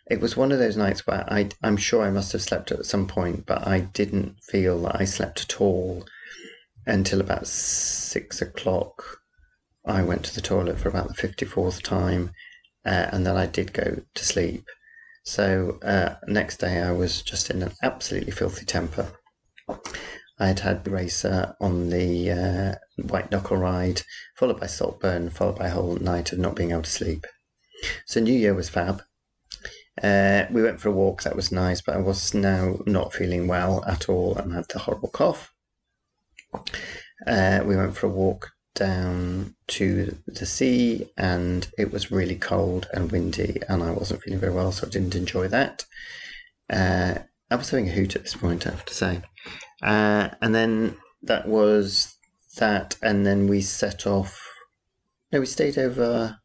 It 0.09 0.19
was 0.19 0.35
one 0.35 0.51
of 0.51 0.59
those 0.59 0.75
nights 0.77 1.07
where 1.07 1.23
I, 1.31 1.49
I'm 1.63 1.77
sure 1.77 2.03
I 2.03 2.11
must 2.11 2.33
have 2.33 2.41
slept 2.41 2.71
at 2.71 2.85
some 2.85 3.07
point, 3.07 3.45
but 3.45 3.65
I 3.65 3.79
didn't 3.79 4.43
feel 4.43 4.81
that 4.83 4.99
I 4.99 5.05
slept 5.05 5.41
at 5.41 5.61
all. 5.61 6.05
until 6.85 7.21
about 7.21 7.47
six 7.47 8.41
o'clock. 8.41 9.19
I 9.85 10.03
went 10.03 10.23
to 10.25 10.35
the 10.35 10.41
toilet 10.41 10.79
for 10.79 10.89
about 10.89 11.07
the 11.09 11.13
54th 11.27 11.81
time, 11.81 12.31
uh, 12.85 13.07
and 13.11 13.25
then 13.25 13.35
I 13.35 13.45
did 13.47 13.73
go 13.73 14.01
to 14.13 14.25
sleep. 14.25 14.65
So 15.23 15.79
uh, 15.81 16.15
next 16.27 16.57
day 16.57 16.81
I 16.81 16.91
was 16.91 17.21
just 17.21 17.49
in 17.49 17.63
an 17.63 17.71
absolutely 17.81 18.31
filthy 18.31 18.65
temper. 18.65 19.07
I 20.39 20.47
had 20.47 20.59
had 20.59 20.83
the 20.83 20.91
racer 20.91 21.55
on 21.61 21.89
the 21.89 22.31
uh, 22.31 23.03
white 23.07 23.31
knuckle 23.31 23.57
ride, 23.57 24.01
followed 24.35 24.59
by 24.59 24.67
Saltburn, 24.67 25.29
followed 25.29 25.59
by 25.59 25.67
a 25.67 25.71
whole 25.71 25.95
night 25.97 26.31
of 26.31 26.39
not 26.39 26.55
being 26.55 26.71
able 26.71 26.81
to 26.81 26.89
sleep. 26.89 27.25
So 28.05 28.19
New 28.19 28.33
Year 28.33 28.53
was 28.53 28.69
fab. 28.69 29.03
Uh, 30.01 30.45
we 30.49 30.63
went 30.63 30.81
for 30.81 30.89
a 30.89 30.93
walk, 30.93 31.23
that 31.23 31.35
was 31.35 31.51
nice, 31.51 31.81
but 31.81 31.95
I 31.95 31.99
was 31.99 32.33
now 32.33 32.79
not 32.87 33.13
feeling 33.13 33.47
well 33.47 33.83
at 33.85 34.09
all 34.09 34.35
and 34.35 34.53
had 34.53 34.65
the 34.69 34.79
horrible 34.79 35.09
cough. 35.09 35.51
Uh, 37.27 37.61
we 37.63 37.75
went 37.75 37.95
for 37.95 38.07
a 38.07 38.09
walk 38.09 38.51
down 38.75 39.55
to 39.67 40.17
the 40.25 40.45
sea 40.45 41.11
and 41.17 41.67
it 41.77 41.91
was 41.91 42.11
really 42.11 42.35
cold 42.35 42.87
and 42.91 43.11
windy 43.11 43.61
and 43.69 43.83
I 43.83 43.91
wasn't 43.91 44.23
feeling 44.23 44.39
very 44.39 44.53
well, 44.53 44.71
so 44.71 44.87
I 44.87 44.89
didn't 44.89 45.15
enjoy 45.15 45.47
that. 45.49 45.85
Uh, 46.69 47.15
I 47.51 47.55
was 47.55 47.69
having 47.69 47.87
a 47.87 47.93
hoot 47.93 48.15
at 48.15 48.23
this 48.23 48.35
point, 48.35 48.65
I 48.65 48.71
have 48.71 48.85
to 48.85 48.93
say. 48.93 49.21
Uh, 49.83 50.29
and 50.41 50.55
then 50.55 50.95
that 51.23 51.47
was 51.47 52.15
that, 52.57 52.95
and 53.01 53.25
then 53.25 53.47
we 53.47 53.61
set 53.61 54.07
off. 54.07 54.49
No, 55.31 55.41
we 55.41 55.45
stayed 55.45 55.77
over. 55.77 56.39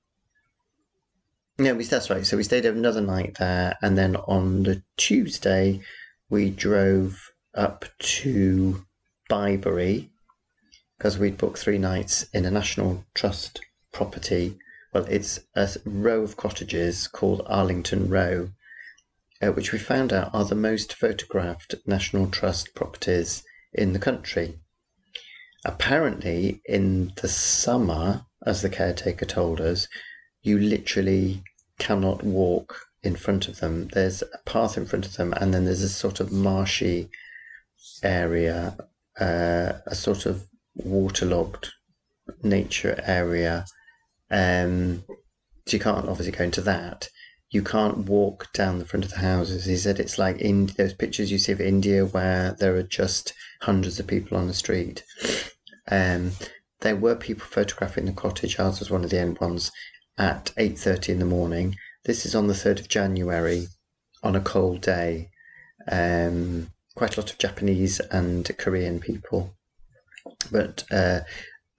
No, 1.59 1.75
we 1.75 1.85
that's 1.85 2.11
right. 2.11 2.27
So 2.27 2.37
we 2.37 2.43
stayed 2.43 2.67
over 2.67 2.77
another 2.77 3.01
night 3.01 3.37
there, 3.39 3.77
and 3.81 3.97
then 3.97 4.17
on 4.17 4.65
the 4.65 4.83
Tuesday, 4.97 5.81
we 6.29 6.51
drove 6.51 7.31
up 7.55 7.85
to 7.99 8.85
Bibury 9.31 10.09
because 10.97 11.19
we'd 11.19 11.39
booked 11.39 11.59
three 11.59 11.79
nights 11.79 12.25
in 12.33 12.45
a 12.45 12.51
National 12.51 13.05
Trust 13.15 13.61
property. 13.93 14.59
Well, 14.93 15.05
it's 15.05 15.39
a 15.55 15.69
row 15.85 16.23
of 16.23 16.37
cottages 16.37 17.07
called 17.07 17.43
Arlington 17.47 18.09
Row, 18.09 18.51
uh, 19.43 19.49
which 19.53 19.73
we 19.73 19.79
found 19.79 20.13
out 20.13 20.35
are 20.35 20.45
the 20.45 20.55
most 20.55 20.93
photographed 20.93 21.75
National 21.87 22.29
Trust 22.29 22.75
properties 22.75 23.43
in 23.73 23.93
the 23.93 23.99
country. 23.99 24.59
Apparently, 25.65 26.61
in 26.65 27.13
the 27.17 27.29
summer, 27.29 28.25
as 28.47 28.63
the 28.63 28.71
caretaker 28.71 29.27
told 29.27 29.61
us, 29.61 29.89
you 30.43 30.59
literally 30.59 31.43
cannot 31.79 32.23
walk 32.23 32.87
in 33.03 33.17
front 33.17 33.49
of 33.49 33.61
them. 33.61 33.89
There's 33.93 34.23
a 34.23 34.39
path 34.45 34.77
in 34.77 34.87
front 34.87 35.07
of 35.07 35.17
them, 35.17 35.33
and 35.35 35.53
then 35.53 35.65
there's 35.65 35.83
a 35.83 35.89
sort 35.89 36.21
of 36.21 36.33
marshy 36.33 37.11
area, 38.03 38.77
uh, 39.21 39.73
a 39.87 39.95
sort 39.95 40.27
of 40.27 40.47
waterlogged 40.75 41.71
nature 42.43 43.01
area. 43.05 43.65
Um, 44.31 45.05
so 45.67 45.77
you 45.77 45.81
can't 45.81 46.09
obviously 46.09 46.33
go 46.33 46.45
into 46.45 46.61
that 46.63 47.09
you 47.51 47.63
can't 47.63 47.99
walk 47.99 48.53
down 48.53 48.79
the 48.79 48.85
front 48.85 49.05
of 49.05 49.11
the 49.11 49.19
houses. 49.19 49.65
He 49.65 49.77
said 49.77 49.99
it's 49.99 50.19
like 50.19 50.39
in 50.39 50.67
those 50.77 50.93
pictures 50.93 51.33
you 51.33 51.39
see 51.39 51.53
of 51.53 51.61
India 51.61 52.05
where 52.05 52.55
there 52.59 52.77
are 52.77 52.83
just 52.83 53.33
hundreds 53.63 53.99
of 53.99 54.07
people 54.07 54.37
on 54.37 54.47
the 54.47 54.55
street. 54.55 55.03
Um, 55.91 56.33
there 56.81 56.97
were 56.97 57.17
people 57.17 57.47
photographing 57.47 58.05
the 58.05 58.13
cottage. 58.13 58.59
Ours 58.59 58.79
was 58.79 58.91
one 58.91 59.05
of 59.05 59.11
the 59.11 59.19
end 59.19 59.39
ones 59.41 59.73
at 60.19 60.53
eight 60.59 60.79
thirty 60.79 61.13
in 61.13 61.19
the 61.19 61.25
morning. 61.25 61.77
This 62.05 62.27
is 62.27 62.35
on 62.35 62.47
the 62.47 62.55
third 62.55 62.81
of 62.81 62.89
January, 62.89 63.67
on 64.23 64.37
a 64.37 64.41
cold 64.41 64.83
day. 64.83 65.31
Um, 65.91 66.71
quite 66.95 67.17
a 67.17 67.21
lot 67.21 67.31
of 67.31 67.39
Japanese 67.39 68.01
and 68.01 68.51
Korean 68.59 69.01
people, 69.01 69.55
but 70.51 70.85
uh, 70.91 71.21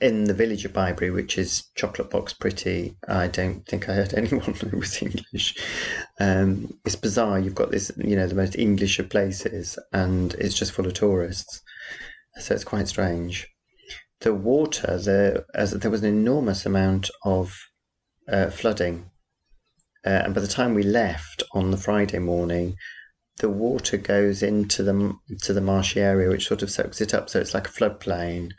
in 0.02 0.26
the 0.26 0.34
village 0.34 0.64
of 0.64 0.74
Bibury, 0.74 1.14
which 1.14 1.38
is 1.38 1.66
chocolate 1.76 2.10
box 2.10 2.32
pretty, 2.32 2.96
I 3.08 3.28
don't 3.28 3.66
think 3.66 3.90
I 3.90 3.94
heard 3.94 4.14
anyone 4.18 4.54
who 4.54 4.78
was 4.78 5.02
English. 5.02 5.56
Um, 6.20 6.74
it's 6.86 6.96
bizarre. 6.96 7.40
You've 7.40 7.56
got 7.56 7.72
this, 7.72 7.92
you 7.98 8.16
know, 8.16 8.28
the 8.28 8.36
most 8.36 8.58
English 8.58 9.00
of 9.00 9.10
places, 9.10 9.78
and 9.92 10.34
it's 10.36 10.58
just 10.58 10.72
full 10.72 10.88
of 10.88 10.94
tourists. 10.94 11.62
So 12.40 12.56
it's 12.56 12.64
quite 12.64 12.88
strange. 12.88 13.48
The 14.22 14.34
water, 14.34 14.98
there, 14.98 15.46
as 15.54 15.72
there 15.72 15.92
was 15.92 16.04
an 16.04 16.10
enormous 16.10 16.66
amount 16.66 17.10
of 17.24 17.58
uh, 18.28 18.50
flooding, 18.50 19.10
uh, 20.06 20.22
and 20.24 20.34
by 20.34 20.42
the 20.42 20.48
time 20.48 20.74
we 20.74 20.84
left 20.84 21.44
on 21.54 21.72
the 21.72 21.78
Friday 21.78 22.20
morning, 22.20 22.76
the 23.40 23.50
water 23.50 23.98
goes 23.98 24.44
into 24.44 24.84
the 24.84 25.14
to 25.42 25.54
the 25.54 25.62
marshy 25.62 26.00
area, 26.02 26.30
which 26.30 26.48
sort 26.48 26.62
of 26.62 26.72
soaks 26.72 27.02
it 27.02 27.14
up. 27.14 27.30
So 27.30 27.40
it's 27.40 27.54
like 27.54 27.68
a 27.68 27.72
floodplain 27.72 28.52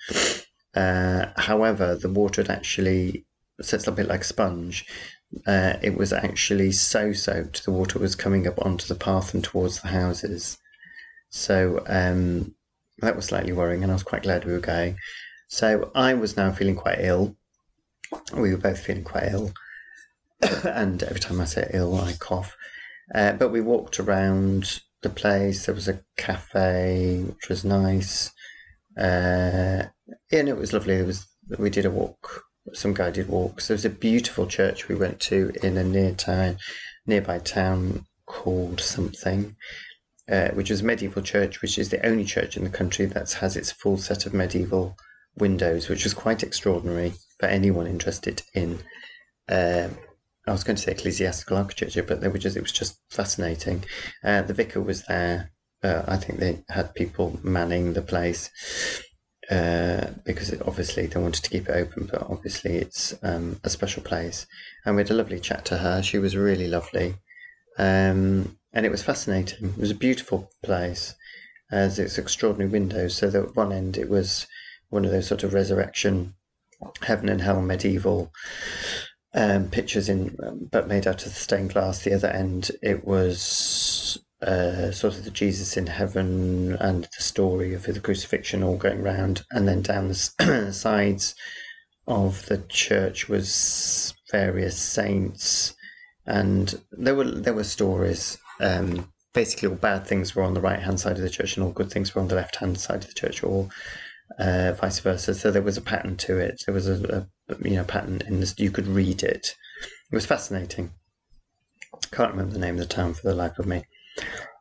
uh, 0.75 1.27
however, 1.37 1.97
the 1.97 2.09
water 2.09 2.43
had 2.43 2.51
actually 2.51 3.25
sits 3.61 3.87
a 3.87 3.93
bit 3.93 4.09
like 4.09 4.25
sponge. 4.25 4.87
Uh, 5.47 5.75
it 5.83 5.97
was 5.97 6.13
actually 6.13 6.73
so 6.73 7.13
soaked, 7.13 7.65
the 7.65 7.71
water 7.71 7.99
was 7.99 8.17
coming 8.17 8.47
up 8.47 8.65
onto 8.65 8.87
the 8.87 8.95
path 8.95 9.33
and 9.33 9.45
towards 9.45 9.81
the 9.81 9.89
houses. 9.89 10.59
So 11.31 11.85
um, 11.87 12.55
that 12.99 13.15
was 13.17 13.27
slightly 13.27 13.53
worrying, 13.53 13.83
and 13.83 13.93
I 13.93 13.95
was 13.95 14.03
quite 14.03 14.25
glad 14.25 14.45
we 14.45 14.53
were 14.53 14.59
going. 14.59 14.97
So 15.49 15.91
I 15.95 16.15
was 16.15 16.37
now 16.37 16.53
feeling 16.53 16.77
quite 16.77 16.99
ill. 17.01 17.37
We 18.35 18.51
were 18.51 18.59
both 18.59 18.81
feeling 18.81 19.05
quite 19.05 19.31
ill, 19.33 19.53
and 20.65 21.03
every 21.03 21.21
time 21.21 21.41
I 21.41 21.45
say 21.45 21.71
ill, 21.73 22.01
I 22.01 22.15
cough. 22.15 22.57
Uh, 23.15 23.33
but 23.33 23.51
we 23.51 23.61
walked 23.61 24.01
around 24.01 24.81
the 25.03 25.11
place. 25.11 25.67
There 25.67 25.75
was 25.75 25.89
a 25.89 26.01
cafe, 26.17 27.23
which 27.25 27.49
was 27.49 27.65
nice. 27.65 28.31
Uh, 28.99 29.85
yeah, 30.31 30.43
no, 30.43 30.53
it 30.53 30.59
was 30.59 30.73
lovely. 30.73 30.95
It 30.95 31.07
was 31.07 31.27
we 31.59 31.71
did 31.71 31.87
a 31.87 31.91
walk, 31.91 32.45
some 32.73 32.95
guided 32.95 33.29
walks. 33.29 33.67
There 33.67 33.75
was 33.75 33.85
a 33.85 33.91
beautiful 33.91 34.47
church 34.47 34.89
we 34.89 34.95
went 34.95 35.21
to 35.21 35.53
in 35.63 35.77
a 35.77 35.85
near 35.85 36.13
town, 36.13 36.59
nearby 37.07 37.39
town 37.39 38.07
called 38.27 38.81
something, 38.81 39.57
uh, 40.31 40.51
which 40.51 40.71
was 40.71 40.83
a 40.83 40.85
medieval 40.85 41.23
church, 41.23 41.63
which 41.63 41.79
is 41.79 41.89
the 41.89 42.05
only 42.07 42.25
church 42.25 42.57
in 42.57 42.63
the 42.63 42.71
country 42.71 43.07
that 43.07 43.33
has 43.33 43.57
its 43.57 43.73
full 43.73 43.97
set 43.97 44.27
of 44.27 44.35
medieval 44.35 44.97
windows, 45.37 45.89
which 45.89 46.05
was 46.05 46.15
quite 46.15 46.43
extraordinary 46.43 47.13
for 47.39 47.47
anyone 47.47 47.87
interested 47.87 48.43
in. 48.55 48.79
Uh, 49.49 49.89
I 50.47 50.53
was 50.53 50.65
going 50.65 50.77
to 50.77 50.83
say 50.83 50.93
ecclesiastical 50.93 51.57
architecture, 51.57 52.03
but 52.03 52.21
they 52.21 52.29
were 52.29 52.39
just 52.39 52.57
it 52.57 52.63
was 52.63 52.73
just 52.73 52.99
fascinating. 53.11 53.85
Uh, 54.23 54.43
the 54.43 54.55
vicar 54.55 54.81
was 54.81 55.05
there. 55.07 55.51
I 55.83 56.19
think 56.19 56.39
they 56.39 56.63
had 56.69 56.95
people 56.95 57.41
manning 57.43 57.95
the 57.95 58.03
place 58.03 58.51
uh, 59.51 60.07
because 60.25 60.51
it, 60.51 60.63
obviously 60.67 61.07
they 61.07 61.21
wanted 61.21 61.43
to 61.43 61.51
keep 61.51 61.69
it 61.69 61.75
open, 61.75 62.09
but 62.11 62.23
obviously 62.23 62.77
it's 62.77 63.15
um, 63.23 63.59
a 63.65 63.71
special 63.71 64.03
place. 64.03 64.47
And 64.85 64.95
we 64.95 65.01
had 65.03 65.11
a 65.11 65.15
lovely 65.15 65.41
chat 65.41 65.65
to 65.67 65.79
her. 65.79 66.03
She 66.03 66.19
was 66.19 66.37
really 66.37 66.69
lovely. 66.69 67.17
Um, 67.77 68.59
and 68.73 68.87
it 68.87 68.91
was 68.91 69.03
fascinating. 69.03 69.71
It 69.71 69.79
was 69.79 69.91
a 69.91 69.97
beautiful 69.97 70.51
place 70.63 71.15
as 71.73 71.99
its 71.99 72.19
extraordinary 72.19 72.71
windows. 72.71 73.17
So 73.17 73.29
that 73.29 73.43
at 73.43 73.57
one 73.57 73.73
end 73.73 73.99
it 73.99 74.09
was 74.09 74.47
one 74.91 75.05
of 75.05 75.11
those 75.11 75.27
sort 75.27 75.43
of 75.43 75.53
resurrection, 75.53 76.35
heaven 77.03 77.29
and 77.29 77.41
hell 77.41 77.61
medieval 77.61 78.33
um, 79.35 79.69
pictures 79.69 80.09
in, 80.09 80.37
but 80.71 80.89
made 80.89 81.07
out 81.07 81.27
of 81.27 81.33
stained 81.33 81.73
glass. 81.73 82.03
The 82.03 82.15
other 82.15 82.29
end 82.29 82.71
it 82.83 83.05
was 83.05 83.41
uh, 84.43 84.91
sort 84.91 85.17
of 85.17 85.25
the 85.25 85.31
Jesus 85.31 85.77
in 85.77 85.87
heaven 85.87 86.77
and 86.81 87.05
the 87.05 87.23
story 87.23 87.75
of 87.75 87.85
the 87.85 88.01
crucifixion 88.01 88.63
all 88.63 88.77
going 88.77 89.03
round, 89.03 89.43
and 89.51 89.69
then 89.69 89.83
down 89.83 90.09
the 90.09 90.15
sides 90.73 91.35
of 92.07 92.47
the 92.47 92.59
church 92.69 93.29
was 93.29 94.15
various 94.31 94.77
saints, 94.77 95.75
and 96.27 96.81
there 96.93 97.15
were 97.15 97.31
there 97.31 97.55
were 97.55 97.65
stories. 97.65 98.39
Um, 98.61 99.13
basically, 99.35 99.69
all 99.69 99.77
bad 99.77 100.07
things 100.07 100.35
were 100.35 100.43
on 100.43 100.55
the 100.55 100.61
right 100.61 100.81
hand 100.81 101.01
side 101.01 101.17
of 101.17 101.23
the 101.23 101.31
church, 101.31 101.57
and 101.57 101.65
all 101.65 101.73
good 101.73 101.91
things 101.91 102.15
were 102.15 102.23
on 102.23 102.29
the 102.29 102.35
left 102.35 102.57
hand 102.57 102.81
side 102.81 103.03
of 103.05 103.09
the 103.09 103.15
church, 103.15 103.43
or 103.43 103.69
uh, 104.39 104.73
vice 104.73 105.01
versa. 105.01 105.35
So 105.35 105.51
there 105.51 105.63
was 105.63 105.77
a 105.77 105.83
pattern 105.83 106.17
to 106.19 106.39
it. 106.39 106.63
There 106.67 106.75
was 106.75 106.89
a, 106.89 107.27
a 107.49 107.57
you 107.69 107.77
know 107.77 107.85
pattern 107.85 108.23
in 108.27 108.41
this. 108.41 108.55
You 108.59 108.71
could 108.71 108.87
read 108.87 109.23
it. 109.23 109.55
It 110.11 110.15
was 110.15 110.27
fascinating. 110.27 110.93
Can't 112.13 112.33
remember 112.33 112.55
the 112.55 112.59
name 112.59 112.75
of 112.75 112.81
the 112.81 112.95
town 112.95 113.15
for 113.15 113.29
the 113.29 113.35
life 113.35 113.59
of 113.59 113.67
me. 113.67 113.85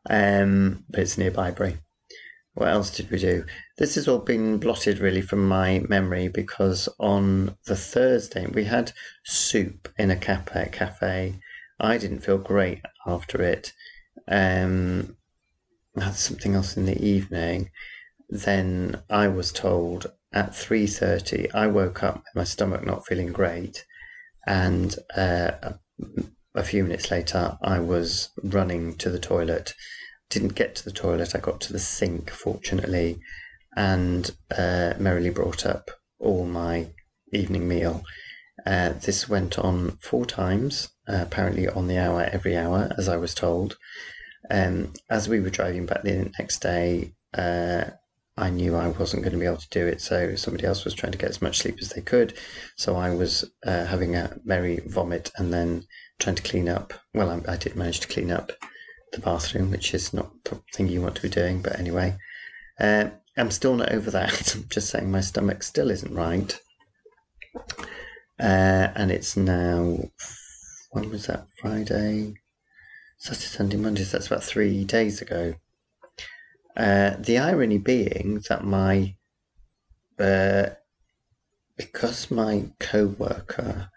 Um, 0.09 0.85
it's 0.93 1.17
near 1.17 1.31
Bibury. 1.31 1.79
What 2.53 2.69
else 2.69 2.89
did 2.89 3.09
we 3.09 3.19
do? 3.19 3.45
This 3.77 3.95
has 3.95 4.07
all 4.07 4.19
been 4.19 4.57
blotted 4.57 4.99
really 4.99 5.21
from 5.21 5.47
my 5.47 5.79
memory 5.87 6.27
because 6.27 6.89
on 6.99 7.55
the 7.65 7.75
Thursday 7.75 8.47
we 8.47 8.65
had 8.65 8.91
soup 9.23 9.87
in 9.97 10.11
a 10.11 10.15
cafe. 10.15 10.69
Cafe. 10.71 11.39
I 11.79 11.97
didn't 11.97 12.19
feel 12.19 12.37
great 12.37 12.81
after 13.05 13.41
it. 13.41 13.71
Um, 14.27 15.15
I 15.95 16.05
had 16.05 16.15
something 16.15 16.55
else 16.55 16.75
in 16.75 16.85
the 16.85 17.01
evening. 17.01 17.71
Then 18.29 19.01
I 19.09 19.27
was 19.27 19.51
told 19.51 20.11
at 20.33 20.55
three 20.55 20.87
thirty. 20.87 21.49
I 21.51 21.67
woke 21.67 22.03
up 22.03 22.15
with 22.15 22.35
my 22.35 22.43
stomach 22.43 22.85
not 22.85 23.05
feeling 23.05 23.31
great, 23.31 23.85
and 24.45 24.95
uh, 25.15 25.73
a 26.55 26.63
few 26.63 26.83
minutes 26.83 27.11
later, 27.11 27.57
I 27.61 27.79
was 27.79 28.29
running 28.43 28.95
to 28.97 29.09
the 29.09 29.19
toilet. 29.19 29.73
Didn't 30.29 30.55
get 30.55 30.75
to 30.75 30.85
the 30.85 30.91
toilet, 30.91 31.35
I 31.35 31.39
got 31.39 31.61
to 31.61 31.73
the 31.73 31.79
sink, 31.79 32.29
fortunately. 32.29 33.19
and 33.75 34.31
uh, 34.57 34.93
merrily 34.99 35.29
brought 35.29 35.65
up 35.65 35.91
all 36.19 36.45
my 36.45 36.87
evening 37.31 37.67
meal. 37.67 38.03
Uh, 38.65 38.89
this 38.89 39.29
went 39.29 39.57
on 39.57 39.97
four 40.01 40.25
times, 40.25 40.89
uh, 41.07 41.19
apparently 41.21 41.67
on 41.67 41.87
the 41.87 41.97
hour 41.97 42.27
every 42.31 42.57
hour, 42.57 42.91
as 42.97 43.07
I 43.07 43.17
was 43.17 43.33
told. 43.33 43.77
Um, 44.49 44.93
as 45.09 45.29
we 45.29 45.39
were 45.39 45.49
driving 45.49 45.85
back 45.85 46.01
the 46.01 46.31
next 46.37 46.59
day, 46.59 47.13
uh, 47.33 47.85
I 48.35 48.49
knew 48.49 48.75
I 48.75 48.87
wasn't 48.87 49.23
going 49.23 49.33
to 49.33 49.39
be 49.39 49.45
able 49.45 49.57
to 49.57 49.69
do 49.69 49.85
it, 49.87 50.01
so 50.01 50.35
somebody 50.35 50.65
else 50.65 50.85
was 50.85 50.93
trying 50.93 51.11
to 51.11 51.17
get 51.17 51.29
as 51.29 51.41
much 51.41 51.59
sleep 51.59 51.77
as 51.81 51.89
they 51.89 52.01
could. 52.01 52.33
So 52.77 52.95
I 52.95 53.11
was 53.11 53.49
uh, 53.65 53.85
having 53.85 54.15
a 54.15 54.37
merry 54.43 54.79
vomit 54.85 55.31
and 55.37 55.53
then 55.53 55.85
trying 56.19 56.35
to 56.35 56.43
clean 56.43 56.69
up. 56.69 56.93
Well, 57.13 57.29
I, 57.29 57.53
I, 57.53 57.57
did 57.57 57.75
manage 57.75 58.01
to 58.01 58.07
clean 58.07 58.31
up 58.31 58.51
the 59.13 59.19
bathroom, 59.19 59.71
which 59.71 59.93
is 59.93 60.13
not 60.13 60.31
the 60.43 60.61
thing 60.73 60.87
you 60.87 61.01
want 61.01 61.15
to 61.15 61.21
be 61.21 61.29
doing, 61.29 61.61
but 61.61 61.79
anyway. 61.79 62.17
Uh, 62.79 63.09
I'm 63.37 63.51
still 63.51 63.75
not 63.75 63.91
over 63.91 64.11
that. 64.11 64.55
I'm 64.55 64.67
just 64.69 64.89
saying 64.89 65.09
my 65.09 65.21
stomach 65.21 65.63
still 65.63 65.89
isn't 65.89 66.13
right. 66.13 66.59
Uh, 68.39 68.87
and 68.95 69.11
it's 69.11 69.35
now, 69.35 69.97
when 70.91 71.09
was 71.09 71.27
that? 71.27 71.47
Friday? 71.61 72.35
Saturday, 73.17 73.45
Sunday, 73.45 73.77
Monday. 73.77 74.03
So 74.03 74.17
that's 74.17 74.27
about 74.27 74.43
three 74.43 74.83
days 74.85 75.21
ago. 75.21 75.55
Uh, 76.75 77.15
the 77.19 77.37
irony 77.37 77.77
being 77.77 78.41
that 78.47 78.63
my, 78.63 79.15
uh, 80.19 80.67
because 81.77 82.29
my 82.29 82.65
co-worker 82.79 83.89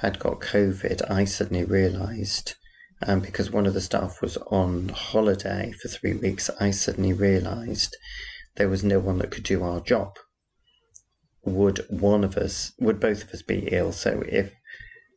had 0.00 0.18
got 0.18 0.40
COVID, 0.40 1.10
I 1.10 1.24
suddenly 1.24 1.64
realised, 1.64 2.54
um, 3.06 3.20
because 3.20 3.50
one 3.50 3.66
of 3.66 3.74
the 3.74 3.82
staff 3.82 4.22
was 4.22 4.38
on 4.38 4.88
holiday 4.88 5.72
for 5.72 5.88
three 5.88 6.14
weeks, 6.14 6.48
I 6.58 6.70
suddenly 6.70 7.12
realised 7.12 7.94
there 8.56 8.70
was 8.70 8.82
no 8.82 8.98
one 8.98 9.18
that 9.18 9.30
could 9.30 9.44
do 9.44 9.62
our 9.62 9.80
job. 9.80 10.16
Would 11.44 11.84
one 11.90 12.24
of 12.24 12.38
us, 12.38 12.72
would 12.80 12.98
both 12.98 13.24
of 13.24 13.30
us 13.30 13.42
be 13.42 13.68
ill? 13.70 13.92
So 13.92 14.22
if, 14.26 14.54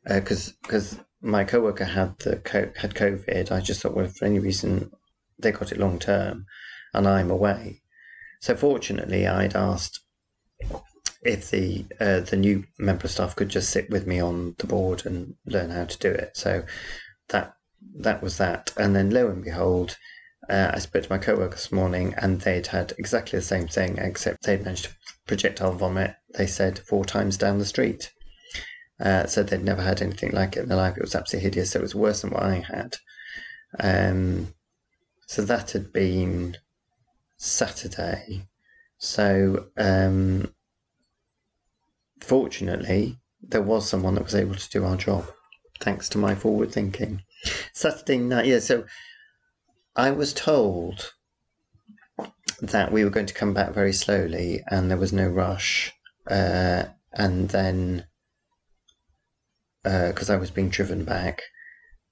because 0.06 0.50
uh, 0.50 0.52
because 0.62 1.00
my 1.22 1.46
coworker 1.46 1.86
had 1.86 2.20
the 2.20 2.42
had 2.76 2.94
COVID, 2.94 3.52
I 3.52 3.62
just 3.62 3.82
thought, 3.82 3.96
well, 3.96 4.08
for 4.08 4.26
any 4.26 4.40
reason 4.40 4.92
they 5.40 5.52
got 5.54 5.72
it 5.72 5.78
long 5.78 5.98
term, 5.98 6.46
and 6.94 7.08
I'm 7.08 7.32
away. 7.32 7.82
So 8.42 8.56
fortunately, 8.58 9.26
I'd 9.26 9.56
asked 9.56 10.02
if 11.26 11.52
the 11.52 11.86
uh, 12.00 12.20
the 12.22 12.38
new 12.38 12.64
member 12.78 13.06
of 13.06 13.12
staff 13.12 13.36
could 13.36 13.50
just 13.50 13.70
sit 13.70 13.90
with 13.90 14.08
me 14.08 14.20
on 14.20 14.56
the 14.58 14.68
board 14.68 15.06
and 15.06 15.36
learn 15.46 15.70
how 15.70 15.86
to 15.86 15.98
do 16.00 16.10
it. 16.10 16.36
So 16.36 16.64
that 17.30 17.56
that 18.00 18.22
was 18.22 18.38
that. 18.38 18.74
And 18.78 18.96
then 18.96 19.10
lo 19.10 19.28
and 19.28 19.44
behold, 19.44 19.98
uh, 20.50 20.72
I 20.74 20.80
spoke 20.80 21.04
to 21.04 21.12
my 21.12 21.18
co-worker 21.18 21.56
this 21.56 21.72
morning, 21.72 22.14
and 22.18 22.42
they'd 22.42 22.68
had 22.68 22.94
exactly 22.98 23.40
the 23.40 23.46
same 23.46 23.68
thing, 23.68 23.98
except 23.98 24.44
they'd 24.44 24.64
managed 24.64 24.86
to 24.86 24.96
projectile 25.28 25.74
vomit. 25.74 26.16
They 26.38 26.48
said 26.48 26.80
four 26.80 27.06
times 27.06 27.38
down 27.38 27.60
the 27.60 27.66
street. 27.66 28.12
Uh, 29.00 29.26
said 29.26 29.48
they'd 29.48 29.64
never 29.64 29.82
had 29.82 30.02
anything 30.02 30.32
like 30.32 30.56
it 30.56 30.62
in 30.64 30.70
their 30.70 30.78
life. 30.78 30.96
It 30.96 31.02
was 31.02 31.16
absolutely 31.16 31.50
hideous. 31.50 31.72
So 31.72 31.80
it 31.80 31.84
was 31.84 31.96
worse 31.96 32.22
than 32.22 32.32
what 32.32 32.44
I 32.44 32.60
had. 32.60 32.96
Um, 33.80 34.54
so 35.28 35.42
that 35.44 35.72
had 35.72 35.92
been 35.92 36.58
Saturday. 37.38 38.48
So, 38.98 39.68
um, 39.78 40.53
fortunately, 42.24 43.20
there 43.42 43.62
was 43.62 43.88
someone 43.88 44.16
that 44.16 44.24
was 44.24 44.36
able 44.36 44.56
to 44.56 44.70
do 44.70 44.86
our 44.86 44.96
job, 44.96 45.30
thanks 45.80 46.10
to 46.10 46.18
my 46.18 46.36
forward 46.36 46.72
thinking. 46.72 47.24
Saturday 47.74 48.18
night, 48.18 48.46
yeah, 48.46 48.60
so 48.60 48.86
I 49.96 50.12
was 50.12 50.34
told 50.34 51.14
that 52.62 52.92
we 52.92 53.04
were 53.04 53.10
going 53.10 53.26
to 53.26 53.34
come 53.34 53.54
back 53.54 53.74
very 53.74 53.94
slowly 53.94 54.64
and 54.68 54.90
there 54.90 54.98
was 54.98 55.12
no 55.12 55.28
rush. 55.28 55.92
Uh, 56.30 56.86
and 57.12 57.50
then, 57.50 58.06
because 59.84 60.30
uh, 60.30 60.34
I 60.34 60.38
was 60.38 60.50
being 60.50 60.70
driven 60.70 61.04
back, 61.04 61.42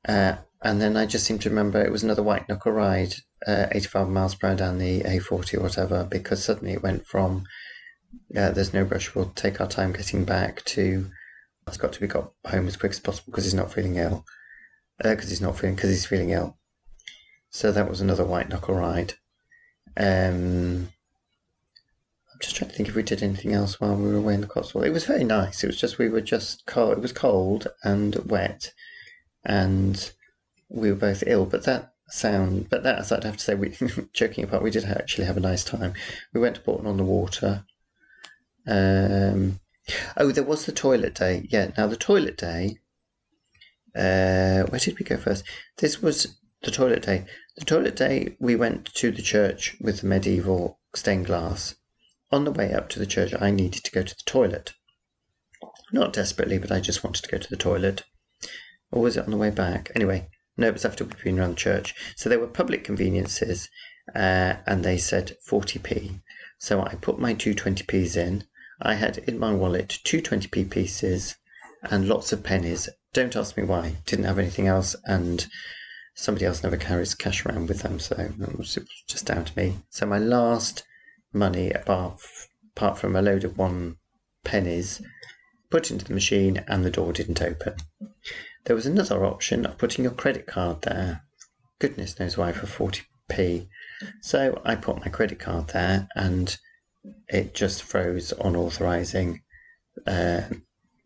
uh, 0.07 0.35
and 0.61 0.81
then 0.81 0.97
I 0.97 1.05
just 1.05 1.25
seem 1.25 1.39
to 1.39 1.49
remember 1.49 1.81
it 1.81 1.91
was 1.91 2.03
another 2.03 2.21
white 2.21 2.49
knuckle 2.49 2.73
ride 2.73 3.15
uh, 3.47 3.67
85 3.71 4.09
miles 4.09 4.35
per 4.35 4.49
hour 4.49 4.55
down 4.55 4.77
the 4.77 5.01
A40 5.01 5.57
or 5.57 5.61
whatever 5.61 6.03
because 6.03 6.43
suddenly 6.43 6.73
it 6.73 6.83
went 6.83 7.07
from 7.07 7.45
uh, 8.35 8.51
there's 8.51 8.73
no 8.73 8.83
rush, 8.83 9.15
we'll 9.15 9.31
take 9.35 9.61
our 9.61 9.67
time 9.67 9.91
getting 9.91 10.25
back 10.25 10.63
to 10.65 11.09
it's 11.67 11.77
got 11.77 11.93
to 11.93 12.01
be 12.01 12.07
got 12.07 12.31
home 12.45 12.67
as 12.67 12.75
quick 12.75 12.91
as 12.91 12.99
possible 12.99 13.31
because 13.31 13.45
he's 13.45 13.53
not 13.53 13.71
feeling 13.71 13.95
ill. 13.95 14.25
Because 14.97 15.25
uh, 15.25 15.29
he's 15.29 15.41
not 15.41 15.57
feeling, 15.57 15.75
because 15.75 15.89
he's 15.89 16.05
feeling 16.05 16.31
ill. 16.31 16.57
So 17.49 17.71
that 17.71 17.89
was 17.89 18.01
another 18.01 18.25
white 18.25 18.49
knuckle 18.49 18.75
ride. 18.75 19.13
Um, 19.97 20.89
I'm 22.31 22.39
just 22.39 22.55
trying 22.55 22.69
to 22.69 22.75
think 22.75 22.89
if 22.89 22.95
we 22.95 23.03
did 23.03 23.23
anything 23.23 23.53
else 23.53 23.79
while 23.79 23.95
we 23.95 24.11
were 24.11 24.17
away 24.17 24.33
in 24.33 24.41
the 24.41 24.47
Cotswold. 24.47 24.85
It 24.85 24.93
was 24.93 25.05
very 25.05 25.23
nice. 25.23 25.63
It 25.63 25.67
was 25.67 25.79
just 25.79 25.97
we 25.97 26.09
were 26.09 26.21
just 26.21 26.65
cold. 26.65 26.93
It 26.93 27.01
was 27.01 27.13
cold 27.13 27.67
and 27.83 28.15
wet, 28.29 28.73
and 29.43 30.11
we 30.69 30.89
were 30.89 30.97
both 30.97 31.23
ill. 31.27 31.45
But 31.45 31.63
that 31.65 31.93
sound. 32.09 32.69
But 32.69 32.83
that 32.83 33.11
I'd 33.11 33.23
have 33.23 33.37
to 33.37 33.43
say, 33.43 33.55
we 33.55 33.75
joking 34.13 34.43
apart, 34.43 34.63
we 34.63 34.71
did 34.71 34.85
actually 34.85 35.25
have 35.25 35.37
a 35.37 35.41
nice 35.41 35.63
time. 35.63 35.93
We 36.33 36.41
went 36.41 36.55
to 36.55 36.61
Bourton 36.61 36.87
on 36.87 36.97
the 36.97 37.03
Water. 37.03 37.65
Um, 38.67 39.59
oh, 40.17 40.31
there 40.31 40.43
was 40.43 40.65
the 40.65 40.71
toilet 40.71 41.15
day. 41.15 41.47
Yeah, 41.49 41.71
now 41.77 41.87
the 41.87 41.95
toilet 41.95 42.37
day. 42.37 42.77
Uh, 43.95 44.63
where 44.69 44.79
did 44.79 44.97
we 44.97 45.05
go 45.05 45.17
first? 45.17 45.43
This 45.77 46.01
was 46.01 46.37
the 46.61 46.71
toilet 46.71 47.03
day. 47.03 47.25
The 47.57 47.65
toilet 47.65 47.95
day, 47.95 48.35
we 48.39 48.55
went 48.55 48.85
to 48.95 49.11
the 49.11 49.21
church 49.21 49.75
with 49.81 50.01
the 50.01 50.07
medieval 50.07 50.79
stained 50.95 51.25
glass. 51.25 51.75
On 52.31 52.45
the 52.45 52.51
way 52.51 52.73
up 52.73 52.87
to 52.89 52.99
the 52.99 53.05
church, 53.05 53.33
I 53.39 53.51
needed 53.51 53.83
to 53.83 53.91
go 53.91 54.03
to 54.03 54.15
the 54.15 54.23
toilet. 54.25 54.73
Not 55.91 56.13
desperately, 56.13 56.57
but 56.57 56.71
I 56.71 56.79
just 56.79 57.03
wanted 57.03 57.23
to 57.23 57.31
go 57.31 57.37
to 57.37 57.49
the 57.49 57.57
toilet. 57.57 58.03
Or 58.91 59.01
was 59.01 59.17
it 59.17 59.25
on 59.25 59.31
the 59.31 59.37
way 59.37 59.49
back? 59.49 59.91
Anyway, 59.95 60.29
no, 60.55 60.67
it 60.67 60.73
was 60.73 60.85
after 60.85 61.03
we'd 61.03 61.21
been 61.23 61.39
around 61.39 61.51
the 61.51 61.55
church. 61.55 61.95
So 62.15 62.29
there 62.29 62.39
were 62.39 62.47
public 62.47 62.83
conveniences, 62.83 63.69
uh, 64.15 64.55
and 64.65 64.83
they 64.83 64.97
said 64.97 65.35
40p. 65.45 66.21
So 66.59 66.81
I 66.81 66.95
put 66.95 67.19
my 67.19 67.33
two 67.33 67.53
20p's 67.55 68.15
in. 68.15 68.45
I 68.83 68.95
had 68.95 69.19
in 69.19 69.37
my 69.37 69.53
wallet 69.53 69.99
two 70.03 70.21
20p 70.21 70.69
pieces 70.69 71.35
and 71.83 72.07
lots 72.07 72.33
of 72.33 72.43
pennies. 72.43 72.89
Don't 73.13 73.35
ask 73.35 73.55
me 73.55 73.63
why. 73.63 73.97
Didn't 74.05 74.25
have 74.25 74.39
anything 74.39 74.67
else, 74.67 74.95
and 75.05 75.45
somebody 76.15 76.45
else 76.45 76.63
never 76.63 76.77
carries 76.77 77.13
cash 77.13 77.45
around 77.45 77.67
with 77.67 77.81
them, 77.81 77.99
so 77.99 78.15
it 78.17 78.57
was 78.57 78.77
just 79.07 79.25
down 79.25 79.45
to 79.45 79.57
me. 79.57 79.77
So 79.89 80.05
my 80.05 80.17
last 80.17 80.83
money, 81.33 81.71
apart, 81.71 82.21
apart 82.75 82.97
from 82.97 83.15
a 83.15 83.21
load 83.21 83.43
of 83.43 83.57
one 83.57 83.97
pennies, 84.43 85.01
put 85.69 85.91
into 85.91 86.05
the 86.05 86.13
machine, 86.13 86.63
and 86.67 86.83
the 86.83 86.89
door 86.89 87.13
didn't 87.13 87.41
open. 87.41 87.75
There 88.65 88.75
was 88.75 88.85
another 88.85 89.25
option 89.25 89.65
of 89.65 89.77
putting 89.77 90.05
your 90.05 90.13
credit 90.13 90.47
card 90.47 90.81
there. 90.83 91.23
Goodness 91.79 92.19
knows 92.19 92.37
why 92.37 92.51
for 92.51 92.65
40p. 92.67 93.67
So 94.21 94.61
I 94.65 94.75
put 94.75 94.99
my 94.99 95.09
credit 95.09 95.39
card 95.39 95.69
there 95.69 96.07
and 96.15 96.57
it 97.27 97.53
just 97.53 97.83
froze 97.83 98.33
on 98.33 98.55
authorizing. 98.55 99.41
Uh, 100.05 100.41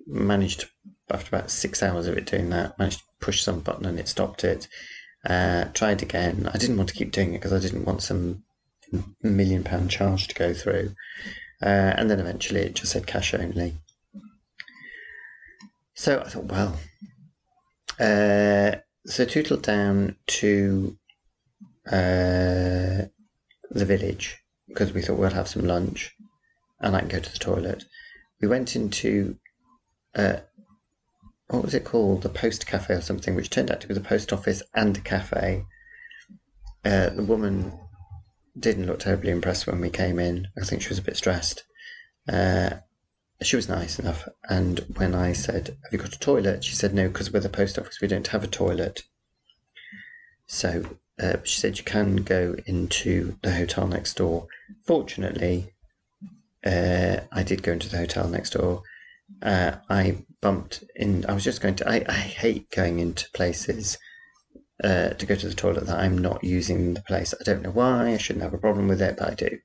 managed, 0.07 0.65
after 1.09 1.35
about 1.35 1.51
six 1.51 1.81
hours 1.81 2.07
of 2.07 2.17
it 2.17 2.25
doing 2.25 2.49
that, 2.49 2.77
managed 2.77 2.99
to 2.99 3.05
push 3.19 3.41
some 3.41 3.59
button 3.59 3.85
and 3.85 3.99
it 3.99 4.07
stopped 4.07 4.43
it. 4.43 4.67
Uh, 5.25 5.65
tried 5.73 6.03
again. 6.03 6.49
I 6.53 6.57
didn't 6.57 6.77
want 6.77 6.89
to 6.89 6.95
keep 6.95 7.11
doing 7.11 7.33
it 7.33 7.39
because 7.39 7.53
I 7.53 7.59
didn't 7.59 7.85
want 7.85 8.03
some 8.03 8.43
million 9.23 9.63
pound 9.63 9.89
charge 9.89 10.27
to 10.27 10.35
go 10.35 10.53
through. 10.53 10.93
Uh, 11.61 11.93
and 11.97 12.09
then 12.09 12.19
eventually 12.19 12.61
it 12.61 12.75
just 12.75 12.91
said 12.91 13.07
cash 13.07 13.33
only. 13.33 13.75
So 15.95 16.19
I 16.19 16.29
thought, 16.29 16.45
well, 16.45 16.77
uh, 17.99 18.77
so 19.05 19.25
tootled 19.25 19.63
down 19.63 20.17
to 20.27 20.97
uh, 21.87 23.07
the 23.71 23.85
village 23.85 24.37
because 24.75 24.91
we 24.91 25.01
thought 25.01 25.17
we'd 25.17 25.31
have 25.31 25.47
some 25.47 25.65
lunch 25.65 26.13
and 26.81 26.97
I 26.97 26.99
can 26.99 27.07
go 27.07 27.19
to 27.19 27.31
the 27.31 27.39
toilet. 27.39 27.85
We 28.41 28.49
went 28.49 28.75
into 28.75 29.37
uh, 30.13 30.37
what 31.47 31.63
was 31.63 31.73
it 31.73 31.85
called? 31.85 32.23
The 32.23 32.29
post 32.29 32.67
cafe 32.67 32.95
or 32.95 33.01
something, 33.01 33.35
which 33.35 33.49
turned 33.49 33.71
out 33.71 33.79
to 33.81 33.87
be 33.87 33.93
the 33.93 34.01
post 34.01 34.33
office 34.33 34.61
and 34.73 34.97
a 34.97 34.99
cafe. 34.99 35.63
Uh, 36.83 37.09
the 37.09 37.23
woman 37.23 37.71
didn't 38.59 38.87
look 38.87 38.99
terribly 38.99 39.31
impressed 39.31 39.65
when 39.65 39.79
we 39.79 39.89
came 39.89 40.19
in. 40.19 40.49
I 40.61 40.65
think 40.65 40.81
she 40.81 40.89
was 40.89 40.99
a 40.99 41.03
bit 41.03 41.15
stressed. 41.15 41.63
Uh, 42.27 42.71
she 43.41 43.55
was 43.55 43.69
nice 43.69 43.97
enough. 43.97 44.27
And 44.49 44.79
when 44.97 45.15
I 45.15 45.31
said, 45.31 45.77
Have 45.83 45.93
you 45.93 45.99
got 45.99 46.13
a 46.13 46.19
toilet? 46.19 46.65
She 46.65 46.75
said, 46.75 46.93
No, 46.93 47.07
because 47.07 47.31
we're 47.31 47.39
the 47.39 47.49
post 47.49 47.79
office, 47.79 48.01
we 48.01 48.09
don't 48.09 48.27
have 48.27 48.43
a 48.43 48.47
toilet. 48.47 49.03
So 50.47 50.97
uh, 51.21 51.37
she 51.43 51.59
said, 51.59 51.77
You 51.77 51.83
can 51.83 52.17
go 52.17 52.55
into 52.65 53.37
the 53.41 53.51
hotel 53.51 53.87
next 53.87 54.17
door. 54.17 54.47
Fortunately, 54.85 55.73
uh, 56.65 57.21
I 57.31 57.43
did 57.43 57.63
go 57.63 57.73
into 57.73 57.89
the 57.89 57.97
hotel 57.97 58.27
next 58.27 58.51
door. 58.51 58.81
Uh, 59.41 59.77
I 59.89 60.25
bumped 60.41 60.83
in, 60.95 61.25
I 61.27 61.33
was 61.33 61.43
just 61.43 61.61
going 61.61 61.75
to, 61.75 61.89
I, 61.89 62.05
I 62.07 62.13
hate 62.13 62.69
going 62.69 62.99
into 62.99 63.29
places 63.33 63.97
uh, 64.83 65.09
to 65.09 65.25
go 65.25 65.35
to 65.35 65.47
the 65.47 65.55
toilet 65.55 65.87
that 65.87 65.99
I'm 65.99 66.17
not 66.17 66.43
using 66.43 66.93
the 66.93 67.01
place. 67.01 67.33
I 67.39 67.43
don't 67.43 67.63
know 67.63 67.71
why, 67.71 68.13
I 68.13 68.17
shouldn't 68.17 68.43
have 68.43 68.53
a 68.53 68.59
problem 68.59 68.87
with 68.87 69.01
it, 69.01 69.17
but 69.17 69.31
I 69.31 69.33
do. 69.35 69.57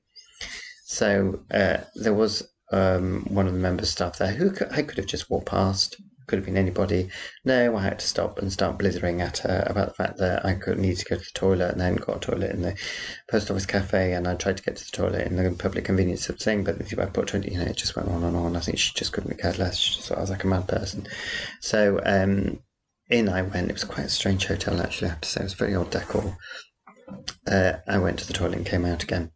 So 0.85 1.41
uh, 1.51 1.79
there 1.95 2.15
was 2.15 2.49
um, 2.73 3.27
one 3.29 3.47
of 3.47 3.53
the 3.53 3.59
members 3.59 3.91
staff 3.91 4.19
there 4.19 4.33
who 4.33 4.53
I 4.71 4.83
could 4.83 4.99
have 4.99 5.07
just 5.07 5.31
walked 5.31 5.47
past. 5.47 5.97
Could 6.31 6.39
have 6.39 6.47
been 6.47 6.57
anybody. 6.57 7.09
No, 7.45 7.77
I 7.77 7.83
had 7.83 7.99
to 7.99 8.07
stop 8.07 8.39
and 8.39 8.53
start 8.53 8.79
blithering 8.79 9.21
at 9.21 9.39
her 9.39 9.65
about 9.67 9.89
the 9.89 9.95
fact 9.95 10.19
that 10.19 10.47
I 10.47 10.55
could 10.55 10.79
need 10.79 10.97
to 10.99 11.05
go 11.05 11.17
to 11.17 11.21
the 11.21 11.31
toilet 11.35 11.73
and 11.73 11.83
I 11.83 11.87
hadn't 11.87 12.07
got 12.07 12.19
a 12.19 12.21
toilet 12.21 12.53
in 12.53 12.63
the 12.63 12.77
post 13.29 13.51
office 13.51 13.67
cafe 13.67 14.13
and 14.13 14.29
I 14.29 14.37
tried 14.37 14.59
to 14.59 14.63
get 14.63 14.77
to 14.77 14.85
the 14.85 14.97
toilet 14.97 15.27
in 15.27 15.35
the 15.35 15.51
public 15.51 15.87
convenience 15.87 16.29
thing, 16.29 16.63
but 16.63 16.81
if 16.81 16.97
I 16.97 17.07
put 17.07 17.27
20, 17.27 17.51
you 17.51 17.59
know, 17.59 17.65
it 17.65 17.77
just 17.77 17.97
went 17.97 18.11
on 18.11 18.23
and 18.23 18.37
on. 18.37 18.55
I 18.55 18.61
think 18.61 18.79
she 18.79 18.95
just 18.95 19.13
couldn't 19.13 19.37
be 19.37 19.43
cared 19.43 19.59
less. 19.59 19.77
She 19.77 20.01
thought 20.03 20.19
I 20.19 20.21
was 20.21 20.31
like 20.31 20.45
a 20.45 20.47
mad 20.47 20.69
person. 20.69 21.09
So 21.61 22.01
um, 22.05 22.61
in 23.09 23.29
I 23.29 23.43
went. 23.43 23.69
It 23.69 23.73
was 23.73 23.83
quite 23.83 24.07
a 24.07 24.09
strange 24.09 24.47
hotel, 24.47 24.81
actually, 24.81 25.09
I 25.09 25.11
have 25.11 25.23
to 25.23 25.29
say. 25.29 25.41
It 25.41 25.45
was 25.45 25.55
very 25.55 25.75
old 25.75 25.91
decor. 25.91 26.37
Uh, 27.45 27.73
I 27.89 27.99
went 27.99 28.21
to 28.21 28.27
the 28.29 28.35
toilet 28.35 28.59
and 28.59 28.67
came 28.67 28.85
out 28.85 29.03
again. 29.03 29.33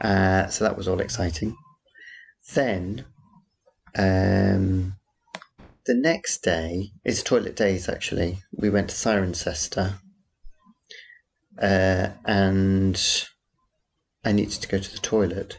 Uh, 0.00 0.48
so 0.48 0.64
that 0.64 0.76
was 0.76 0.88
all 0.88 0.98
exciting. 0.98 1.56
Then, 2.52 3.04
um, 3.96 4.96
the 5.88 5.94
next 5.94 6.42
day 6.42 6.92
is 7.02 7.22
toilet 7.22 7.56
days. 7.56 7.88
Actually, 7.88 8.42
we 8.52 8.68
went 8.68 8.90
to 8.90 8.94
Cirencester, 8.94 9.94
uh, 11.60 12.08
and 12.26 13.26
I 14.22 14.32
needed 14.32 14.60
to 14.60 14.68
go 14.68 14.78
to 14.78 14.92
the 14.92 14.98
toilet, 14.98 15.58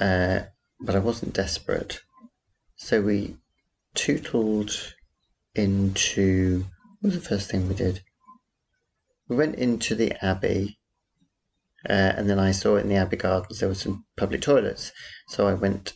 uh, 0.00 0.40
but 0.80 0.96
I 0.96 0.98
wasn't 0.98 1.32
desperate, 1.32 2.00
so 2.74 3.00
we 3.00 3.36
tootled 3.94 4.72
into. 5.54 6.66
What 7.00 7.12
was 7.12 7.22
the 7.22 7.28
first 7.28 7.48
thing 7.48 7.68
we 7.68 7.74
did? 7.74 8.02
We 9.28 9.36
went 9.36 9.54
into 9.54 9.94
the 9.94 10.12
Abbey, 10.24 10.80
uh, 11.88 12.14
and 12.16 12.28
then 12.28 12.40
I 12.40 12.50
saw 12.50 12.76
in 12.76 12.88
the 12.88 12.96
Abbey 12.96 13.16
Gardens 13.16 13.60
there 13.60 13.68
were 13.68 13.76
some 13.76 14.06
public 14.16 14.40
toilets. 14.40 14.90
So 15.28 15.46
I 15.46 15.54
went 15.54 15.92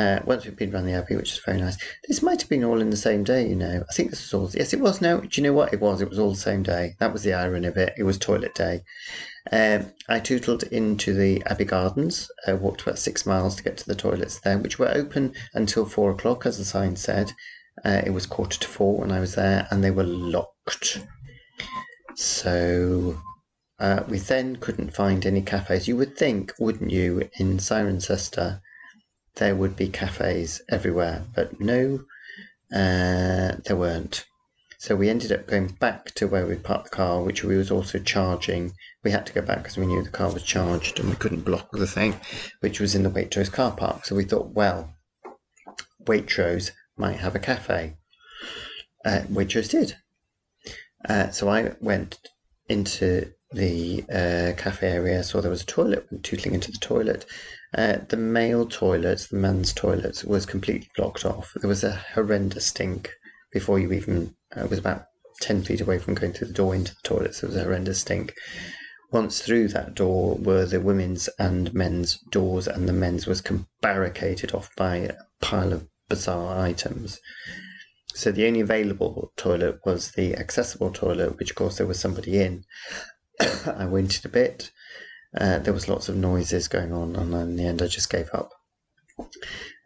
uh, 0.00 0.18
once 0.24 0.46
we'd 0.46 0.56
been 0.56 0.74
around 0.74 0.86
the 0.86 0.94
Abbey, 0.94 1.14
which 1.14 1.32
was 1.32 1.42
very 1.44 1.60
nice. 1.60 1.76
This 2.08 2.22
might 2.22 2.40
have 2.40 2.48
been 2.48 2.64
all 2.64 2.80
in 2.80 2.88
the 2.88 2.96
same 2.96 3.22
day, 3.22 3.46
you 3.46 3.54
know. 3.54 3.84
I 3.86 3.92
think 3.92 4.08
this 4.08 4.22
was 4.22 4.34
all. 4.34 4.50
Yes, 4.58 4.72
it 4.72 4.80
was. 4.80 5.02
No, 5.02 5.20
do 5.20 5.28
you 5.32 5.42
know 5.42 5.52
what 5.52 5.74
it 5.74 5.80
was? 5.80 6.00
It 6.00 6.08
was 6.08 6.18
all 6.18 6.30
the 6.30 6.36
same 6.36 6.62
day. 6.62 6.94
That 7.00 7.12
was 7.12 7.22
the 7.22 7.34
irony 7.34 7.66
of 7.66 7.76
it. 7.76 7.92
It 7.98 8.04
was 8.04 8.16
toilet 8.16 8.54
day. 8.54 8.82
Um, 9.52 9.92
I 10.08 10.18
tootled 10.18 10.62
into 10.64 11.12
the 11.12 11.42
Abbey 11.46 11.66
Gardens. 11.66 12.30
I 12.46 12.54
walked 12.54 12.80
about 12.80 12.98
six 12.98 13.26
miles 13.26 13.56
to 13.56 13.62
get 13.62 13.76
to 13.76 13.86
the 13.86 13.94
toilets 13.94 14.40
there, 14.40 14.58
which 14.58 14.78
were 14.78 14.90
open 14.90 15.34
until 15.52 15.84
four 15.84 16.12
o'clock, 16.12 16.46
as 16.46 16.56
the 16.56 16.64
sign 16.64 16.96
said. 16.96 17.30
Uh, 17.84 18.00
it 18.04 18.10
was 18.10 18.24
quarter 18.24 18.58
to 18.58 18.68
four 18.68 19.00
when 19.00 19.12
I 19.12 19.20
was 19.20 19.34
there, 19.34 19.68
and 19.70 19.84
they 19.84 19.90
were 19.90 20.04
locked. 20.04 20.98
So 22.16 23.20
uh, 23.78 24.04
we 24.08 24.18
then 24.18 24.56
couldn't 24.56 24.94
find 24.94 25.26
any 25.26 25.42
cafes. 25.42 25.86
You 25.88 25.96
would 25.98 26.16
think, 26.16 26.54
wouldn't 26.58 26.90
you, 26.90 27.28
in 27.38 27.58
Cirencester, 27.58 28.60
there 29.40 29.56
would 29.56 29.74
be 29.74 29.88
cafes 29.88 30.60
everywhere, 30.68 31.24
but 31.34 31.58
no, 31.60 32.04
uh, 32.72 33.56
there 33.64 33.74
weren't. 33.76 34.26
So 34.78 34.94
we 34.94 35.08
ended 35.08 35.32
up 35.32 35.46
going 35.46 35.68
back 35.68 36.14
to 36.16 36.28
where 36.28 36.46
we 36.46 36.56
parked 36.56 36.90
the 36.90 36.96
car, 36.96 37.22
which 37.22 37.42
we 37.42 37.56
was 37.56 37.70
also 37.70 37.98
charging. 37.98 38.72
We 39.02 39.10
had 39.10 39.26
to 39.26 39.32
go 39.32 39.40
back 39.40 39.58
because 39.58 39.78
we 39.78 39.86
knew 39.86 40.02
the 40.02 40.10
car 40.10 40.30
was 40.32 40.42
charged 40.42 41.00
and 41.00 41.08
we 41.08 41.16
couldn't 41.16 41.44
block 41.44 41.70
the 41.72 41.86
thing, 41.86 42.20
which 42.60 42.80
was 42.80 42.94
in 42.94 43.02
the 43.02 43.10
Waitrose 43.10 43.50
car 43.50 43.72
park. 43.72 44.04
So 44.04 44.14
we 44.14 44.24
thought, 44.24 44.50
well, 44.54 44.94
Waitrose 46.04 46.70
might 46.96 47.16
have 47.16 47.34
a 47.34 47.40
cafe. 47.40 47.96
Uh, 49.04 49.22
Waitrose 49.30 49.70
did. 49.70 49.96
Uh, 51.08 51.30
so 51.30 51.48
I 51.48 51.72
went 51.80 52.18
into 52.68 53.32
the 53.52 54.04
uh, 54.12 54.52
cafe 54.56 54.88
area, 54.88 55.22
saw 55.24 55.40
there 55.40 55.50
was 55.50 55.62
a 55.62 55.66
toilet, 55.66 56.06
went 56.10 56.24
tootling 56.24 56.52
into 56.52 56.70
the 56.70 56.78
toilet. 56.78 57.24
Uh, 57.72 57.98
the 58.08 58.16
male 58.16 58.66
toilets, 58.66 59.28
the 59.28 59.36
men's 59.36 59.72
toilets, 59.72 60.24
was 60.24 60.44
completely 60.44 60.90
blocked 60.96 61.24
off. 61.24 61.52
There 61.60 61.68
was 61.68 61.84
a 61.84 61.92
horrendous 62.14 62.66
stink 62.66 63.12
before 63.52 63.78
you 63.78 63.92
even, 63.92 64.34
uh, 64.56 64.66
was 64.66 64.78
about 64.78 65.06
10 65.40 65.62
feet 65.62 65.80
away 65.80 65.98
from 65.98 66.14
going 66.14 66.32
through 66.32 66.48
the 66.48 66.52
door 66.52 66.74
into 66.74 66.94
the 66.94 67.00
toilets. 67.02 67.40
There 67.40 67.48
was 67.48 67.56
a 67.56 67.64
horrendous 67.64 68.00
stink. 68.00 68.34
Once 69.12 69.40
through 69.40 69.68
that 69.68 69.94
door 69.94 70.36
were 70.36 70.64
the 70.66 70.80
women's 70.80 71.28
and 71.38 71.72
men's 71.74 72.18
doors, 72.30 72.68
and 72.68 72.88
the 72.88 72.92
men's 72.92 73.26
was 73.26 73.42
barricaded 73.80 74.52
off 74.52 74.74
by 74.76 74.96
a 74.96 75.14
pile 75.40 75.72
of 75.72 75.86
bizarre 76.08 76.58
items. 76.58 77.18
So 78.14 78.32
the 78.32 78.46
only 78.46 78.60
available 78.60 79.32
toilet 79.36 79.78
was 79.84 80.10
the 80.12 80.36
accessible 80.36 80.90
toilet, 80.92 81.38
which 81.38 81.50
of 81.50 81.56
course 81.56 81.78
there 81.78 81.86
was 81.86 81.98
somebody 81.98 82.40
in. 82.40 82.64
I 83.66 83.86
waited 83.86 84.24
a 84.24 84.28
bit. 84.28 84.70
Uh, 85.36 85.58
there 85.58 85.72
was 85.72 85.88
lots 85.88 86.08
of 86.08 86.16
noises 86.16 86.68
going 86.68 86.92
on, 86.92 87.16
and 87.16 87.32
in 87.34 87.56
the 87.56 87.64
end, 87.64 87.82
I 87.82 87.86
just 87.86 88.10
gave 88.10 88.30
up. 88.32 88.50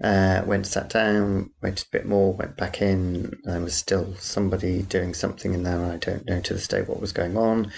Uh, 0.02 0.42
went, 0.46 0.66
sat 0.66 0.88
down, 0.90 1.50
waited 1.62 1.86
a 1.86 1.96
bit 1.96 2.06
more, 2.06 2.34
went 2.34 2.56
back 2.56 2.80
in. 2.80 3.32
There 3.44 3.60
was 3.60 3.74
still 3.74 4.14
somebody 4.16 4.82
doing 4.82 5.14
something 5.14 5.54
in 5.54 5.62
there. 5.62 5.82
and 5.82 5.92
I 5.92 5.96
don't 5.96 6.26
know 6.26 6.40
to 6.40 6.54
this 6.54 6.68
day 6.68 6.82
what 6.82 7.00
was 7.00 7.12
going 7.12 7.36
on. 7.36 7.72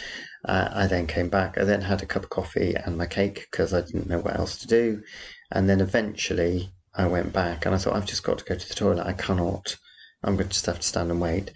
Uh, 0.44 0.68
I 0.72 0.86
then 0.86 1.06
came 1.06 1.28
back. 1.28 1.58
I 1.58 1.64
then 1.64 1.80
had 1.80 2.02
a 2.02 2.06
cup 2.06 2.24
of 2.24 2.30
coffee 2.30 2.74
and 2.74 2.96
my 2.96 3.06
cake 3.06 3.46
because 3.50 3.74
I 3.74 3.80
didn't 3.80 4.08
know 4.08 4.20
what 4.20 4.36
else 4.38 4.58
to 4.58 4.66
do. 4.66 5.02
And 5.50 5.68
then 5.68 5.80
eventually 5.80 6.70
I 6.94 7.06
went 7.06 7.32
back 7.32 7.66
and 7.66 7.74
I 7.74 7.78
thought, 7.78 7.96
I've 7.96 8.06
just 8.06 8.22
got 8.22 8.38
to 8.38 8.44
go 8.44 8.54
to 8.54 8.68
the 8.68 8.74
toilet. 8.74 9.06
I 9.06 9.12
cannot. 9.12 9.76
I'm 10.22 10.36
going 10.36 10.48
to 10.48 10.52
just 10.52 10.66
have 10.66 10.80
to 10.80 10.86
stand 10.86 11.10
and 11.10 11.20
wait. 11.20 11.52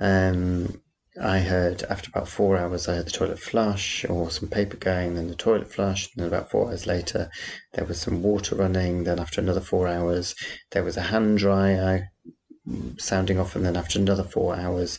Um, 0.00 0.80
I 1.22 1.40
heard 1.40 1.82
after 1.84 2.08
about 2.08 2.28
four 2.28 2.56
hours, 2.56 2.88
I 2.88 2.94
heard 2.96 3.06
the 3.06 3.10
toilet 3.10 3.38
flush 3.38 4.06
or 4.08 4.30
some 4.30 4.48
paper 4.48 4.78
going, 4.78 5.14
then 5.14 5.28
the 5.28 5.34
toilet 5.34 5.70
flush, 5.70 6.08
And 6.14 6.22
then 6.22 6.28
about 6.28 6.50
four 6.50 6.68
hours 6.68 6.86
later, 6.86 7.30
there 7.74 7.84
was 7.84 8.00
some 8.00 8.22
water 8.22 8.54
running. 8.54 9.04
Then 9.04 9.18
after 9.18 9.40
another 9.40 9.60
four 9.60 9.86
hours, 9.86 10.34
there 10.70 10.82
was 10.82 10.96
a 10.96 11.02
hand 11.02 11.38
dryer 11.38 12.08
sounding 12.98 13.38
off. 13.38 13.54
And 13.54 13.66
then 13.66 13.76
after 13.76 13.98
another 13.98 14.24
four 14.24 14.56
hours, 14.56 14.98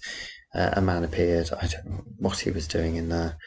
uh, 0.53 0.69
a 0.73 0.81
man 0.81 1.03
appeared. 1.03 1.49
I 1.59 1.67
don't 1.67 1.85
know 1.87 2.03
what 2.17 2.39
he 2.39 2.51
was 2.51 2.67
doing 2.67 2.97
in 2.97 3.09
there. 3.09 3.37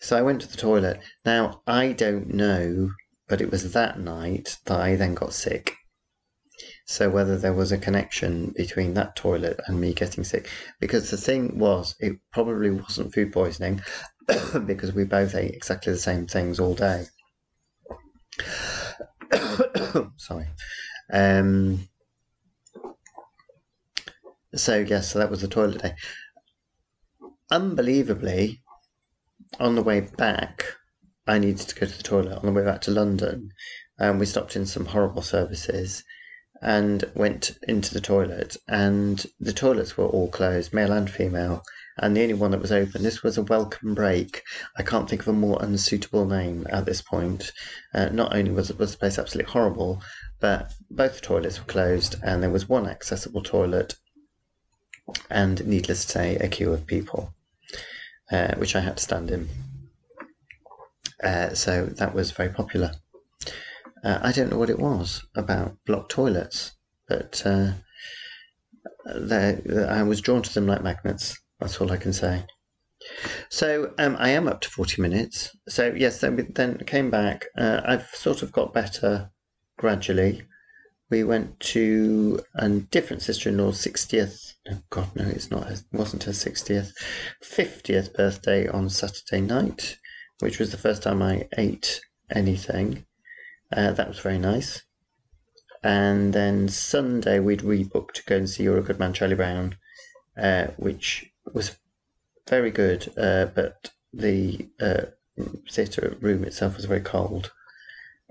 So 0.00 0.18
I 0.18 0.22
went 0.22 0.42
to 0.42 0.48
the 0.48 0.58
toilet. 0.58 1.00
Now, 1.24 1.62
I 1.66 1.92
don't 1.92 2.34
know, 2.34 2.90
but 3.28 3.40
it 3.40 3.50
was 3.50 3.72
that 3.72 3.98
night 3.98 4.58
that 4.66 4.78
I 4.78 4.96
then 4.96 5.14
got 5.14 5.32
sick. 5.32 5.74
So 6.86 7.08
whether 7.08 7.38
there 7.38 7.54
was 7.54 7.72
a 7.72 7.78
connection 7.78 8.52
between 8.54 8.92
that 8.94 9.16
toilet 9.16 9.58
and 9.66 9.80
me 9.80 9.94
getting 9.94 10.22
sick, 10.22 10.50
because 10.80 11.10
the 11.10 11.16
thing 11.16 11.58
was, 11.58 11.94
it 11.98 12.18
probably 12.30 12.70
wasn't 12.70 13.14
food 13.14 13.32
poisoning, 13.32 13.80
because 14.66 14.92
we 14.92 15.04
both 15.04 15.34
ate 15.34 15.54
exactly 15.54 15.92
the 15.92 15.98
same 15.98 16.26
things 16.26 16.60
all 16.60 16.74
day. 16.74 17.06
Sorry. 20.18 20.46
Um, 21.10 21.88
so 24.54 24.78
yes, 24.78 25.10
so 25.12 25.18
that 25.18 25.30
was 25.30 25.40
the 25.40 25.48
toilet 25.48 25.82
day. 25.82 25.94
Unbelievably, 27.50 28.62
on 29.58 29.74
the 29.74 29.82
way 29.82 30.00
back, 30.00 30.66
I 31.26 31.38
needed 31.38 31.66
to 31.68 31.74
go 31.74 31.86
to 31.86 31.96
the 31.96 32.02
toilet. 32.02 32.36
On 32.36 32.46
the 32.46 32.52
way 32.52 32.64
back 32.64 32.82
to 32.82 32.90
London, 32.90 33.52
and 33.98 34.20
we 34.20 34.26
stopped 34.26 34.54
in 34.54 34.66
some 34.66 34.84
horrible 34.84 35.22
services 35.22 36.04
and 36.64 37.04
went 37.14 37.58
into 37.68 37.92
the 37.92 38.00
toilet, 38.00 38.56
and 38.66 39.26
the 39.38 39.52
toilets 39.52 39.98
were 39.98 40.06
all 40.06 40.28
closed, 40.28 40.72
male 40.72 40.92
and 40.92 41.10
female, 41.10 41.62
and 41.98 42.16
the 42.16 42.22
only 42.22 42.34
one 42.34 42.50
that 42.52 42.60
was 42.60 42.72
open. 42.72 43.02
This 43.02 43.22
was 43.22 43.36
a 43.36 43.42
welcome 43.42 43.94
break. 43.94 44.42
I 44.76 44.82
can't 44.82 45.08
think 45.08 45.20
of 45.20 45.28
a 45.28 45.32
more 45.34 45.62
unsuitable 45.62 46.24
name 46.24 46.66
at 46.70 46.86
this 46.86 47.02
point. 47.02 47.52
Uh, 47.92 48.06
not 48.06 48.34
only 48.34 48.50
was, 48.50 48.72
was 48.72 48.92
the 48.92 48.98
place 48.98 49.18
absolutely 49.18 49.52
horrible, 49.52 50.02
but 50.40 50.72
both 50.90 51.20
toilets 51.20 51.58
were 51.58 51.66
closed, 51.66 52.16
and 52.22 52.42
there 52.42 52.50
was 52.50 52.66
one 52.66 52.88
accessible 52.88 53.42
toilet, 53.42 53.94
and 55.30 55.66
needless 55.66 56.06
to 56.06 56.12
say, 56.12 56.36
a 56.36 56.48
queue 56.48 56.72
of 56.72 56.86
people, 56.86 57.34
uh, 58.32 58.54
which 58.56 58.74
I 58.74 58.80
had 58.80 58.96
to 58.96 59.02
stand 59.02 59.30
in. 59.30 59.48
Uh, 61.22 61.54
so 61.54 61.86
that 61.86 62.14
was 62.14 62.30
very 62.30 62.48
popular. 62.48 62.92
Uh, 64.04 64.18
I 64.22 64.32
don't 64.32 64.50
know 64.50 64.58
what 64.58 64.70
it 64.70 64.78
was 64.78 65.24
about 65.34 65.78
block 65.86 66.10
toilets, 66.10 66.72
but 67.08 67.42
uh, 67.46 67.72
I 69.06 70.02
was 70.02 70.20
drawn 70.20 70.42
to 70.42 70.52
them 70.52 70.66
like 70.66 70.84
magnets. 70.84 71.40
That's 71.58 71.80
all 71.80 71.90
I 71.90 71.96
can 71.96 72.12
say. 72.12 72.44
So 73.48 73.94
um, 73.98 74.16
I 74.18 74.30
am 74.30 74.46
up 74.46 74.60
to 74.62 74.70
40 74.70 75.00
minutes. 75.00 75.56
So, 75.68 75.92
yes, 75.96 76.20
then 76.20 76.36
we 76.36 76.42
then 76.42 76.78
came 76.86 77.10
back. 77.10 77.46
Uh, 77.56 77.80
I've 77.84 78.08
sort 78.08 78.42
of 78.42 78.52
got 78.52 78.74
better 78.74 79.30
gradually. 79.78 80.42
We 81.10 81.24
went 81.24 81.60
to 81.60 82.40
a 82.56 82.68
different 82.68 83.22
sister 83.22 83.48
in 83.48 83.58
law's 83.58 83.82
60th. 83.82 84.54
Oh, 84.70 84.80
God, 84.90 85.14
no, 85.14 85.28
it's 85.28 85.50
not. 85.50 85.70
It 85.70 85.82
wasn't 85.92 86.24
her 86.24 86.32
60th. 86.32 86.92
50th 87.42 88.14
birthday 88.14 88.68
on 88.68 88.88
Saturday 88.88 89.40
night, 89.40 89.96
which 90.40 90.58
was 90.58 90.70
the 90.70 90.78
first 90.78 91.02
time 91.02 91.22
I 91.22 91.46
ate 91.56 92.00
anything. 92.30 93.04
Uh, 93.72 93.92
that 93.92 94.08
was 94.08 94.18
very 94.18 94.38
nice. 94.38 94.82
And 95.82 96.32
then 96.32 96.68
Sunday 96.68 97.40
we'd 97.40 97.60
rebooked 97.60 98.12
to 98.12 98.24
go 98.24 98.36
and 98.36 98.48
see 98.48 98.62
You're 98.62 98.78
a 98.78 98.82
Good 98.82 98.98
Man, 98.98 99.12
Charlie 99.12 99.34
Brown, 99.34 99.76
uh, 100.36 100.68
which 100.76 101.30
was 101.52 101.76
very 102.48 102.70
good, 102.70 103.12
uh, 103.18 103.46
but 103.46 103.90
the 104.12 104.68
uh, 104.80 105.02
theatre 105.70 106.16
room 106.20 106.44
itself 106.44 106.76
was 106.76 106.86
very 106.86 107.00
cold. 107.00 107.52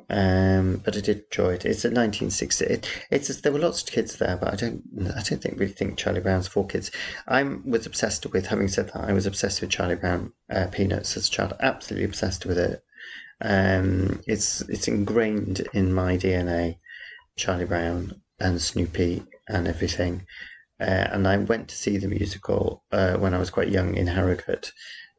Um, 0.09 0.81
but 0.83 0.97
I 0.97 1.01
did 1.01 1.25
enjoy 1.25 1.53
it. 1.53 1.65
It's 1.65 1.85
a 1.85 1.89
1960. 1.89 2.65
It, 2.65 2.89
it's 3.09 3.41
there 3.41 3.51
were 3.51 3.59
lots 3.59 3.81
of 3.81 3.89
kids 3.89 4.17
there, 4.17 4.37
but 4.37 4.51
I 4.51 4.55
don't 4.55 4.83
I 5.15 5.21
don't 5.21 5.41
think 5.41 5.59
really 5.59 5.71
think 5.71 5.97
Charlie 5.97 6.19
Brown's 6.19 6.47
for 6.47 6.67
kids. 6.67 6.91
I 7.27 7.43
was 7.43 7.85
obsessed 7.85 8.25
with. 8.31 8.47
Having 8.47 8.67
said 8.67 8.87
that, 8.87 9.09
I 9.09 9.13
was 9.13 9.25
obsessed 9.25 9.61
with 9.61 9.69
Charlie 9.69 9.95
Brown 9.95 10.33
uh, 10.49 10.67
Peanuts 10.71 11.15
as 11.15 11.27
a 11.27 11.31
child. 11.31 11.53
Absolutely 11.59 12.05
obsessed 12.05 12.45
with 12.45 12.57
it. 12.57 12.83
Um, 13.43 14.21
it's 14.25 14.61
it's 14.61 14.87
ingrained 14.87 15.67
in 15.73 15.93
my 15.93 16.17
DNA. 16.17 16.77
Charlie 17.35 17.65
Brown 17.65 18.21
and 18.39 18.61
Snoopy 18.61 19.23
and 19.47 19.67
everything. 19.67 20.25
Uh, 20.79 21.07
and 21.11 21.27
I 21.27 21.37
went 21.37 21.69
to 21.69 21.75
see 21.75 21.97
the 21.97 22.07
musical 22.07 22.83
uh, 22.91 23.15
when 23.17 23.33
I 23.33 23.39
was 23.39 23.49
quite 23.49 23.69
young 23.69 23.95
in 23.95 24.07
Harrogate. 24.07 24.71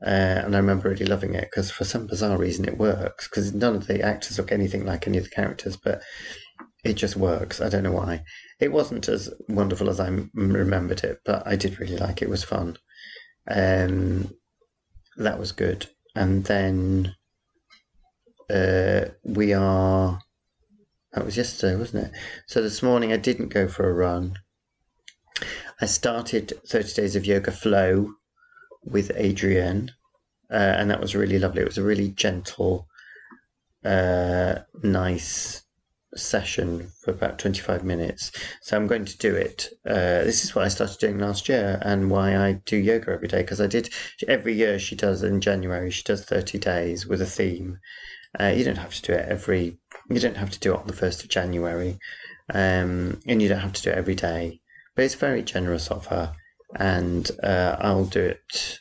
Uh, 0.04 0.42
and 0.44 0.54
I 0.54 0.58
remember 0.58 0.90
really 0.90 1.06
loving 1.06 1.34
it 1.34 1.48
because 1.50 1.70
for 1.70 1.84
some 1.84 2.06
bizarre 2.06 2.36
reason 2.36 2.66
it 2.66 2.76
works 2.76 3.26
because 3.26 3.54
none 3.54 3.74
of 3.74 3.86
the 3.86 4.02
actors 4.02 4.38
look 4.38 4.52
anything 4.52 4.84
like 4.84 5.06
any 5.06 5.16
of 5.18 5.24
the 5.24 5.30
characters, 5.30 5.76
but 5.76 6.02
it 6.84 6.94
just 6.94 7.16
works. 7.16 7.60
I 7.60 7.68
don't 7.68 7.84
know 7.84 7.92
why. 7.92 8.24
It 8.60 8.72
wasn't 8.72 9.08
as 9.08 9.30
wonderful 9.48 9.88
as 9.88 10.00
I 10.00 10.08
remembered 10.34 11.04
it, 11.04 11.20
but 11.24 11.46
I 11.46 11.56
did 11.56 11.80
really 11.80 11.96
like 11.96 12.20
it. 12.20 12.26
It 12.26 12.30
was 12.30 12.44
fun. 12.44 12.76
Um, 13.48 14.34
that 15.16 15.38
was 15.38 15.52
good. 15.52 15.86
And 16.14 16.44
then 16.44 17.14
uh, 18.50 19.06
we 19.22 19.52
are. 19.52 20.20
That 21.12 21.24
was 21.24 21.36
yesterday, 21.36 21.76
wasn't 21.76 22.06
it? 22.06 22.12
So 22.46 22.60
this 22.60 22.82
morning 22.82 23.12
I 23.12 23.16
didn't 23.16 23.48
go 23.48 23.68
for 23.68 23.88
a 23.88 23.92
run. 23.92 24.38
I 25.80 25.86
started 25.86 26.52
30 26.66 26.94
Days 26.94 27.16
of 27.16 27.26
Yoga 27.26 27.52
Flow 27.52 28.14
with 28.84 29.10
Adriene, 29.10 29.90
uh, 30.50 30.54
and 30.54 30.90
that 30.90 31.00
was 31.00 31.14
really 31.14 31.38
lovely. 31.38 31.62
It 31.62 31.68
was 31.68 31.78
a 31.78 31.82
really 31.82 32.08
gentle, 32.08 32.88
uh, 33.84 34.60
nice 34.82 35.64
session 36.16 36.88
for 37.00 37.10
about 37.10 37.38
25 37.38 37.84
minutes. 37.84 38.30
So 38.62 38.76
I'm 38.76 38.86
going 38.86 39.04
to 39.04 39.18
do 39.18 39.34
it. 39.34 39.68
Uh, 39.86 40.24
this 40.24 40.44
is 40.44 40.54
what 40.54 40.64
I 40.64 40.68
started 40.68 40.98
doing 40.98 41.18
last 41.18 41.48
year 41.48 41.78
and 41.82 42.10
why 42.10 42.36
I 42.36 42.60
do 42.64 42.76
yoga 42.76 43.12
every 43.12 43.28
day 43.28 43.42
because 43.42 43.60
I 43.60 43.66
did 43.66 43.90
every 44.28 44.54
year 44.54 44.78
she 44.78 44.96
does 44.96 45.22
in 45.22 45.40
January, 45.40 45.90
she 45.90 46.02
does 46.04 46.24
30 46.24 46.58
days 46.58 47.06
with 47.06 47.20
a 47.20 47.26
theme. 47.26 47.78
Uh, 48.38 48.52
you 48.56 48.64
don't 48.64 48.78
have 48.78 48.94
to 48.94 49.02
do 49.02 49.12
it 49.12 49.28
every, 49.28 49.78
you 50.10 50.20
don't 50.20 50.36
have 50.36 50.50
to 50.50 50.58
do 50.58 50.74
it 50.74 50.80
on 50.80 50.86
the 50.86 50.92
1st 50.92 51.22
of 51.22 51.30
January 51.30 51.98
um, 52.52 53.20
and 53.26 53.40
you 53.40 53.48
don't 53.48 53.60
have 53.60 53.72
to 53.72 53.82
do 53.82 53.90
it 53.90 53.98
every 53.98 54.14
day. 54.14 54.60
But 54.94 55.04
it's 55.04 55.14
very 55.14 55.42
generous 55.42 55.90
of 55.90 56.06
her 56.06 56.34
and 56.76 57.30
uh, 57.42 57.76
I'll 57.78 58.04
do 58.04 58.20
it. 58.20 58.78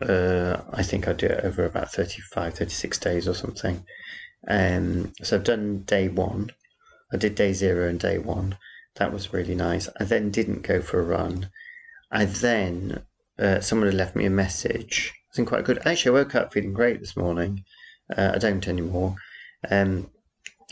Uh, 0.00 0.60
I 0.72 0.82
think 0.82 1.08
I'll 1.08 1.14
do 1.14 1.26
it 1.26 1.44
over 1.44 1.64
about 1.64 1.92
35, 1.92 2.54
36 2.54 2.98
days 2.98 3.28
or 3.28 3.34
something. 3.34 3.84
Um, 4.48 5.12
so 5.22 5.36
I've 5.36 5.44
done 5.44 5.82
day 5.82 6.08
one. 6.08 6.50
I 7.12 7.16
did 7.16 7.34
day 7.34 7.52
zero 7.52 7.88
and 7.88 7.98
day 7.98 8.18
one. 8.18 8.56
That 8.96 9.12
was 9.12 9.32
really 9.32 9.54
nice. 9.54 9.88
I 9.98 10.04
then 10.04 10.30
didn't 10.30 10.62
go 10.62 10.80
for 10.80 11.00
a 11.00 11.04
run. 11.04 11.50
I 12.10 12.24
then, 12.24 13.02
uh, 13.38 13.60
someone 13.60 13.88
had 13.88 13.96
left 13.96 14.16
me 14.16 14.26
a 14.26 14.30
message. 14.30 15.12
It's 15.28 15.36
been 15.36 15.46
quite 15.46 15.64
good. 15.64 15.86
Actually, 15.86 16.18
I 16.18 16.22
woke 16.22 16.34
up 16.34 16.52
feeling 16.52 16.72
great 16.72 17.00
this 17.00 17.16
morning. 17.16 17.64
Uh, 18.14 18.32
I 18.34 18.38
don't 18.38 18.66
anymore. 18.68 19.16
Um, 19.70 20.10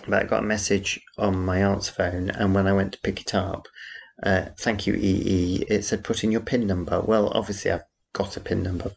but 0.06 0.22
I 0.22 0.26
got 0.26 0.42
a 0.42 0.46
message 0.46 1.00
on 1.18 1.44
my 1.44 1.62
aunt's 1.64 1.88
phone, 1.88 2.30
and 2.30 2.54
when 2.54 2.66
I 2.66 2.72
went 2.72 2.92
to 2.92 3.00
pick 3.00 3.20
it 3.20 3.34
up, 3.34 3.68
uh, 4.22 4.46
thank 4.58 4.86
you, 4.86 4.94
EE. 4.94 5.64
It 5.68 5.84
said 5.84 6.04
put 6.04 6.24
in 6.24 6.32
your 6.32 6.40
PIN 6.40 6.66
number. 6.66 7.00
Well, 7.00 7.28
obviously, 7.28 7.70
I've 7.70 7.84
got 8.12 8.36
a 8.36 8.40
PIN 8.40 8.62
number 8.62 8.92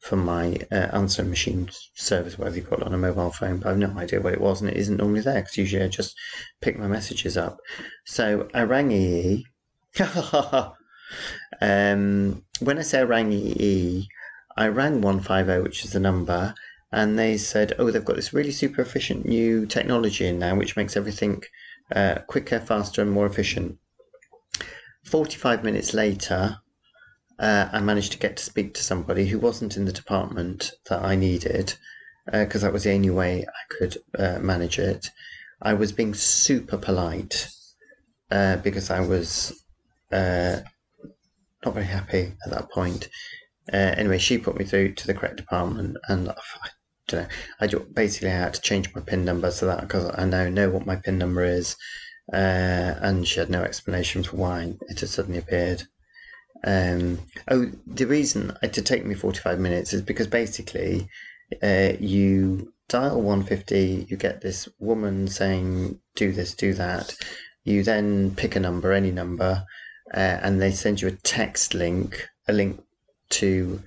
for 0.00 0.16
my 0.16 0.58
uh, 0.72 0.88
answering 0.92 1.30
machine 1.30 1.70
service, 1.94 2.36
whatever 2.36 2.56
you 2.56 2.62
call 2.62 2.80
it 2.80 2.86
on 2.86 2.94
a 2.94 2.98
mobile 2.98 3.30
phone, 3.30 3.58
but 3.58 3.70
I've 3.70 3.78
no 3.78 3.96
idea 3.96 4.20
what 4.20 4.32
it 4.32 4.40
was, 4.40 4.60
and 4.60 4.70
it 4.70 4.76
isn't 4.76 4.96
normally 4.96 5.20
there 5.20 5.40
because 5.40 5.56
usually 5.56 5.84
I 5.84 5.88
just 5.88 6.16
pick 6.60 6.78
my 6.78 6.88
messages 6.88 7.36
up. 7.36 7.58
So 8.04 8.48
I 8.52 8.62
rang 8.62 8.90
EE. 8.90 9.46
um, 11.60 12.44
when 12.60 12.78
I 12.78 12.82
say 12.82 13.00
I 13.00 13.04
rang 13.04 13.32
EE, 13.32 14.08
I 14.56 14.68
rang 14.68 15.00
150, 15.00 15.62
which 15.62 15.84
is 15.84 15.92
the 15.92 16.00
number, 16.00 16.54
and 16.92 17.18
they 17.18 17.38
said, 17.38 17.72
oh, 17.78 17.90
they've 17.90 18.04
got 18.04 18.16
this 18.16 18.34
really 18.34 18.50
super 18.50 18.82
efficient 18.82 19.24
new 19.24 19.64
technology 19.64 20.26
in 20.26 20.38
now, 20.38 20.54
which 20.54 20.76
makes 20.76 20.96
everything 20.96 21.42
uh, 21.94 22.16
quicker, 22.26 22.60
faster, 22.60 23.00
and 23.00 23.10
more 23.10 23.26
efficient. 23.26 23.78
45 25.04 25.64
minutes 25.64 25.94
later, 25.94 26.58
uh, 27.38 27.68
I 27.72 27.80
managed 27.80 28.12
to 28.12 28.18
get 28.18 28.36
to 28.36 28.44
speak 28.44 28.74
to 28.74 28.82
somebody 28.82 29.26
who 29.26 29.38
wasn't 29.38 29.76
in 29.78 29.86
the 29.86 29.92
department 29.92 30.70
that 30.90 31.02
I 31.02 31.16
needed, 31.16 31.74
because 32.26 32.62
uh, 32.62 32.66
that 32.66 32.72
was 32.72 32.84
the 32.84 32.92
only 32.92 33.10
way 33.10 33.46
I 33.46 33.74
could 33.74 33.96
uh, 34.18 34.38
manage 34.40 34.78
it. 34.78 35.10
I 35.62 35.72
was 35.74 35.92
being 35.92 36.12
super 36.12 36.76
polite 36.76 37.48
uh, 38.30 38.56
because 38.56 38.90
I 38.90 39.00
was 39.00 39.64
uh, 40.12 40.60
not 41.64 41.74
very 41.74 41.86
happy 41.86 42.32
at 42.44 42.50
that 42.50 42.70
point. 42.70 43.08
Anyway, 43.72 44.18
she 44.18 44.38
put 44.38 44.58
me 44.58 44.64
through 44.64 44.92
to 44.94 45.06
the 45.06 45.14
correct 45.14 45.36
department, 45.36 45.96
and 46.08 46.28
I 46.28 46.34
I 47.60 47.66
basically 47.92 48.30
had 48.30 48.54
to 48.54 48.60
change 48.60 48.94
my 48.94 49.00
PIN 49.00 49.24
number 49.24 49.50
so 49.50 49.66
that 49.66 49.80
because 49.80 50.14
I 50.16 50.24
now 50.24 50.48
know 50.48 50.70
what 50.70 50.86
my 50.86 50.96
PIN 50.96 51.18
number 51.18 51.44
is, 51.44 51.76
and 52.32 53.26
she 53.26 53.40
had 53.40 53.50
no 53.50 53.62
explanation 53.62 54.22
for 54.22 54.36
why 54.36 54.74
it 54.88 55.00
had 55.00 55.08
suddenly 55.08 55.38
appeared. 55.38 55.82
Um, 56.64 57.18
oh, 57.48 57.70
the 57.86 58.06
reason 58.06 58.56
it 58.62 58.72
did 58.72 58.86
take 58.86 59.04
me 59.04 59.14
45 59.14 59.58
minutes 59.58 59.92
is 59.92 60.02
because 60.02 60.28
basically 60.28 61.08
uh, 61.62 61.92
you 61.98 62.72
dial 62.88 63.20
150, 63.20 64.06
you 64.08 64.16
get 64.16 64.40
this 64.40 64.68
woman 64.78 65.26
saying, 65.26 65.98
do 66.14 66.32
this, 66.32 66.54
do 66.54 66.72
that. 66.74 67.16
You 67.64 67.82
then 67.82 68.34
pick 68.36 68.56
a 68.56 68.60
number, 68.60 68.92
any 68.92 69.10
number, 69.10 69.64
uh, 70.14 70.38
and 70.42 70.60
they 70.60 70.72
send 70.72 71.00
you 71.00 71.08
a 71.08 71.12
text 71.12 71.74
link, 71.74 72.28
a 72.48 72.52
link 72.52 72.82
to 73.30 73.82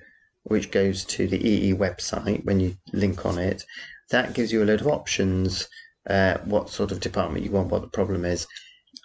which 0.46 0.70
goes 0.70 1.04
to 1.04 1.26
the 1.26 1.44
EE 1.44 1.74
website 1.74 2.44
when 2.44 2.60
you 2.60 2.76
link 2.92 3.26
on 3.26 3.38
it. 3.38 3.64
That 4.10 4.34
gives 4.34 4.52
you 4.52 4.62
a 4.62 4.64
load 4.64 4.80
of 4.80 4.86
options, 4.86 5.68
uh, 6.08 6.38
what 6.44 6.70
sort 6.70 6.92
of 6.92 7.00
department 7.00 7.44
you 7.44 7.50
want, 7.50 7.70
what 7.70 7.82
the 7.82 7.88
problem 7.88 8.24
is. 8.24 8.46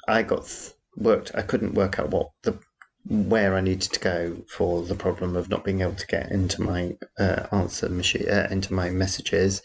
I 0.08 0.22
got 0.22 0.46
th- 0.46 0.74
worked, 0.96 1.32
I 1.34 1.42
couldn't 1.42 1.74
work 1.74 1.98
out 2.00 2.12
what 2.12 2.30
the 2.44 2.60
where 3.08 3.56
I 3.56 3.62
needed 3.62 3.92
to 3.94 4.00
go 4.00 4.38
for 4.48 4.84
the 4.84 4.94
problem 4.94 5.36
of 5.36 5.50
not 5.50 5.64
being 5.64 5.82
able 5.82 5.96
to 5.96 6.06
get 6.06 6.32
into 6.32 6.62
my 6.62 6.96
uh, 7.18 7.48
answer 7.52 7.90
machine, 7.90 8.30
uh, 8.30 8.48
into 8.52 8.76
my 8.76 8.92
messages. 8.92 9.64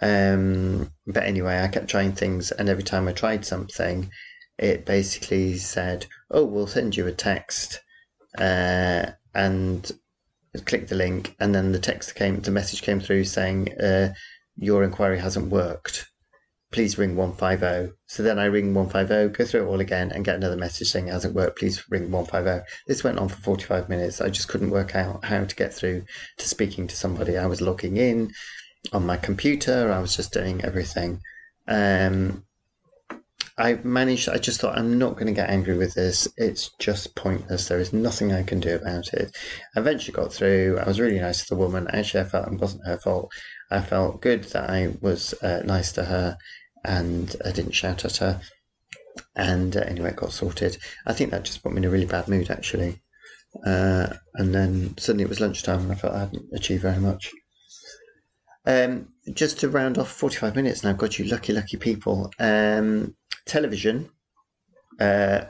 Um, 0.00 0.90
but 1.06 1.24
anyway, 1.24 1.60
I 1.60 1.68
kept 1.68 1.88
trying 1.88 2.12
things, 2.12 2.50
and 2.50 2.70
every 2.70 2.82
time 2.82 3.08
I 3.08 3.12
tried 3.12 3.44
something, 3.44 4.10
it 4.56 4.86
basically 4.86 5.58
said, 5.58 6.06
"Oh, 6.30 6.44
we'll 6.46 6.66
send 6.66 6.96
you 6.96 7.06
a 7.06 7.12
text," 7.12 7.80
uh, 8.38 9.10
and 9.34 9.92
click 10.60 10.88
the 10.88 10.94
link, 10.94 11.34
and 11.40 11.54
then 11.54 11.72
the 11.72 11.78
text 11.78 12.14
came, 12.14 12.40
the 12.40 12.50
message 12.50 12.82
came 12.82 13.00
through 13.00 13.24
saying, 13.24 13.72
uh, 13.80 14.14
"Your 14.56 14.84
inquiry 14.84 15.18
hasn't 15.18 15.50
worked." 15.50 16.06
please 16.72 16.98
ring 16.98 17.14
150. 17.14 17.94
So 18.06 18.22
then 18.22 18.38
I 18.38 18.46
ring 18.46 18.74
150, 18.74 19.36
go 19.36 19.44
through 19.44 19.64
it 19.64 19.68
all 19.68 19.80
again, 19.80 20.10
and 20.10 20.24
get 20.24 20.36
another 20.36 20.56
message 20.56 20.90
saying 20.90 21.08
it 21.08 21.12
hasn't 21.12 21.34
worked, 21.34 21.58
please 21.58 21.84
ring 21.90 22.10
150. 22.10 22.66
This 22.86 23.04
went 23.04 23.18
on 23.18 23.28
for 23.28 23.36
45 23.36 23.88
minutes. 23.88 24.20
I 24.20 24.30
just 24.30 24.48
couldn't 24.48 24.70
work 24.70 24.96
out 24.96 25.24
how 25.24 25.44
to 25.44 25.54
get 25.54 25.72
through 25.72 26.04
to 26.38 26.48
speaking 26.48 26.86
to 26.88 26.96
somebody. 26.96 27.36
I 27.36 27.46
was 27.46 27.60
logging 27.60 27.98
in 27.98 28.32
on 28.92 29.06
my 29.06 29.16
computer, 29.16 29.92
I 29.92 30.00
was 30.00 30.16
just 30.16 30.32
doing 30.32 30.64
everything. 30.64 31.20
Um, 31.68 32.44
I 33.62 33.78
managed, 33.84 34.28
I 34.28 34.38
just 34.38 34.60
thought, 34.60 34.76
I'm 34.76 34.98
not 34.98 35.12
going 35.12 35.28
to 35.28 35.32
get 35.32 35.48
angry 35.48 35.78
with 35.78 35.94
this. 35.94 36.26
It's 36.36 36.72
just 36.80 37.14
pointless. 37.14 37.68
There 37.68 37.78
is 37.78 37.92
nothing 37.92 38.32
I 38.32 38.42
can 38.42 38.58
do 38.58 38.74
about 38.74 39.14
it. 39.14 39.36
I 39.76 39.80
eventually 39.80 40.12
got 40.12 40.32
through. 40.32 40.80
I 40.80 40.84
was 40.84 40.98
really 40.98 41.20
nice 41.20 41.42
to 41.42 41.54
the 41.54 41.60
woman. 41.60 41.86
Actually, 41.92 42.24
I 42.24 42.28
felt 42.28 42.52
it 42.52 42.58
wasn't 42.58 42.86
her 42.86 42.98
fault. 42.98 43.30
I 43.70 43.80
felt 43.80 44.20
good 44.20 44.42
that 44.46 44.68
I 44.68 44.96
was 45.00 45.32
uh, 45.44 45.62
nice 45.64 45.92
to 45.92 46.02
her 46.02 46.36
and 46.84 47.36
I 47.44 47.52
didn't 47.52 47.76
shout 47.76 48.04
at 48.04 48.16
her. 48.16 48.40
And 49.36 49.76
uh, 49.76 49.80
anyway, 49.82 50.10
it 50.10 50.16
got 50.16 50.32
sorted. 50.32 50.76
I 51.06 51.12
think 51.12 51.30
that 51.30 51.44
just 51.44 51.62
put 51.62 51.70
me 51.70 51.78
in 51.78 51.84
a 51.84 51.90
really 51.90 52.06
bad 52.06 52.26
mood, 52.26 52.50
actually. 52.50 53.00
Uh, 53.64 54.08
and 54.34 54.52
then 54.52 54.98
suddenly 54.98 55.22
it 55.22 55.28
was 55.28 55.38
lunchtime, 55.38 55.82
and 55.82 55.92
I 55.92 55.94
felt 55.94 56.14
I 56.14 56.20
hadn't 56.20 56.46
achieved 56.52 56.82
very 56.82 56.98
much. 56.98 57.30
Um, 58.64 59.08
just 59.32 59.60
to 59.60 59.68
round 59.68 59.98
off 59.98 60.10
45 60.10 60.56
minutes 60.56 60.84
now, 60.84 60.92
God, 60.92 61.16
you 61.16 61.24
lucky, 61.24 61.52
lucky 61.52 61.76
people. 61.76 62.30
Um, 62.38 63.14
television. 63.46 64.10
Uh, 65.00 65.42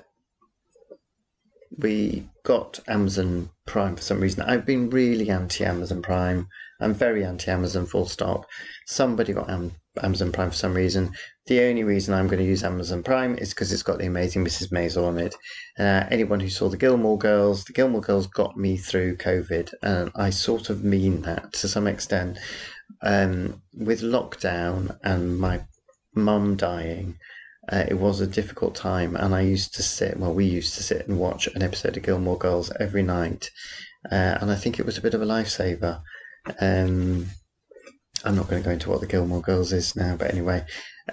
we 1.79 2.29
got 2.45 2.81
Amazon 2.87 3.51
Prime 3.67 3.97
for 3.97 4.03
some 4.03 4.21
reason. 4.21 4.43
I've 4.43 4.67
been 4.67 4.91
really 4.91 5.31
anti 5.31 5.65
Amazon 5.65 6.03
Prime. 6.03 6.49
I'm 6.81 6.95
very 6.95 7.25
anti 7.25 7.51
Amazon, 7.51 7.87
full 7.87 8.07
stop. 8.07 8.47
Somebody 8.87 9.33
got 9.33 9.49
Am- 9.49 9.73
Amazon 10.03 10.33
Prime 10.33 10.51
for 10.51 10.57
some 10.57 10.75
reason. 10.75 11.13
The 11.47 11.63
only 11.63 11.85
reason 11.85 12.15
I'm 12.15 12.27
going 12.27 12.39
to 12.39 12.49
use 12.49 12.63
Amazon 12.65 13.03
Prime 13.03 13.37
is 13.37 13.51
because 13.51 13.73
it's 13.73 13.83
got 13.83 13.99
the 13.99 14.07
amazing 14.07 14.45
Mrs. 14.45 14.71
Maisel 14.71 15.07
on 15.07 15.19
it. 15.19 15.35
Uh, 15.79 16.05
anyone 16.11 16.41
who 16.41 16.49
saw 16.49 16.69
the 16.69 16.77
Gilmore 16.77 17.19
Girls, 17.19 17.65
the 17.65 17.73
Gilmore 17.73 18.01
Girls 18.01 18.27
got 18.27 18.57
me 18.57 18.77
through 18.77 19.17
COVID, 19.17 19.73
and 19.83 20.11
I 20.15 20.31
sort 20.31 20.71
of 20.71 20.85
mean 20.85 21.23
that 21.23 21.53
to 21.55 21.69
some 21.69 21.87
extent. 21.87 22.39
Um, 23.01 23.63
with 23.75 24.03
lockdown 24.03 24.99
and 25.03 25.39
my 25.39 25.63
mum 26.15 26.57
dying, 26.57 27.17
uh, 27.71 27.85
it 27.89 27.95
was 27.95 28.21
a 28.21 28.27
difficult 28.27 28.75
time, 28.75 29.15
and 29.17 29.35
I 29.35 29.43
used 29.43 29.75
to 29.75 29.83
sit. 29.83 30.19
Well, 30.19 30.35
we 30.35 30.45
used 30.45 30.75
to 30.75 30.83
sit 30.83 31.07
and 31.07 31.19
watch 31.19 31.47
an 31.47 31.63
episode 31.63 31.97
of 31.97 32.03
Gilmore 32.03 32.39
Girls 32.39 32.73
every 32.81 33.03
night, 33.03 33.51
uh, 34.11 34.39
and 34.41 34.51
I 34.51 34.57
think 34.57 34.79
it 34.79 34.87
was 34.87 34.99
a 34.99 35.03
bit 35.03 35.15
of 35.15 35.23
a 35.23 35.27
lifesaver. 35.27 36.03
Um, 36.61 37.27
I'm 38.25 38.37
not 38.37 38.49
going 38.49 38.63
to 38.63 38.67
go 38.67 38.73
into 38.73 38.91
what 38.91 39.01
the 39.01 39.07
Gilmore 39.07 39.43
Girls 39.43 39.73
is 39.73 39.97
now, 39.97 40.17
but 40.17 40.31
anyway. 40.31 40.65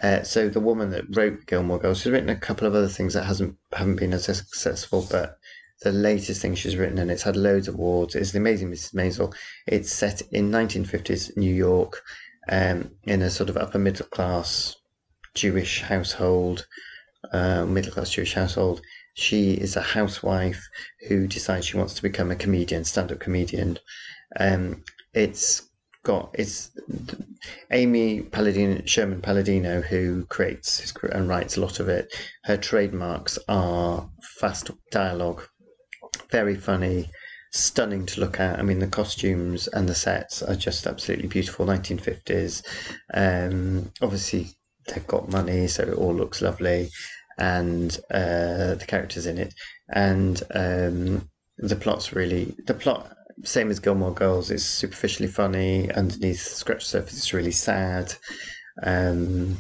Uh, 0.02 0.24
so 0.24 0.50
the 0.50 0.60
woman 0.60 0.92
that 0.92 1.16
wrote 1.16 1.46
Gilmore 1.48 1.80
Girls, 1.80 2.02
she's 2.02 2.12
written 2.12 2.30
a 2.30 2.36
couple 2.36 2.68
of 2.68 2.76
other 2.76 2.88
things 2.88 3.14
that 3.14 3.26
hasn't 3.26 3.56
haven't 3.72 3.96
been 3.98 4.14
as 4.14 4.26
successful, 4.26 5.08
but 5.10 5.39
the 5.82 5.92
latest 5.92 6.42
thing 6.42 6.56
she's 6.56 6.76
written, 6.76 6.98
and 6.98 7.10
it's 7.10 7.24
had 7.24 7.36
loads 7.36 7.68
of 7.68 7.76
awards, 7.76 8.16
is 8.16 8.32
The 8.32 8.40
Amazing 8.40 8.72
Mrs. 8.72 8.94
Maisel. 8.94 9.34
It's 9.66 9.92
set 9.92 10.22
in 10.32 10.52
1950s 10.52 11.38
New 11.38 11.54
York, 11.54 12.02
um, 12.50 12.92
in 13.04 13.22
a 13.22 13.30
sort 13.30 13.50
of 13.50 13.58
upper 13.58 13.80
middle 13.80 14.08
class 14.08 14.76
Jewish 15.36 15.82
household, 15.82 16.68
uh, 17.32 17.66
middle 17.66 17.92
class 17.92 18.10
Jewish 18.10 18.34
household. 18.34 18.82
She 19.14 19.54
is 19.54 19.76
a 19.76 19.82
housewife 19.82 20.68
who 21.08 21.28
decides 21.28 21.66
she 21.66 21.78
wants 21.78 21.94
to 21.96 22.02
become 22.02 22.32
a 22.32 22.36
comedian, 22.36 22.84
stand 22.86 23.12
up 23.12 23.20
comedian. 23.20 23.80
Um, 24.40 24.84
it's 25.14 25.70
got 26.04 26.32
it's 26.34 26.72
Amy 27.72 28.22
Palladino, 28.22 28.82
Sherman 28.86 29.22
Palladino, 29.22 29.82
who 29.82 30.26
creates 30.26 30.94
and 31.12 31.28
writes 31.28 31.58
a 31.58 31.62
lot 31.62 31.80
of 31.80 31.90
it. 31.90 32.14
Her 32.44 32.58
trademarks 32.58 33.38
are 33.48 34.10
fast 34.40 34.72
dialogue, 34.92 35.44
very 36.32 36.56
funny, 36.56 37.10
stunning 37.52 38.06
to 38.08 38.20
look 38.20 38.40
at. 38.40 38.60
I 38.60 38.62
mean, 38.62 38.80
the 38.80 38.88
costumes 38.88 39.68
and 39.68 39.88
the 39.88 39.96
sets 39.96 40.42
are 40.44 40.56
just 40.56 40.88
absolutely 40.88 41.28
beautiful. 41.28 41.66
1950s. 41.66 42.64
Um, 43.14 43.92
obviously, 44.02 44.50
they've 44.88 45.08
got 45.08 45.32
money, 45.32 45.68
so 45.68 45.84
it 45.84 45.94
all 45.94 46.14
looks 46.14 46.42
lovely, 46.42 46.90
and 47.38 47.98
uh, 48.12 48.76
the 48.76 48.86
characters 48.88 49.26
in 49.26 49.38
it, 49.38 49.54
and 49.90 50.42
um, 50.54 51.30
the 51.58 51.76
plot's 51.76 52.14
really 52.14 52.56
the 52.66 52.74
plot. 52.74 53.14
Same 53.44 53.72
as 53.72 53.80
Gilmore 53.80 54.14
Girls, 54.14 54.52
is 54.52 54.66
superficially 54.66 55.30
funny. 55.30 55.90
Underneath 55.92 56.44
the 56.44 56.56
scratch 56.56 56.86
surface, 56.86 57.18
it's 57.18 57.34
really 57.34 57.52
sad. 57.52 58.14
Um, 58.84 59.58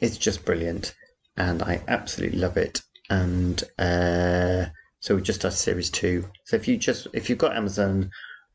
it's 0.00 0.18
just 0.18 0.44
brilliant, 0.44 0.94
and 1.36 1.62
I 1.62 1.80
absolutely 1.86 2.38
love 2.40 2.56
it. 2.56 2.82
And 3.10 3.62
uh, 3.78 4.66
so 5.02 5.16
we 5.16 5.22
just 5.22 5.40
started 5.40 5.56
series 5.56 5.90
two. 5.90 6.30
So 6.44 6.54
if 6.54 6.68
you 6.68 6.76
just 6.76 7.08
if 7.12 7.28
you've 7.28 7.38
got 7.38 7.56
Amazon 7.56 8.08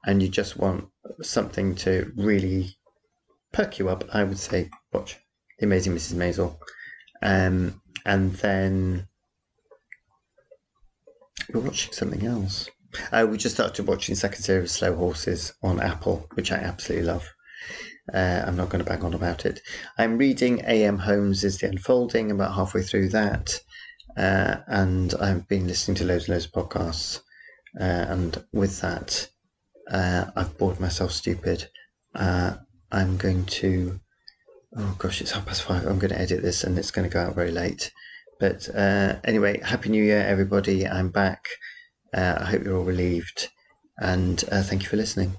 and 0.06 0.24
you 0.24 0.30
just 0.30 0.56
want 0.56 0.88
something 1.22 1.76
to 1.76 2.10
really 2.16 2.78
perk 3.52 3.80
you 3.80 3.90
up, 3.90 4.06
I 4.14 4.24
would 4.24 4.40
say 4.40 4.70
watch 4.94 5.18
The 5.60 5.66
Amazing 5.66 5.94
Mrs. 5.94 6.16
Maisel. 6.16 6.58
Um, 7.22 7.82
and 8.06 8.32
then 8.36 9.10
we're 11.54 11.60
watching 11.60 11.92
something 11.92 12.26
else. 12.26 12.70
Uh, 13.12 13.28
we 13.30 13.38
just 13.38 13.56
started 13.56 13.86
watching 13.86 14.16
second 14.16 14.42
series 14.42 14.72
Slow 14.72 14.96
Horses 14.96 15.54
on 15.62 15.82
Apple, 15.82 16.30
which 16.36 16.54
I 16.54 16.60
absolutely 16.60 17.08
love. 17.08 17.30
Uh, 18.14 18.44
I'm 18.48 18.56
not 18.56 18.70
going 18.70 18.82
to 18.82 18.90
bang 18.90 19.04
on 19.04 19.14
about 19.14 19.46
it. 19.46 19.60
I'm 19.98 20.18
reading 20.18 20.62
A.M. 20.66 21.00
Homes 21.00 21.44
is 21.44 21.58
The 21.58 21.68
Unfolding, 21.68 22.32
about 22.32 22.56
halfway 22.56 22.84
through 22.84 23.10
that. 23.10 23.60
Uh, 24.18 24.58
and 24.68 25.14
I've 25.22 25.48
been 25.48 25.68
listening 25.68 25.96
to 25.96 26.06
loads 26.06 26.26
and 26.26 26.34
loads 26.34 26.46
of 26.46 26.52
podcasts. 26.52 27.22
Uh, 27.80 27.84
and 27.84 28.44
with 28.52 28.82
that, 28.82 29.30
uh, 29.92 30.26
I've 30.36 30.58
bored 30.58 30.80
myself 30.80 31.12
stupid. 31.12 31.70
Uh, 32.16 32.56
I'm 32.92 33.18
going 33.18 33.46
to. 33.46 34.00
Oh 34.76 34.96
gosh, 34.98 35.22
it's 35.22 35.32
half 35.32 35.46
past 35.46 35.64
five. 35.64 35.86
I'm 35.86 36.00
going 36.00 36.12
to 36.12 36.20
edit 36.20 36.42
this 36.42 36.64
and 36.64 36.78
it's 36.78 36.92
going 36.92 37.08
to 37.08 37.14
go 37.14 37.22
out 37.22 37.36
very 37.36 37.52
late. 37.52 37.92
But 38.40 38.68
uh, 38.76 39.16
anyway, 39.24 39.60
Happy 39.62 39.90
New 39.90 40.04
Year, 40.04 40.22
everybody. 40.22 40.88
I'm 40.88 41.10
back. 41.10 41.46
Uh, 42.14 42.38
I 42.40 42.46
hope 42.46 42.64
you're 42.64 42.78
all 42.78 42.84
relieved. 42.84 43.50
And 43.98 44.40
thank 44.40 44.84
you 44.84 44.90
for 44.90 44.98
listening. 44.98 45.38